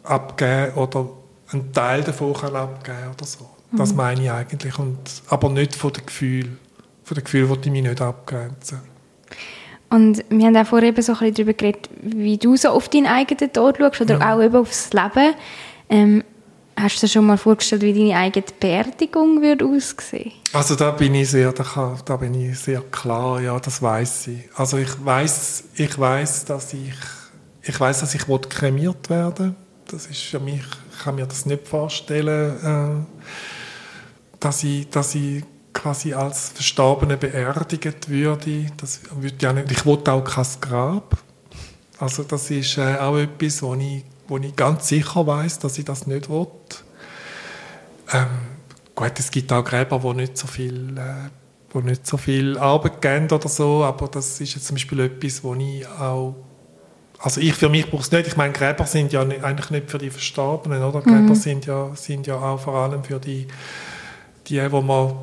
abgeben 0.03 0.73
oder 0.75 1.09
einen 1.51 1.73
Teil 1.73 2.03
davon 2.03 2.33
kann 2.33 2.55
abgeben 2.55 3.11
oder 3.13 3.25
so. 3.25 3.49
Mhm. 3.71 3.77
Das 3.77 3.93
meine 3.93 4.21
ich 4.21 4.31
eigentlich 4.31 4.77
und 4.77 4.97
aber 5.27 5.49
nicht 5.49 5.75
von 5.75 5.93
dem 5.93 6.05
Gefühl. 6.05 6.57
Von 7.03 7.15
dem 7.15 7.23
Gefühl 7.23 7.49
wollte 7.49 7.69
ich 7.69 7.71
mich 7.71 7.83
nicht 7.83 8.01
abgrenzen. 8.01 8.79
Und 9.89 10.23
wir 10.29 10.45
haben 10.45 10.55
auch 10.55 10.67
vorher 10.67 10.89
eben 10.89 11.01
so 11.01 11.13
ein 11.13 11.19
bisschen 11.19 11.33
darüber 11.33 11.53
geredet, 11.53 11.89
wie 12.01 12.37
du 12.37 12.55
so 12.55 12.69
auf 12.69 12.89
deinen 12.89 13.07
eigenen 13.07 13.51
Tod 13.51 13.77
schaust 13.77 14.01
oder 14.01 14.19
ja. 14.19 14.35
auch 14.35 14.41
eben 14.41 14.55
aufs 14.55 14.93
Leben. 14.93 15.33
Ähm, 15.89 16.23
Hast 16.81 16.95
du 17.03 17.07
dir 17.07 17.11
schon 17.11 17.25
mal 17.25 17.37
vorgestellt, 17.37 17.81
wie 17.81 17.93
deine 17.93 18.17
eigene 18.17 18.45
Beerdigung 18.57 19.41
würde 19.41 19.65
aussehen? 19.65 20.31
Also 20.53 20.75
da 20.75 20.91
bin 20.91 21.13
ich 21.13 21.29
sehr, 21.29 21.51
da, 21.51 21.63
kann, 21.63 21.99
da 22.05 22.15
bin 22.15 22.33
ich 22.33 22.57
sehr 22.57 22.81
klar, 22.89 23.41
ja, 23.41 23.59
das 23.59 23.81
weiß 23.81 24.27
ich. 24.27 24.43
Also 24.55 24.77
ich 24.77 24.89
weiß, 25.03 25.65
ich 25.75 25.99
weiß, 25.99 26.45
dass 26.45 26.73
ich, 26.73 26.93
ich 27.63 27.77
weiß, 27.77 27.99
dass 27.99 28.15
ich 28.15 28.25
kremiert 28.49 29.09
werden. 29.09 29.57
Das 29.91 30.05
ist 30.05 30.21
für 30.21 30.39
mich, 30.39 30.61
ich 30.93 31.03
kann 31.03 31.15
mir 31.15 31.25
das 31.25 31.45
nicht 31.45 31.67
vorstellen, 31.67 32.55
äh, 32.63 33.25
dass 34.39 34.63
ich, 34.63 34.89
dass 34.89 35.15
ich 35.15 35.43
quasi 35.73 36.13
als 36.13 36.49
Verstorbene 36.49 37.17
beerdigt 37.17 38.07
würde. 38.07 38.67
Das 38.77 39.01
würde 39.19 39.35
ja 39.41 39.51
nicht. 39.51 39.69
Ich 39.71 39.85
wollte 39.85 40.13
auch 40.13 40.23
kein 40.23 40.45
Grab. 40.61 41.17
Also 41.97 42.23
das 42.23 42.49
ist 42.49 42.77
äh, 42.77 42.95
auch 42.95 43.17
etwas, 43.17 43.61
wo 43.61 43.75
ich 43.75 44.05
wo 44.29 44.37
ich 44.37 44.55
ganz 44.55 44.87
sicher 44.87 45.25
weiß, 45.25 45.59
dass 45.59 45.77
ich 45.77 45.85
das 45.85 46.07
nicht 46.07 46.29
will. 46.29 46.47
Ähm, 48.13 48.27
gut, 48.95 49.11
es 49.17 49.31
gibt 49.31 49.51
auch 49.51 49.63
Gräber, 49.63 50.01
wo 50.03 50.13
nicht 50.13 50.37
so 50.37 50.47
viel, 50.47 50.97
äh, 50.97 51.29
wo 51.71 51.79
nicht 51.81 52.07
so 52.07 52.17
viel 52.17 52.57
Arbeit 52.57 53.01
geben 53.01 53.31
oder 53.31 53.49
so, 53.49 53.83
aber 53.83 54.07
das 54.07 54.39
ist 54.39 54.55
jetzt 54.55 54.67
zum 54.67 54.75
Beispiel 54.75 54.99
etwas, 55.01 55.43
wo 55.43 55.53
ich 55.55 55.87
auch 55.87 56.35
also 57.21 57.41
ich 57.41 57.53
für 57.53 57.67
mich 57.67 57.89
brauche 57.89 58.01
es 58.01 58.11
nicht. 58.11 58.27
Ich 58.27 58.37
meine, 58.37 58.53
Gräber 58.53 58.85
sind 58.85 59.11
ja 59.11 59.25
nicht, 59.25 59.43
eigentlich 59.43 59.71
nicht 59.71 59.91
für 59.91 59.97
die 59.97 60.09
Verstorbenen, 60.09 60.81
oder? 60.81 61.01
Gräber 61.01 61.19
mhm. 61.19 61.35
sind 61.35 61.65
ja 61.65 61.93
sind 61.95 62.27
ja 62.27 62.35
auch 62.35 62.61
vor 62.61 62.75
allem 62.75 63.03
für 63.03 63.19
die 63.19 63.45
die, 64.47 64.71
wo 64.71 64.81
man 64.81 65.15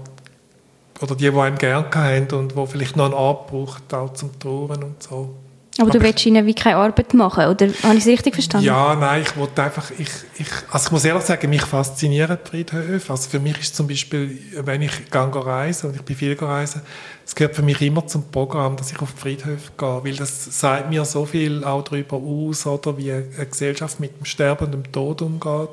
oder 1.01 1.15
die, 1.15 1.31
die 1.31 1.39
einem 1.39 1.59
gerne 1.59 1.89
haben 1.93 2.29
und 2.33 2.57
wo 2.57 2.67
vielleicht 2.67 2.97
noch 2.97 3.07
einen 3.07 3.15
Ort 3.15 3.49
braucht, 3.49 3.93
auch 3.93 4.13
zum 4.13 4.39
Trauern 4.39 4.83
und 4.83 5.03
so. 5.03 5.35
Aber 5.79 5.91
du 5.91 6.01
willst 6.01 6.25
ihnen 6.25 6.47
wie 6.47 6.55
keine 6.55 6.77
Arbeit 6.77 7.13
machen, 7.15 7.47
oder 7.47 7.67
habe 7.83 7.95
ich 7.95 8.01
es 8.01 8.07
richtig 8.07 8.35
verstanden? 8.35 8.67
Ja, 8.67 8.95
nein, 8.95 9.23
ich 9.23 9.37
wollte 9.37 9.63
einfach, 9.63 9.91
ich, 9.91 10.09
ich, 10.39 10.47
also 10.71 10.87
ich 10.87 10.93
muss 10.93 11.05
ehrlich 11.05 11.25
sagen, 11.25 11.51
mich 11.51 11.63
faszinieren 11.63 12.39
die 12.45 12.49
Friedhöfe. 12.49 13.13
Also 13.13 13.29
für 13.29 13.41
mich 13.41 13.59
ist 13.59 13.77
zum 13.77 13.87
Beispiel, 13.87 14.39
wenn 14.63 14.83
ich 14.83 15.11
gehe 15.11 15.47
reisen, 15.47 15.91
und 15.91 15.97
ich 15.97 16.03
bin 16.03 16.17
viel 16.17 16.35
reisen, 16.39 16.83
es 17.25 17.35
gehört 17.35 17.57
für 17.57 17.63
mich 17.63 17.81
immer 17.83 18.07
zum 18.07 18.31
Programm, 18.31 18.77
dass 18.77 18.91
ich 18.91 19.01
auf 19.01 19.13
die 19.13 19.21
Friedhöfe 19.21 19.73
gehe, 19.77 20.05
weil 20.05 20.17
das 20.17 20.61
sagt 20.61 20.89
mir 20.89 21.05
so 21.05 21.27
viel 21.27 21.65
auch 21.65 21.83
darüber 21.83 22.17
aus, 22.17 22.67
oder 22.67 22.97
wie 22.97 23.13
eine 23.13 23.47
Gesellschaft 23.47 24.01
mit 24.01 24.19
dem 24.19 24.25
Sterben 24.25 24.67
und 24.67 24.73
dem 24.73 24.93
Tod 24.93 25.23
umgeht. 25.23 25.69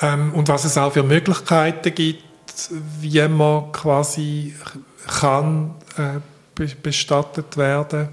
Ähm, 0.00 0.32
und 0.34 0.48
was 0.48 0.64
es 0.64 0.76
auch 0.76 0.92
für 0.92 1.02
Möglichkeiten 1.02 1.94
gibt, 1.94 2.24
wie 3.00 3.28
man 3.28 3.72
quasi 3.72 4.54
kann 5.06 5.74
äh, 5.96 6.20
bestattet 6.54 7.56
werden. 7.56 8.08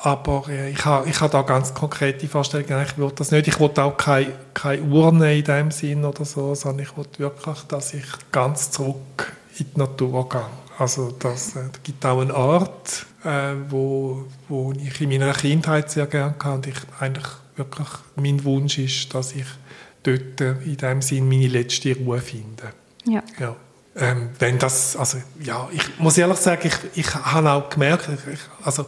Aber 0.00 0.44
ich 0.48 0.84
habe 0.84 1.08
ich 1.08 1.18
ha 1.20 1.28
da 1.28 1.42
ganz 1.42 1.72
konkrete 1.72 2.28
Vorstellungen. 2.28 2.84
Ich 2.84 2.98
will 2.98 3.10
das 3.14 3.30
nicht. 3.30 3.48
Ich 3.48 3.58
will 3.58 3.70
auch 3.76 3.96
keine, 3.96 4.32
keine 4.52 4.82
Urne 4.82 5.38
in 5.38 5.44
dem 5.44 5.70
Sinn 5.70 6.04
oder 6.04 6.24
so, 6.24 6.54
sondern 6.54 6.84
ich 6.84 6.96
will 6.96 7.06
wirklich, 7.16 7.58
dass 7.68 7.94
ich 7.94 8.04
ganz 8.30 8.70
zurück 8.70 9.32
in 9.58 9.66
die 9.74 9.78
Natur 9.78 10.28
gehe. 10.28 10.42
Also 10.78 11.14
das, 11.18 11.56
äh, 11.56 11.68
gibt 11.82 12.04
auch 12.04 12.20
einen 12.20 12.32
Ort, 12.32 13.06
äh, 13.24 13.54
wo, 13.68 14.24
wo 14.48 14.72
ich 14.72 15.00
in 15.00 15.08
meiner 15.08 15.32
Kindheit 15.32 15.90
sehr 15.90 16.06
gerne 16.06 16.34
hatte 16.38 16.50
und 16.50 16.66
ich 16.66 16.76
eigentlich 16.98 17.26
wirklich 17.56 17.88
mein 18.16 18.44
Wunsch 18.44 18.78
ist, 18.78 19.14
dass 19.14 19.32
ich 19.32 19.46
dort 20.02 20.40
äh, 20.40 20.54
in 20.64 20.76
dem 20.76 21.00
Sinn 21.02 21.28
meine 21.28 21.46
letzte 21.46 21.96
Ruhe 21.96 22.18
finde. 22.18 22.72
Ja. 23.06 23.22
ja. 23.38 23.56
Ähm, 23.96 24.30
wenn 24.38 24.58
das, 24.58 24.96
also 24.96 25.18
ja, 25.40 25.68
ich 25.72 25.98
muss 25.98 26.18
ehrlich 26.18 26.38
sagen, 26.38 26.62
ich, 26.64 26.98
ich 26.98 27.14
habe 27.14 27.50
auch 27.50 27.70
gemerkt, 27.70 28.08
ich, 28.32 28.40
also 28.64 28.86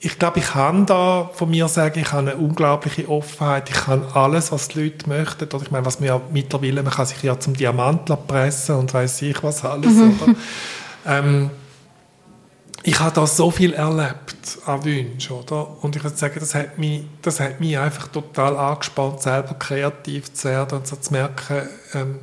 ich 0.00 0.18
glaube, 0.18 0.38
ich 0.38 0.46
kann 0.46 0.86
da 0.86 1.30
von 1.32 1.50
mir 1.50 1.66
sagen, 1.68 1.98
ich 2.00 2.12
habe 2.12 2.30
eine 2.30 2.40
unglaubliche 2.40 3.08
Offenheit. 3.08 3.68
Ich 3.68 3.76
kann 3.76 4.04
alles, 4.14 4.52
was 4.52 4.68
die 4.68 4.84
Leute 4.84 5.08
möchten. 5.08 5.44
Oder 5.44 5.62
ich 5.62 5.70
meine, 5.72 5.84
was 5.84 5.98
man 5.98 6.08
ja 6.08 6.20
mittlerweile, 6.32 6.82
man 6.82 6.92
kann 6.92 7.06
sich 7.06 7.20
ja 7.22 7.38
zum 7.38 7.54
Diamant 7.54 8.04
pressen 8.28 8.76
und 8.76 8.94
weiß 8.94 9.22
ich 9.22 9.42
was 9.42 9.64
alles. 9.64 9.92
Mhm. 9.92 10.20
Oder? 10.22 10.34
Ähm, 11.06 11.50
ich 12.84 12.98
habe 13.00 13.14
da 13.14 13.26
so 13.26 13.50
viel 13.50 13.72
erlebt 13.72 14.58
an 14.66 14.84
Wünschen, 14.84 15.36
oder? 15.36 15.82
Und 15.82 15.96
ich 15.96 16.04
würde 16.04 16.16
sagen, 16.16 16.36
das 16.38 16.54
hat 16.54 16.78
mich, 16.78 17.04
das 17.22 17.40
hat 17.40 17.58
mich 17.60 17.76
einfach 17.76 18.08
total 18.08 18.56
angespannt, 18.56 19.20
selber 19.20 19.54
kreativ 19.54 20.32
zu 20.32 20.48
werden 20.48 20.78
und 20.78 20.86
so 20.86 20.96
zu 20.96 21.12
merken, 21.12 21.68
ähm, 21.94 22.20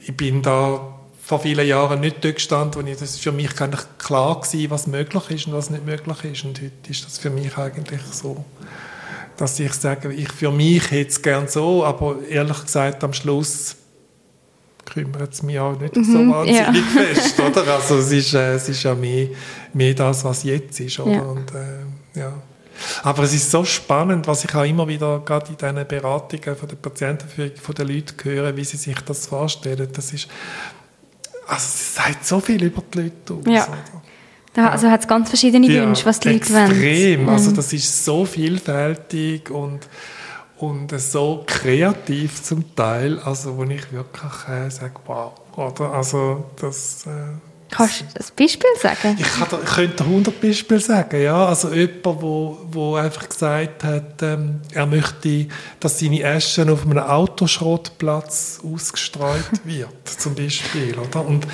ich 0.00 0.16
bin 0.16 0.40
da 0.40 0.97
vor 1.28 1.40
vielen 1.40 1.66
Jahren 1.68 2.00
nicht 2.00 2.24
dort 2.24 2.36
gestanden, 2.36 2.82
wo 2.82 2.88
ich, 2.88 2.96
das 2.96 3.18
für 3.18 3.32
mich 3.32 3.60
eigentlich 3.60 3.82
klar 3.98 4.40
war, 4.40 4.70
was 4.70 4.86
möglich 4.86 5.30
ist 5.30 5.46
und 5.46 5.52
was 5.52 5.68
nicht 5.68 5.84
möglich 5.84 6.24
ist. 6.24 6.44
Und 6.46 6.58
heute 6.58 6.72
ist 6.88 7.04
das 7.04 7.18
für 7.18 7.28
mich 7.28 7.54
eigentlich 7.58 8.00
so, 8.10 8.46
dass 9.36 9.60
ich 9.60 9.74
sage, 9.74 10.10
ich 10.10 10.32
für 10.32 10.50
mich 10.50 10.90
hätte 10.90 11.10
es 11.10 11.20
gern 11.20 11.46
so, 11.46 11.84
aber 11.84 12.16
ehrlich 12.30 12.62
gesagt 12.62 13.04
am 13.04 13.12
Schluss 13.12 13.76
kümmert 14.86 15.34
es 15.34 15.42
mich 15.42 15.58
auch 15.58 15.78
nicht 15.78 15.94
mhm, 15.96 16.04
so 16.04 16.18
wahnsinnig 16.32 16.94
ja. 16.96 17.02
fest, 17.14 17.38
oder? 17.38 17.74
Also 17.74 17.98
es 17.98 18.10
ist, 18.10 18.32
äh, 18.32 18.54
es 18.54 18.70
ist 18.70 18.82
ja 18.82 18.94
mehr, 18.94 19.28
mehr 19.74 19.92
das, 19.92 20.24
was 20.24 20.44
jetzt 20.44 20.80
ist, 20.80 20.98
oder? 20.98 21.12
Ja. 21.12 21.20
Und, 21.20 21.50
äh, 21.50 22.20
ja. 22.20 22.32
Aber 23.02 23.24
es 23.24 23.34
ist 23.34 23.50
so 23.50 23.66
spannend, 23.66 24.26
was 24.26 24.44
ich 24.44 24.54
auch 24.54 24.64
immer 24.64 24.88
wieder 24.88 25.20
gerade 25.26 25.50
in 25.50 25.58
diesen 25.58 25.86
Beratungen 25.86 26.56
von 26.56 26.68
den 26.68 26.78
Patienten, 26.78 27.28
von 27.60 27.74
den 27.74 27.86
Leuten 27.86 28.14
höre, 28.22 28.56
wie 28.56 28.64
sie 28.64 28.78
sich 28.78 28.98
das 29.02 29.26
vorstellen. 29.26 29.88
Das 29.92 30.14
ist, 30.14 30.26
also 31.48 31.64
es 31.64 31.94
sagt 31.94 32.26
so 32.26 32.40
viel 32.40 32.62
über 32.62 32.82
die 32.94 32.98
Leute 32.98 33.34
aus. 33.34 33.46
Ja. 33.46 33.66
Da, 34.52 34.68
also 34.70 34.90
hat 34.90 35.00
es 35.00 35.08
ganz 35.08 35.28
verschiedene 35.28 35.68
Wünsche, 35.68 36.04
was 36.06 36.20
die 36.20 36.30
Leute 36.30 36.52
wollen. 36.52 36.70
Extrem. 36.70 37.28
Also 37.28 37.50
mhm. 37.50 37.54
das 37.56 37.72
ist 37.72 38.04
so 38.04 38.24
vielfältig 38.24 39.50
und 39.50 39.88
und 40.58 41.00
so 41.00 41.44
kreativ 41.46 42.42
zum 42.42 42.74
Teil, 42.74 43.20
also 43.20 43.56
wo 43.56 43.62
ich 43.62 43.92
wirklich 43.92 44.48
äh, 44.48 44.68
sage, 44.68 44.94
wow, 45.06 45.32
oder? 45.56 45.92
Also 45.92 46.46
das... 46.60 47.06
Äh, 47.06 47.47
Kannst 47.70 48.00
du 48.00 48.04
ein 48.04 48.26
Beispiel 48.36 48.70
sagen? 48.80 49.16
Ich, 49.18 49.26
kann, 49.26 49.60
ich 49.62 49.70
könnte 49.70 50.04
100 50.04 50.40
Beispiele 50.40 50.80
sagen, 50.80 51.22
ja. 51.22 51.46
Also 51.46 51.72
jemand, 51.72 52.04
wo, 52.04 52.58
wo 52.70 52.94
einfach 52.96 53.28
gesagt 53.28 53.84
hat, 53.84 54.22
ähm, 54.22 54.60
er 54.72 54.86
möchte, 54.86 55.46
dass 55.80 55.98
seine 55.98 56.24
Asche 56.24 56.70
auf 56.70 56.84
einem 56.84 56.98
Autoschrottplatz 56.98 58.60
ausgestreut 58.64 59.50
wird, 59.64 60.08
zum 60.08 60.34
Beispiel, 60.34 60.96
oder? 60.98 61.24
Und 61.26 61.46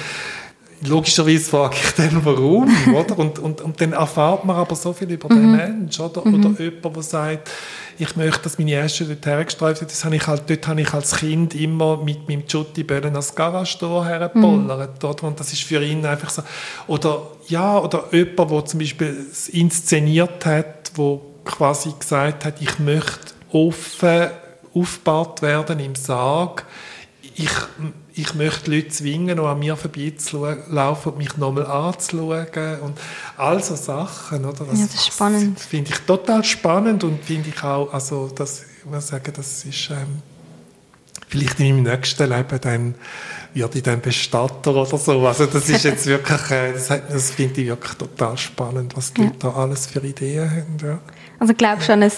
logischerweise 0.86 1.50
frage 1.50 1.76
ich 1.82 1.90
dann, 1.92 2.24
warum, 2.24 2.72
oder? 2.94 3.18
Und, 3.18 3.38
und, 3.38 3.60
und 3.60 3.80
dann 3.80 3.92
erfahrt 3.92 4.44
man 4.44 4.56
aber 4.56 4.76
so 4.76 4.92
viel 4.92 5.10
über 5.10 5.28
den 5.28 5.50
mhm. 5.50 5.56
Menschen, 5.56 6.04
oder? 6.04 6.24
Mhm. 6.24 6.34
Oder 6.34 6.62
jemand, 6.62 6.96
der 6.96 7.02
sagt, 7.02 7.50
ich 7.98 8.16
möchte, 8.16 8.42
dass 8.42 8.58
meine 8.58 8.74
Äste 8.74 9.04
dort 9.04 9.26
hergestreift 9.26 9.78
sind. 9.78 9.90
Das 9.90 10.04
habe 10.04 10.16
ich 10.16 10.26
halt, 10.26 10.48
dort 10.48 10.66
habe 10.66 10.80
ich 10.80 10.92
als 10.92 11.16
Kind 11.16 11.54
immer 11.54 11.96
mit 11.96 12.28
meinem 12.28 12.44
Jutti-Böllen 12.46 13.14
als 13.14 13.34
Garage-Tor 13.34 14.06
hergepollert, 14.06 15.02
mhm. 15.02 15.08
oder? 15.08 15.24
Und 15.24 15.40
das 15.40 15.52
ist 15.52 15.62
für 15.62 15.82
ihn 15.82 16.04
einfach 16.04 16.30
so. 16.30 16.42
Oder, 16.86 17.22
ja, 17.48 17.78
oder 17.78 18.04
jemand, 18.12 18.50
der 18.50 18.64
zum 18.64 18.80
Beispiel 18.80 19.26
inszeniert 19.52 20.44
hat, 20.46 20.92
wo 20.94 21.20
quasi 21.44 21.92
gesagt 21.98 22.44
hat, 22.44 22.60
ich 22.60 22.78
möchte 22.78 23.34
offen 23.52 24.28
aufgebaut 24.74 25.42
werden 25.42 25.78
im 25.78 25.94
Sarg. 25.94 26.64
Ich 27.36 27.50
ich 28.16 28.34
möchte 28.34 28.70
Leute 28.70 28.88
zwingen, 28.88 29.36
noch 29.36 29.48
an 29.48 29.58
mir 29.58 29.76
vorbeizulaufen 29.76 31.12
und 31.12 31.18
mich 31.18 31.36
nochmal 31.36 31.66
anzuschauen 31.66 32.80
und 32.82 32.98
all 33.36 33.62
so 33.62 33.74
Sachen. 33.74 34.44
Oder? 34.44 34.64
Das, 34.64 34.78
ja, 34.78 34.86
das 34.86 34.94
ist 34.94 35.06
spannend. 35.06 35.58
finde 35.58 35.90
ich 35.90 35.98
total 36.00 36.44
spannend 36.44 37.02
und 37.02 37.24
finde 37.24 37.48
ich 37.48 37.62
auch, 37.62 37.92
also 37.92 38.30
das, 38.34 38.62
ich 38.78 38.90
muss 38.90 39.08
sagen, 39.08 39.32
das 39.34 39.64
ist 39.64 39.90
ähm, 39.90 40.22
vielleicht 41.28 41.58
in 41.58 41.82
meinem 41.82 41.92
nächsten 41.92 42.28
Leben 42.30 42.60
dann 42.60 42.94
werde 43.52 43.78
ich 43.78 43.84
dann 43.84 44.00
Bestatter 44.00 44.74
oder 44.74 44.98
so. 44.98 45.26
Also 45.26 45.46
das 45.46 45.68
ist 45.68 45.84
jetzt 45.84 46.06
wirklich, 46.06 46.50
äh, 46.50 46.72
das, 46.72 46.88
das 46.88 47.30
finde 47.30 47.62
ich 47.62 47.68
wirklich 47.68 47.94
total 47.94 48.36
spannend, 48.36 48.96
was 48.96 49.12
die 49.12 49.22
ja. 49.22 49.26
Leute 49.26 49.38
da 49.40 49.50
alles 49.50 49.86
für 49.86 50.00
Ideen 50.00 50.50
haben. 50.50 50.76
Ja. 50.82 50.98
Also 51.38 51.54
glaubst 51.54 51.88
du 51.88 51.92
an, 51.92 52.02
ein, 52.04 52.12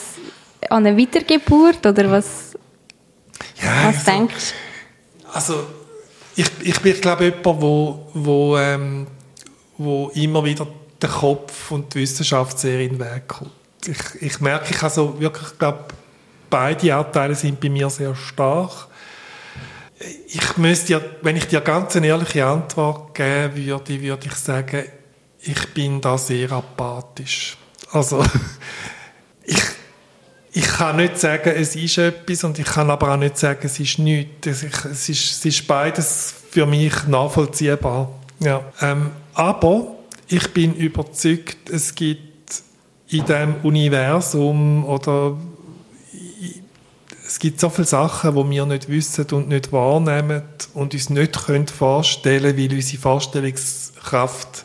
an 0.70 0.86
eine 0.86 0.96
Wiedergeburt 0.96 1.86
oder 1.86 2.10
was, 2.10 2.54
ja, 3.62 3.88
was 3.88 3.96
also, 3.96 4.10
denkst 4.10 4.52
du? 4.52 5.32
Also 5.32 5.66
ich, 6.36 6.46
ich 6.62 6.80
bin, 6.80 7.00
glaube 7.00 7.26
ich, 7.26 7.34
jemand, 7.34 7.62
wo, 7.62 8.08
wo, 8.12 8.58
ähm, 8.58 9.06
wo 9.78 10.10
immer 10.14 10.44
wieder 10.44 10.66
der 11.00 11.08
Kopf 11.08 11.70
und 11.70 11.92
die 11.94 12.00
Wissenschaft 12.00 12.58
sehr 12.58 12.80
in 12.80 12.90
den 12.90 13.00
Weg 13.00 13.28
kommt. 13.28 13.50
Ich, 13.86 14.22
ich 14.22 14.40
merke, 14.40 14.66
ich 14.70 14.82
also 14.82 15.18
wirklich, 15.20 15.58
glaube 15.58 15.86
beide 16.50 16.94
Anteile 16.94 17.34
sind 17.34 17.60
bei 17.60 17.68
mir 17.68 17.90
sehr 17.90 18.14
stark. 18.14 18.88
Ich 20.28 20.56
müsste 20.56 20.86
dir, 20.86 21.16
wenn 21.22 21.36
ich 21.36 21.46
dir 21.46 21.60
ganz 21.60 21.96
eine 21.96 22.08
ehrliche 22.08 22.44
Antwort 22.44 23.14
geben 23.14 23.56
würde, 23.56 24.02
würde 24.02 24.26
ich 24.26 24.34
sagen, 24.34 24.84
ich 25.40 25.74
bin 25.74 26.00
da 26.00 26.18
sehr 26.18 26.52
apathisch. 26.52 27.56
Also, 27.92 28.24
ich, 29.44 29.62
ich 30.56 30.68
kann 30.68 30.96
nicht 30.96 31.18
sagen, 31.18 31.52
es 31.54 31.76
ist 31.76 31.98
etwas 31.98 32.42
und 32.42 32.58
ich 32.58 32.64
kann 32.64 32.88
aber 32.88 33.12
auch 33.12 33.18
nicht 33.18 33.36
sagen, 33.36 33.60
es 33.64 33.78
ist 33.78 33.98
nichts. 33.98 34.46
Es 34.46 34.62
ist, 34.62 34.84
es 34.86 35.08
ist, 35.10 35.32
es 35.32 35.44
ist 35.44 35.66
beides 35.66 36.34
für 36.50 36.64
mich 36.64 37.06
nachvollziehbar. 37.06 38.08
Ja. 38.40 38.62
Ähm, 38.80 39.10
aber 39.34 39.88
ich 40.28 40.50
bin 40.54 40.74
überzeugt, 40.74 41.68
es 41.68 41.94
gibt 41.94 42.62
in 43.08 43.26
dem 43.26 43.56
Universum 43.64 44.86
oder 44.86 45.36
es 47.26 47.38
gibt 47.38 47.60
so 47.60 47.68
viele 47.68 47.86
Sachen, 47.86 48.34
die 48.34 48.50
wir 48.50 48.64
nicht 48.64 48.88
wissen 48.88 49.26
und 49.32 49.48
nicht 49.48 49.72
wahrnehmen 49.72 50.40
und 50.72 50.94
uns 50.94 51.10
nicht 51.10 51.36
vorstellen 51.36 52.56
können, 52.56 52.70
weil 52.70 52.76
unsere 52.76 53.02
Vorstellungskraft 53.02 54.64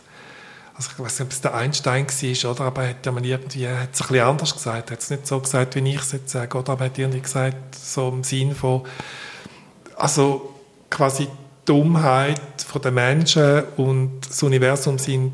also 0.81 0.91
ich 0.93 0.99
weiß 0.99 1.19
nicht, 1.19 1.27
ob 1.27 1.31
es 1.31 1.41
der 1.41 1.53
Einstein 1.53 2.07
war, 2.07 2.51
oder? 2.51 2.61
aber 2.61 2.83
er 2.83 2.89
hat 2.89 3.05
ja 3.05 3.11
irgendwie, 3.11 3.67
hat 3.67 3.89
es 3.93 4.01
ein 4.01 4.07
bisschen 4.07 4.19
anders 4.25 4.53
gesagt, 4.53 4.89
er 4.89 4.93
hat 4.93 5.03
es 5.03 5.09
nicht 5.11 5.27
so 5.27 5.39
gesagt, 5.39 5.75
wie 5.75 5.89
ich 5.89 6.01
es 6.01 6.11
jetzt 6.11 6.29
sage, 6.29 6.57
oder? 6.57 6.73
aber 6.73 6.85
er 6.85 6.89
hat 6.89 6.97
irgendwie 6.97 7.21
gesagt, 7.21 7.75
so 7.75 8.09
im 8.09 8.23
Sinn 8.23 8.55
von, 8.55 8.81
also 9.95 10.55
quasi 10.89 11.25
die 11.25 11.31
Dummheit 11.65 12.41
der 12.83 12.91
Menschen 12.91 13.63
und 13.77 14.21
das 14.27 14.41
Universum 14.41 14.97
sind 14.97 15.33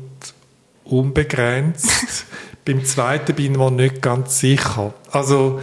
unbegrenzt. 0.84 2.26
Beim 2.66 2.84
zweiten 2.84 3.34
bin 3.34 3.52
ich 3.52 3.58
mir 3.58 3.70
nicht 3.70 4.02
ganz 4.02 4.40
sicher. 4.40 4.92
Also, 5.10 5.62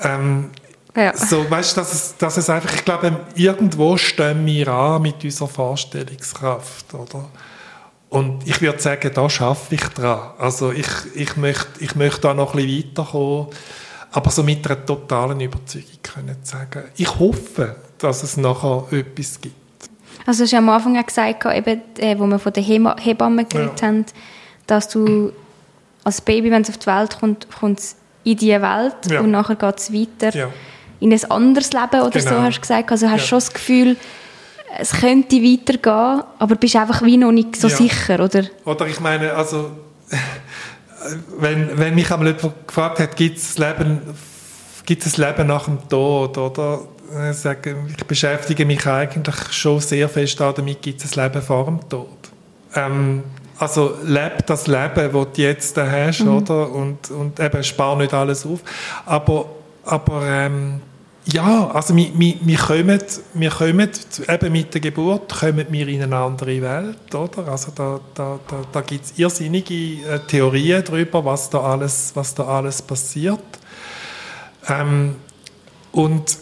ähm, 0.00 0.50
ja. 0.96 1.14
so, 1.14 1.50
weißt, 1.50 1.76
dass 1.76 1.92
es, 1.92 2.16
dass 2.16 2.38
es 2.38 2.48
einfach, 2.48 2.72
ich 2.74 2.84
glaube, 2.84 3.20
irgendwo 3.34 3.98
stehen 3.98 4.46
wir 4.46 4.68
an 4.68 5.02
mit 5.02 5.22
unserer 5.22 5.48
Vorstellungskraft, 5.48 6.94
oder? 6.94 7.28
Und 8.10 8.46
ich 8.46 8.60
würde 8.60 8.80
sagen, 8.80 9.10
da 9.14 9.30
schaffe 9.30 9.76
ich 9.76 9.82
dran. 9.82 10.32
Also 10.36 10.72
ich, 10.72 10.88
ich, 11.14 11.36
möchte, 11.36 11.68
ich 11.78 11.94
möchte 11.94 12.22
da 12.22 12.34
noch 12.34 12.54
ein 12.54 12.66
bisschen 12.66 12.90
weiterkommen, 12.90 13.46
aber 14.10 14.30
so 14.30 14.42
mit 14.42 14.66
einer 14.66 14.84
totalen 14.84 15.40
Überzeugung 15.40 16.02
können 16.02 16.36
sagen. 16.42 16.84
Ich 16.96 17.18
hoffe, 17.18 17.76
dass 17.98 18.24
es 18.24 18.36
nachher 18.36 18.84
etwas 18.90 19.40
gibt. 19.40 19.54
Also 20.26 20.40
du 20.40 20.44
hast 20.44 20.50
ja 20.50 20.58
am 20.58 20.68
Anfang 20.68 20.98
auch 20.98 21.06
gesagt, 21.06 21.44
eben, 21.46 21.82
äh, 21.98 22.18
wo 22.18 22.26
wir 22.26 22.40
von 22.40 22.52
den 22.52 22.64
Hebammen 22.64 23.48
geredet 23.48 23.80
ja. 23.80 23.86
haben, 23.86 24.04
dass 24.66 24.88
du 24.88 25.32
als 26.02 26.20
Baby, 26.20 26.50
wenn 26.50 26.62
es 26.62 26.68
auf 26.68 26.78
die 26.78 26.86
Welt 26.86 27.18
kommt, 27.20 27.46
kommt 27.50 27.78
es 27.78 27.96
in 28.24 28.36
diese 28.36 28.60
Welt 28.60 28.96
ja. 29.08 29.20
und 29.20 29.30
nachher 29.30 29.54
geht 29.54 29.78
es 29.78 29.92
weiter 29.92 30.36
ja. 30.36 30.48
in 30.98 31.12
ein 31.12 31.30
anderes 31.30 31.72
Leben 31.72 32.00
oder 32.02 32.10
genau. 32.10 32.30
so, 32.30 32.42
hast 32.42 32.56
du 32.56 32.60
gesagt. 32.60 32.90
Also 32.90 33.08
hast 33.08 33.22
du 33.22 33.28
schon 33.28 33.38
das 33.38 33.52
Gefühl, 33.52 33.96
es 34.78 34.92
könnte 34.92 35.36
weitergehen, 35.36 36.22
aber 36.38 36.54
bist 36.56 36.76
einfach 36.76 37.02
wie 37.02 37.16
noch 37.16 37.32
nicht 37.32 37.56
so 37.56 37.68
ja. 37.68 37.76
sicher, 37.76 38.20
oder? 38.22 38.44
Oder 38.64 38.86
ich 38.86 39.00
meine, 39.00 39.34
also 39.34 39.70
wenn, 41.38 41.78
wenn 41.78 41.94
mich 41.94 42.10
einmal 42.10 42.28
jemand 42.28 42.66
gefragt 42.66 43.00
hat, 43.00 43.16
gibt 43.16 43.38
es 43.38 43.54
das 43.54 43.58
Leben 43.58 44.00
gibt 44.90 45.06
es 45.06 45.16
Leben 45.18 45.46
nach 45.46 45.66
dem 45.66 45.88
Tod, 45.88 46.36
oder? 46.36 46.80
Ich, 47.30 47.36
sage, 47.36 47.76
ich 47.96 48.04
beschäftige 48.06 48.64
mich 48.64 48.84
eigentlich 48.88 49.36
schon 49.52 49.78
sehr 49.78 50.08
fest 50.08 50.40
damit, 50.40 50.82
gibt 50.82 51.04
es 51.04 51.14
Leben 51.14 51.40
vor 51.42 51.66
dem 51.66 51.88
Tod. 51.88 52.08
Ähm, 52.74 53.22
also 53.56 53.94
lebe 54.02 54.38
das 54.44 54.66
Leben, 54.66 55.12
das 55.12 55.26
du 55.32 55.42
jetzt 55.42 55.76
hast, 55.76 56.24
mhm. 56.24 56.36
oder? 56.36 56.72
Und, 56.72 57.08
und 57.10 57.38
eben, 57.38 57.62
spar 57.62 57.96
nicht 57.98 58.12
alles 58.12 58.44
auf. 58.44 58.60
Aber, 59.06 59.46
aber 59.84 60.22
ähm, 60.26 60.80
ja, 61.32 61.70
also 61.70 61.94
wir, 61.94 62.10
wir, 62.14 62.34
wir, 62.40 62.58
kommen, 62.58 63.00
wir 63.34 63.50
kommen, 63.50 63.90
eben 64.28 64.52
mit 64.52 64.74
der 64.74 64.80
Geburt 64.80 65.32
kommen 65.32 65.66
wir 65.68 65.88
in 65.88 66.02
eine 66.02 66.16
andere 66.16 66.62
Welt, 66.62 67.14
oder? 67.14 67.48
Also 67.48 67.72
da, 67.74 68.00
da, 68.14 68.38
da, 68.48 68.56
da 68.72 68.80
gibt 68.80 69.04
es 69.04 69.18
irrsinnige 69.18 69.74
äh, 69.74 70.18
Theorien 70.26 70.82
darüber, 70.84 71.24
was 71.24 71.50
da 71.50 71.60
alles, 71.60 72.12
was 72.14 72.34
da 72.34 72.44
alles 72.44 72.82
passiert. 72.82 73.40
Ähm, 74.68 75.16
und 75.92 76.38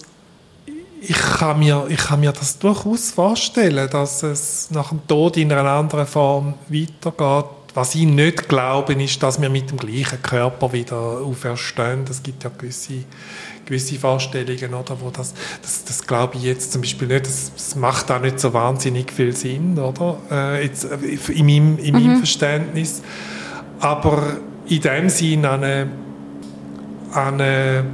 ich 1.00 1.16
kann, 1.16 1.58
mir, 1.58 1.86
ich 1.88 1.98
kann 1.98 2.20
mir 2.20 2.32
das 2.32 2.58
durchaus 2.58 3.10
vorstellen, 3.10 3.88
dass 3.90 4.22
es 4.22 4.70
nach 4.70 4.88
dem 4.90 5.06
Tod 5.06 5.36
in 5.36 5.52
einer 5.52 5.70
anderen 5.70 6.06
Form 6.06 6.54
weitergeht. 6.68 7.50
Was 7.74 7.94
ich 7.94 8.06
nicht 8.06 8.48
glaube, 8.48 8.94
ist, 8.94 9.22
dass 9.22 9.40
wir 9.40 9.48
mit 9.48 9.70
dem 9.70 9.76
gleichen 9.76 10.20
Körper 10.22 10.72
wieder 10.72 10.96
auferstehen. 10.96 12.04
Es 12.10 12.22
gibt 12.22 12.42
ja 12.42 12.50
gewisse, 12.56 13.04
gewisse 13.68 13.96
Vorstellungen, 13.96 14.74
oder, 14.74 14.96
wo 15.00 15.10
das, 15.10 15.34
das, 15.62 15.84
das 15.84 16.06
glaube 16.06 16.36
ich 16.36 16.42
jetzt 16.42 16.72
zum 16.72 16.80
Beispiel 16.80 17.08
nicht. 17.08 17.26
Das, 17.26 17.52
das 17.54 17.76
macht 17.76 18.10
auch 18.10 18.20
nicht 18.20 18.40
so 18.40 18.52
wahnsinnig 18.54 19.12
viel 19.12 19.36
Sinn, 19.36 19.78
oder? 19.78 20.18
Äh, 20.30 20.64
jetzt, 20.64 20.84
äh, 20.84 20.96
in 21.32 21.46
meinem, 21.46 21.78
in 21.78 21.94
meinem 21.94 22.14
mhm. 22.14 22.18
Verständnis. 22.18 23.02
Aber 23.80 24.38
in 24.66 24.80
dem 24.80 25.08
Sinn 25.08 25.44
eine, 25.44 25.88
eine 27.12 27.84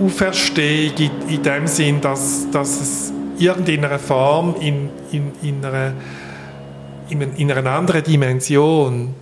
Auferstehung 0.00 0.96
in, 0.96 1.28
in 1.28 1.42
dem 1.42 1.66
Sinn, 1.66 2.00
dass, 2.00 2.50
dass 2.50 2.80
es 2.80 3.12
irgendeiner 3.38 3.98
Form 3.98 4.56
in, 4.60 4.90
in, 5.12 5.32
in, 5.42 5.64
einer, 5.64 5.92
in, 7.08 7.20
in 7.20 7.52
einer 7.52 7.70
anderen 7.70 8.02
Dimension 8.02 9.14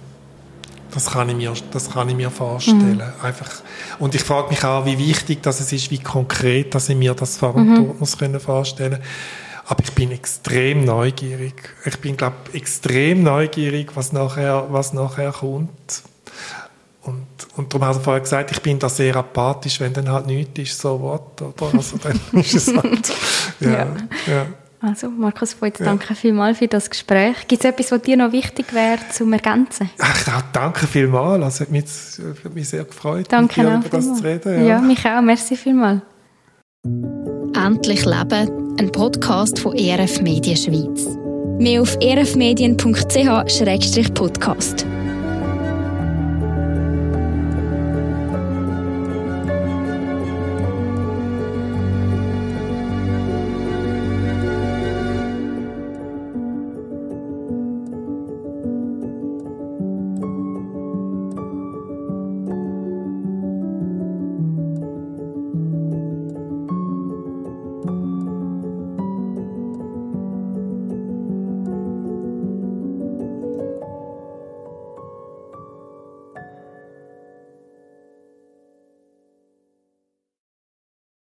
das 0.92 1.06
kann 1.06 1.28
ich 1.28 1.36
mir, 1.36 1.52
das 1.70 1.90
kann 1.90 2.08
ich 2.08 2.16
mir 2.16 2.30
vorstellen. 2.30 2.96
Mhm. 2.96 3.24
Einfach. 3.24 3.50
Und 3.98 4.14
ich 4.14 4.22
frage 4.22 4.48
mich 4.50 4.64
auch, 4.64 4.86
wie 4.86 4.98
wichtig 4.98 5.42
das 5.42 5.60
ist, 5.72 5.90
wie 5.90 5.98
konkret, 5.98 6.74
dass 6.74 6.88
ich 6.88 6.96
mir 6.96 7.14
das 7.14 7.36
vor 7.36 7.52
dem 7.52 7.68
mhm. 7.68 7.94
muss 7.98 8.18
können 8.18 8.40
vorstellen 8.40 8.98
Aber 9.66 9.82
ich 9.82 9.92
bin 9.92 10.12
extrem 10.12 10.84
neugierig. 10.84 11.74
Ich 11.84 11.98
bin, 12.00 12.16
glaube 12.16 12.36
extrem 12.52 13.22
neugierig, 13.22 13.92
was 13.94 14.12
nachher, 14.12 14.66
was 14.70 14.92
nachher 14.92 15.32
kommt. 15.32 16.02
Und, 17.02 17.26
und 17.56 17.72
darum 17.72 17.86
hat 17.86 17.96
er 17.96 18.00
vorher 18.00 18.20
gesagt, 18.20 18.50
ich 18.50 18.60
bin 18.60 18.78
da 18.78 18.88
sehr 18.88 19.14
apathisch, 19.14 19.78
wenn 19.80 19.92
dann 19.92 20.10
halt 20.10 20.26
nichts 20.26 20.58
ist, 20.58 20.80
so 20.80 21.00
what, 21.00 21.40
oder? 21.40 21.74
Also 21.74 21.98
dann 21.98 22.20
ist 22.32 22.54
es 22.54 22.74
halt, 22.74 23.12
ja, 23.60 23.70
ja. 23.70 23.86
ja. 24.26 24.46
Also, 24.86 25.10
Markus 25.10 25.60
Voigt, 25.60 25.80
ja. 25.80 25.86
danke 25.86 26.14
vielmals 26.14 26.58
für 26.58 26.68
das 26.68 26.88
Gespräch. 26.88 27.48
Gibt 27.48 27.64
es 27.64 27.70
etwas, 27.70 27.90
was 27.90 28.02
dir 28.02 28.16
noch 28.16 28.30
wichtig 28.30 28.72
wäre, 28.72 29.00
zum 29.10 29.32
Ergänzen? 29.32 29.90
Ach, 29.98 30.42
danke 30.52 30.86
vielmals. 30.86 31.42
Also, 31.42 31.62
hat 31.62 31.70
mich, 31.70 31.86
hat 32.44 32.54
mich 32.54 32.68
sehr 32.68 32.84
gefreut, 32.84 33.26
danke 33.28 33.62
mit 33.62 33.70
dir 33.70 33.78
über 33.78 33.88
das 33.88 34.14
zu 34.14 34.22
reden. 34.22 34.60
Ja. 34.60 34.66
ja, 34.66 34.80
mich 34.80 35.04
auch. 35.04 35.22
Merci 35.22 35.56
vielmals. 35.56 36.02
Endlich 36.84 38.04
Leben, 38.04 38.76
ein 38.78 38.92
Podcast 38.92 39.58
von 39.58 39.74
ERF 39.74 40.20
Medien 40.20 40.56
Schweiz. 40.56 41.04
Mehr 41.58 41.82
auf 41.82 41.96
erfmedien.ch-podcast. 42.00 44.86